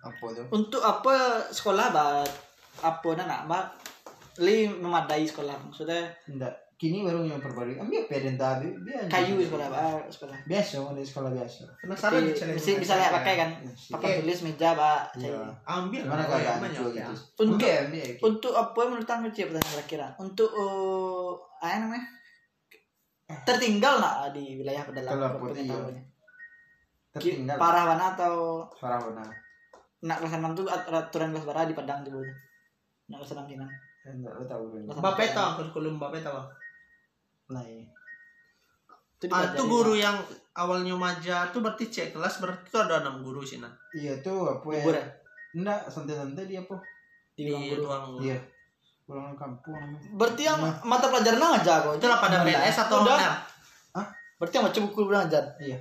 apa 0.03 0.27
tuh? 0.35 0.47
untuk 0.51 0.83
apa 0.83 1.39
sekolah 1.49 1.95
bat 1.95 2.27
apa 2.83 3.09
nak 3.15 3.47
mbak 3.47 3.65
li 4.43 4.67
memadai 4.69 5.23
sekolah 5.25 5.55
maksudnya 5.65 6.11
Enggak. 6.27 6.55
Kini 6.79 7.03
baru 7.03 7.27
yang 7.27 7.43
perbarui. 7.43 7.75
Ambil 7.75 8.07
pedenta 8.07 8.63
biasa. 8.63 9.11
kayu 9.11 9.35
sekolah 9.37 9.67
Pak. 9.67 10.07
sekolah 10.09 10.37
Biasa, 10.47 10.75
di 10.89 11.03
sekolah 11.03 11.31
biasa. 11.35 11.63
penasaran 11.77 12.23
bisa 12.23 12.71
bisa 12.79 12.95
lihat 12.95 13.11
pakai 13.13 13.35
kan 13.35 13.51
Iya. 13.59 13.73
papan 13.91 14.11
tulis 14.23 14.39
meja 14.47 14.69
pak 14.73 15.01
Iya. 15.19 15.43
ambil 15.67 16.03
Mana 16.07 16.23
lah, 16.23 16.63
lucu 16.63 16.85
ya. 16.95 17.11
Untuk- 17.37 17.75
untuk 18.23 18.53
apa 18.55 18.79
menurut 18.81 19.03
kamu 19.05 19.27
Cip 19.29 19.51
pertanyaan 19.51 19.75
kira-kira 19.75 20.07
untuk 20.17 20.47
uh, 20.49 21.35
apa 21.59 21.83
namanya 21.83 22.07
tertinggal 23.43 23.99
nak 23.99 24.31
di 24.31 24.57
wilayah 24.57 24.87
pedalaman 24.87 25.19
Kalau 25.19 25.43
putih, 25.43 25.67
pengetahuannya? 25.67 26.03
Tertinggal. 27.11 27.57
parah 27.59 27.85
mana 27.89 28.15
atau 28.15 28.63
Parah 28.73 29.03
benar. 29.03 29.27
nak 30.01 30.23
kelas 30.23 30.39
enam 30.39 30.55
tuh 30.55 30.65
at- 30.65 30.87
aturan 30.87 31.35
kelas 31.35 31.43
parah 31.43 31.67
di 31.67 31.75
Padang 31.75 32.07
tuh 32.07 32.23
nak 33.09 33.19
kelas 33.19 33.35
enam 33.35 33.47
Cina 33.47 33.67
Enggak 34.01 34.33
lo 34.33 34.45
tahu 34.47 34.65
Bapak 34.89 35.27
tahu 35.29 35.49
kurikulum 35.59 35.99
Bapak 35.99 36.23
tahu 36.23 36.39
Nah, 37.49 37.63
iya. 37.63 37.85
itu 39.19 39.25
ah 39.29 39.43
itu 39.49 39.63
guru 39.65 39.93
yang 39.93 40.15
awalnya 40.53 40.95
maja 40.95 41.49
tuh 41.49 41.59
berarti 41.59 41.89
cek 41.89 42.13
kelas 42.13 42.39
berarti 42.39 42.69
tuh 42.69 42.81
ada 42.81 43.03
enam 43.03 43.19
guru 43.19 43.41
sih 43.41 43.59
nah 43.59 43.73
Iya 43.91 44.21
tuh 44.21 44.47
apa 44.49 44.63
ya? 44.69 44.79
Libur 44.79 44.95
ya? 44.95 45.07
Enggak, 45.51 45.81
santai-santai 45.87 46.45
dia 46.45 46.61
apa? 46.61 46.77
di 47.33 47.47
di 47.47 47.75
ruang 47.75 48.15
guru 48.15 48.23
Iya. 48.25 48.39
Pulang 49.03 49.33
kampung 49.35 49.75
berarti 50.13 50.43
yang 50.45 50.61
mata 50.83 51.09
pelajaran 51.09 51.41
aja 51.57 51.81
kok 51.81 51.97
itu 51.97 52.07
lah 52.07 52.19
pada 52.19 52.37
Udah. 52.37 52.47
PNS 52.47 52.77
atau 52.85 52.97
Udah. 53.01 53.15
honor 53.17 53.35
berarti 54.39 54.55
yang 54.55 54.65
baca 54.65 54.81
buku 54.85 55.01
belajar 55.03 55.45
Iya. 55.59 55.79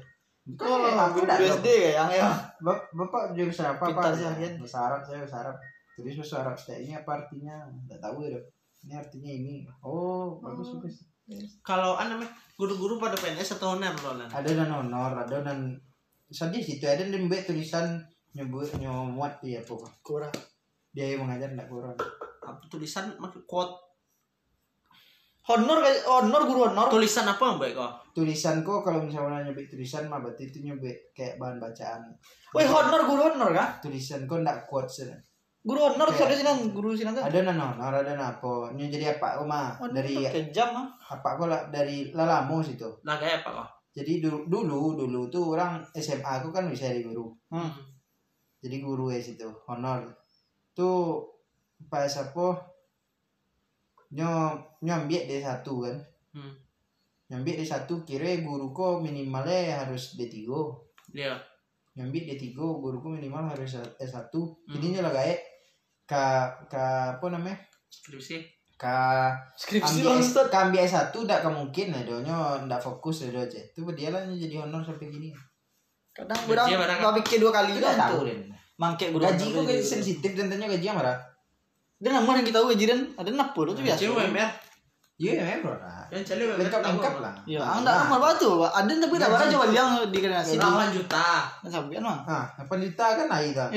oh 0.57 0.79
aku 0.87 1.17
enggak 1.21 1.37
tahu. 1.37 1.53
SD 1.53 1.67
ya 1.69 1.91
yang 1.97 2.09
ya 2.09 2.29
Bap- 2.57 2.87
Bapak 2.89 3.35
jurusan 3.35 3.67
apa 3.69 3.83
Pintar 3.85 4.01
Pak? 4.07 4.17
sekalian. 4.17 4.53
Bahasa 4.57 4.79
Arab 4.81 5.01
saya 5.03 5.19
bahasa 5.21 5.37
Arab. 5.43 5.55
Tulis 5.93 6.15
bahasa 6.15 6.35
Arab 6.39 6.55
saya 6.55 6.77
ini 6.79 6.93
apa 6.95 7.11
artinya? 7.13 7.55
Enggak 7.67 7.99
tahu 7.99 8.17
ya. 8.23 8.39
Ini 8.79 8.93
artinya 8.95 9.29
ini. 9.29 9.53
Oh, 9.83 10.39
bagus 10.39 10.71
Oh. 10.71 10.79
bagus. 10.79 10.95
Kalau 11.59 11.99
an 11.99 12.15
namanya 12.15 12.31
guru-guru 12.55 12.95
pada 12.95 13.19
PNS 13.19 13.59
atau 13.59 13.75
honor 13.75 13.93
loh 13.99 14.15
Nan? 14.15 14.31
Ada 14.31 14.63
dan 14.63 14.69
honor, 14.71 15.11
ada 15.27 15.43
dan 15.43 15.75
sedih 16.31 16.63
situ 16.63 16.83
ada 16.87 17.03
dan 17.03 17.27
mbak 17.27 17.47
tulisan 17.47 18.03
nyebut 18.35 18.67
nyomuat 18.79 19.39
dia 19.43 19.63
apa? 19.63 19.87
kurang 20.03 20.35
Dia 20.91 21.15
yang 21.15 21.27
mengajar 21.27 21.51
enggak 21.51 21.69
kurang. 21.71 21.95
apa 22.47 22.63
tulisan 22.71 23.11
maksud 23.19 23.43
quote 23.43 23.75
honor 25.51 25.83
honor 26.07 26.41
guru 26.47 26.71
honor 26.71 26.87
tulisan 26.87 27.27
apa 27.27 27.43
yang 27.43 27.59
baik 27.59 27.75
kok 27.75 27.93
Tulisan 28.17 28.65
kok 28.65 28.81
kalau 28.81 29.05
misalnya 29.05 29.45
nyebut 29.45 29.69
tulisan 29.69 30.09
mah 30.09 30.17
berarti 30.17 30.49
itu 30.49 30.65
nyebut 30.65 31.13
kayak 31.13 31.37
bahan 31.37 31.61
bacaan. 31.61 32.01
Wih 32.57 32.65
honor 32.65 33.05
guru 33.05 33.29
honor 33.29 33.53
kah 33.53 33.77
Tulisan 33.77 34.25
kok 34.25 34.41
enggak 34.41 34.65
quotes 34.65 35.05
ya. 35.05 35.13
Guru 35.67 35.79
honor 35.83 36.07
Kayak- 36.07 36.17
soalnya 36.31 36.37
sini 36.39 36.71
guru 36.71 36.89
sini 36.95 37.11
tuh 37.11 37.19
Ada 37.21 37.39
nan 37.43 37.59
honor, 37.59 37.91
ada 37.91 38.11
nan 38.15 38.23
apa? 38.31 38.71
Ini 38.71 38.87
jadi 38.87 39.05
apa 39.13 39.43
mah 39.43 39.75
Honor 39.75 39.99
dari 39.99 40.15
kejam 40.23 40.71
ah 40.71 40.87
apa 41.05 41.29
kok 41.35 41.45
lah 41.45 41.61
dari 41.67 42.09
lalamu 42.11 42.63
situ. 42.63 42.87
nah 43.03 43.19
kayak 43.19 43.43
apa 43.43 43.49
kok 43.53 43.67
Jadi 43.91 44.21
dulu 44.21 44.47
dulu 44.47 44.79
dulu 44.95 45.21
tuh 45.27 45.57
orang 45.57 45.83
SMA 45.91 46.23
aku 46.23 46.49
kan 46.49 46.65
bisa 46.65 46.87
jadi 46.87 47.03
guru. 47.03 47.27
hmm. 47.51 47.71
Jadi 48.57 48.77
guru 48.79 49.09
ya 49.09 49.19
situ, 49.19 49.49
honor. 49.67 50.07
Tuh 50.71 51.25
pas 51.85 52.07
apa? 52.09 52.47
Nyo 54.09 54.31
nyambiak 54.79 55.27
D1 55.27 55.43
kan. 55.65 55.97
hmm. 56.31 56.53
Nyambiak 57.27 57.59
D1 57.59 57.75
kira 58.07 58.39
guru 58.39 58.71
kok 58.71 59.01
minimalnya 59.01 59.83
harus 59.83 60.15
D3. 60.15 60.47
iya 61.11 61.35
Nyambiak 61.93 62.29
D3 62.29 62.53
guru 62.55 62.97
kok 62.97 63.11
minimal 63.11 63.49
harus 63.49 63.75
S1. 63.97 64.29
Hmm. 64.29 64.53
Jadi 64.69 64.85
nyo 64.93 65.01
lah 65.01 65.11
kayak 65.11 65.39
ka 66.07 66.23
ka 66.65 66.85
apa 67.13 67.25
namanya? 67.29 67.59
skripsi. 67.85 68.39
Ka 68.73 69.29
skripsi 69.53 70.01
langsung 70.01 70.47
ka 70.47 70.65
ambil 70.65 70.81
S1 70.81 71.11
ndak 71.11 71.41
kemungkin 71.41 71.91
ada 71.91 72.15
nyo 72.17 72.37
ndak 72.63 72.79
fokus 72.79 73.25
ada 73.25 73.41
aja. 73.41 73.59
Itu 73.59 73.83
dia 73.91 74.09
lah 74.09 74.23
jadi 74.25 74.57
honor 74.57 74.81
sampai 74.81 75.07
gini. 75.07 75.29
kadang 76.09 76.33
barang- 76.49 76.65
nggak 76.97 77.15
pikir 77.21 77.37
dua 77.37 77.51
kali 77.51 77.71
Tidak 77.73 77.93
kan 77.93 78.09
tahu 78.09 78.25
mangke 78.75 79.05
guru 79.09 79.21
Gaji 79.23 79.45
kok 79.47 79.63
gaji 79.63 79.83
sensitif 79.83 80.31
dan 80.33 80.47
tanya 80.47 80.65
gaji 80.65 80.81
yang 80.83 80.97
marah. 80.97 81.13
dan 81.97 82.09
nama 82.15 82.29
yang 82.31 82.41
kita 82.43 82.57
tahu 82.57 82.69
gaji 82.71 82.85
dan 82.85 82.99
ada 83.11 83.29
napo 83.31 83.59
itu 83.65 83.81
biasa. 83.81 83.99
Cewek 83.99 84.29
mer. 84.29 84.49
Iya, 85.17 85.33
ya, 85.33 85.57
bro. 85.59 85.73
Nah, 85.73 86.05
yang 86.09 86.21
cewek 86.21 86.45
mer. 86.47 86.57
Lengkap-lengkap 86.59 87.13
lah. 87.17 87.33
ya 87.43 87.57
anda 87.61 87.89
nomor 88.03 88.17
batu. 88.23 88.49
Ada 88.61 88.91
tapi 88.97 89.15
tak 89.15 89.29
barang 89.29 89.49
coba 89.51 89.65
yang 89.69 89.89
di 90.05 90.17
generasi 90.19 90.53
delapan 90.55 90.87
juta. 90.89 91.29
Sabian 91.65 92.01
mah 92.01 92.17
Ah, 92.23 92.45
apa 92.53 92.73
juta 92.77 93.05
kan 93.13 93.27
aja 93.27 93.49
dah. 93.51 93.69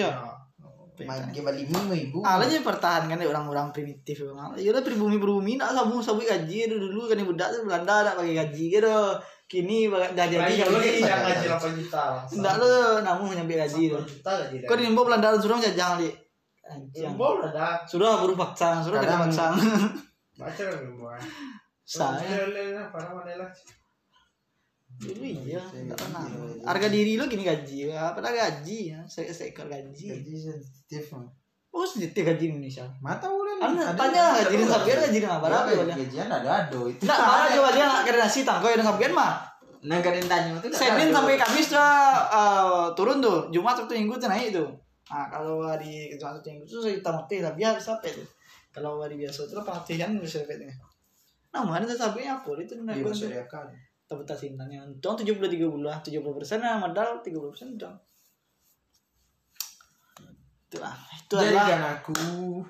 Ya 1.00 1.08
Main 1.08 1.32
ke 1.32 1.40
Bali 1.40 1.64
lima 1.64 1.94
ibu. 1.96 2.20
Alanya 2.20 2.60
pertahankan 2.60 3.16
deh 3.16 3.26
orang-orang 3.26 3.72
primitif 3.72 4.20
memang. 4.22 4.52
Ya 4.60 4.70
udah 4.76 4.84
pribumi 4.84 5.16
pribumi 5.16 5.56
nak 5.56 5.72
sabu 5.72 5.98
sabu 6.04 6.20
gaji 6.20 6.68
dulu 6.68 6.92
dulu 6.92 7.02
kan 7.08 7.18
budak 7.24 7.48
tuh 7.56 7.64
Belanda 7.64 8.04
nak 8.04 8.14
pakai 8.20 8.34
gaji 8.36 8.64
gitu. 8.68 8.96
Kini 9.50 9.90
dah 9.90 10.14
jadi 10.30 10.46
Iya, 10.46 10.62
gaji. 10.62 11.02
yang 11.02 11.26
gaji 11.26 11.46
8 11.50 11.74
juta 11.82 12.02
Enggak 12.30 12.54
lo 12.62 13.02
namu 13.02 13.34
nyampe 13.34 13.58
gaji 13.58 13.90
gaji 14.46 14.62
Kau 14.62 14.78
di 14.78 14.86
Nimbo 14.86 15.02
Belanda 15.02 15.34
suruh 15.34 15.58
jajang. 15.58 15.98
Anjing. 15.98 16.14
Jembol 16.94 17.42
ada 17.42 17.82
Sudah 17.82 18.22
buru 18.22 18.38
paksang, 18.38 18.78
sudah 18.78 19.02
kerja 19.02 19.18
paksang. 19.18 19.58
baca 20.38 20.62
kan 20.62 20.76
jembol 20.78 21.10
Saya 21.82 22.46
para 22.94 23.10
mana 23.10 23.42
lah 23.42 23.50
dulu 23.50 24.89
iya, 25.00 25.62
enggak 25.72 25.96
pernah. 25.96 26.24
Harga 26.60 26.88
diri 26.92 27.16
lo 27.16 27.24
gini 27.24 27.48
gaji, 27.48 27.88
apa 27.88 28.20
dah 28.20 28.32
gaji 28.32 28.92
ya, 28.92 29.00
se 29.08 29.24
seekor 29.32 29.64
gaji. 29.72 30.12
Gaji 30.12 30.32
sensitif. 30.36 31.16
mah. 31.16 31.24
Oh 31.70 31.86
sedikit 31.86 32.26
gaji 32.26 32.52
Indonesia. 32.52 32.84
Mata 33.00 33.30
udah. 33.30 33.64
Anda 33.64 33.96
tanya 33.96 34.44
gaji 34.44 34.54
dan 34.60 34.68
sabian 34.68 34.98
gaji 35.08 35.18
dengan 35.22 35.40
berapa 35.40 35.68
ya? 35.72 35.94
Gajian 35.96 36.28
ada 36.28 36.50
ado 36.66 36.90
itu. 36.90 37.00
Enggak, 37.06 37.20
mana 37.24 37.46
coba 37.48 37.68
dia 37.72 37.84
nak 37.88 38.02
kena 38.04 38.18
nasi 38.26 38.40
tangkau 38.44 38.68
yang 38.68 38.84
sabian 38.84 39.12
mah. 39.16 39.32
Nah, 39.80 39.96
kadang 40.04 40.28
tanya 40.28 40.52
itu. 40.60 40.68
Senin 40.76 41.08
sampai 41.08 41.40
Kamis 41.40 41.72
tuh 41.72 41.80
uh, 41.80 42.92
turun 42.92 43.24
tuh, 43.24 43.48
Jumat 43.48 43.80
Sabtu 43.80 43.96
Minggu 43.96 44.20
tuh 44.20 44.28
naik 44.28 44.52
tuh. 44.52 44.68
Nah 45.08 45.26
kalau 45.32 45.64
hari 45.64 46.12
Jumat 46.20 46.36
Sabtu 46.36 46.52
Minggu 46.52 46.64
tuh 46.68 46.84
saya 46.84 47.00
tamat 47.00 47.24
tapi 47.24 47.60
habis 47.64 47.84
sampai 47.88 48.12
tuh. 48.12 48.28
Kalau 48.70 49.00
hari 49.00 49.16
biasa 49.16 49.48
itu 49.48 49.56
pelatihan 49.56 50.12
bisa 50.20 50.44
sampai 50.44 50.68
Nah 51.50 51.62
mana 51.66 51.82
tuh 51.82 51.98
sampai 51.98 52.28
apa 52.28 52.46
itu 52.60 52.76
Iya, 52.76 52.84
naik 52.86 53.02
masuk 53.08 53.32
untung 54.10 55.14
tujuh 55.14 55.38
puluh 55.38 55.46
tiga 55.46 55.70
bulan, 55.70 56.02
tujuh 56.02 56.18
puluh 56.18 56.34
persen 56.34 56.58
nah 56.58 56.82
modal 56.82 57.22
tiga 57.22 57.38
puluh 57.38 57.54
persen 57.54 57.78
dong. 57.78 57.94
Itulah, 60.70 60.94
itu 61.18 61.34
Jadi 61.34 61.50
adalah 61.50 61.66
kan 61.66 61.82
aku 61.98 62.14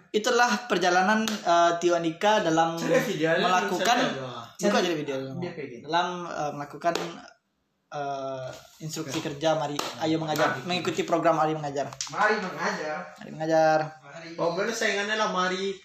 itulah 0.08 0.50
perjalanan 0.72 1.20
uh, 1.44 1.76
Tio 1.76 1.92
Andika 1.92 2.40
dalam 2.40 2.80
melakukan 2.80 3.98
buka 4.56 4.78
jadi 4.80 4.96
video 4.96 5.16
Dia 5.36 5.52
kayak 5.52 5.68
gitu. 5.68 5.84
dalam 5.84 6.24
uh, 6.24 6.48
melakukan 6.56 6.96
uh, 7.92 8.48
instruksi 8.80 9.20
kerja 9.20 9.52
mari 9.60 9.76
ayo 10.00 10.16
mengajar. 10.16 10.56
Mengikuti 10.64 11.04
program 11.04 11.44
Ari 11.44 11.52
mengajar. 11.52 11.92
Mari 12.08 12.40
mengajar. 12.40 12.98
Ari 13.20 13.30
mengajar. 13.36 13.78
Mari. 14.00 14.28
Oh 14.40 14.56
saingannya 14.72 15.20
lah 15.20 15.28
mari 15.28 15.76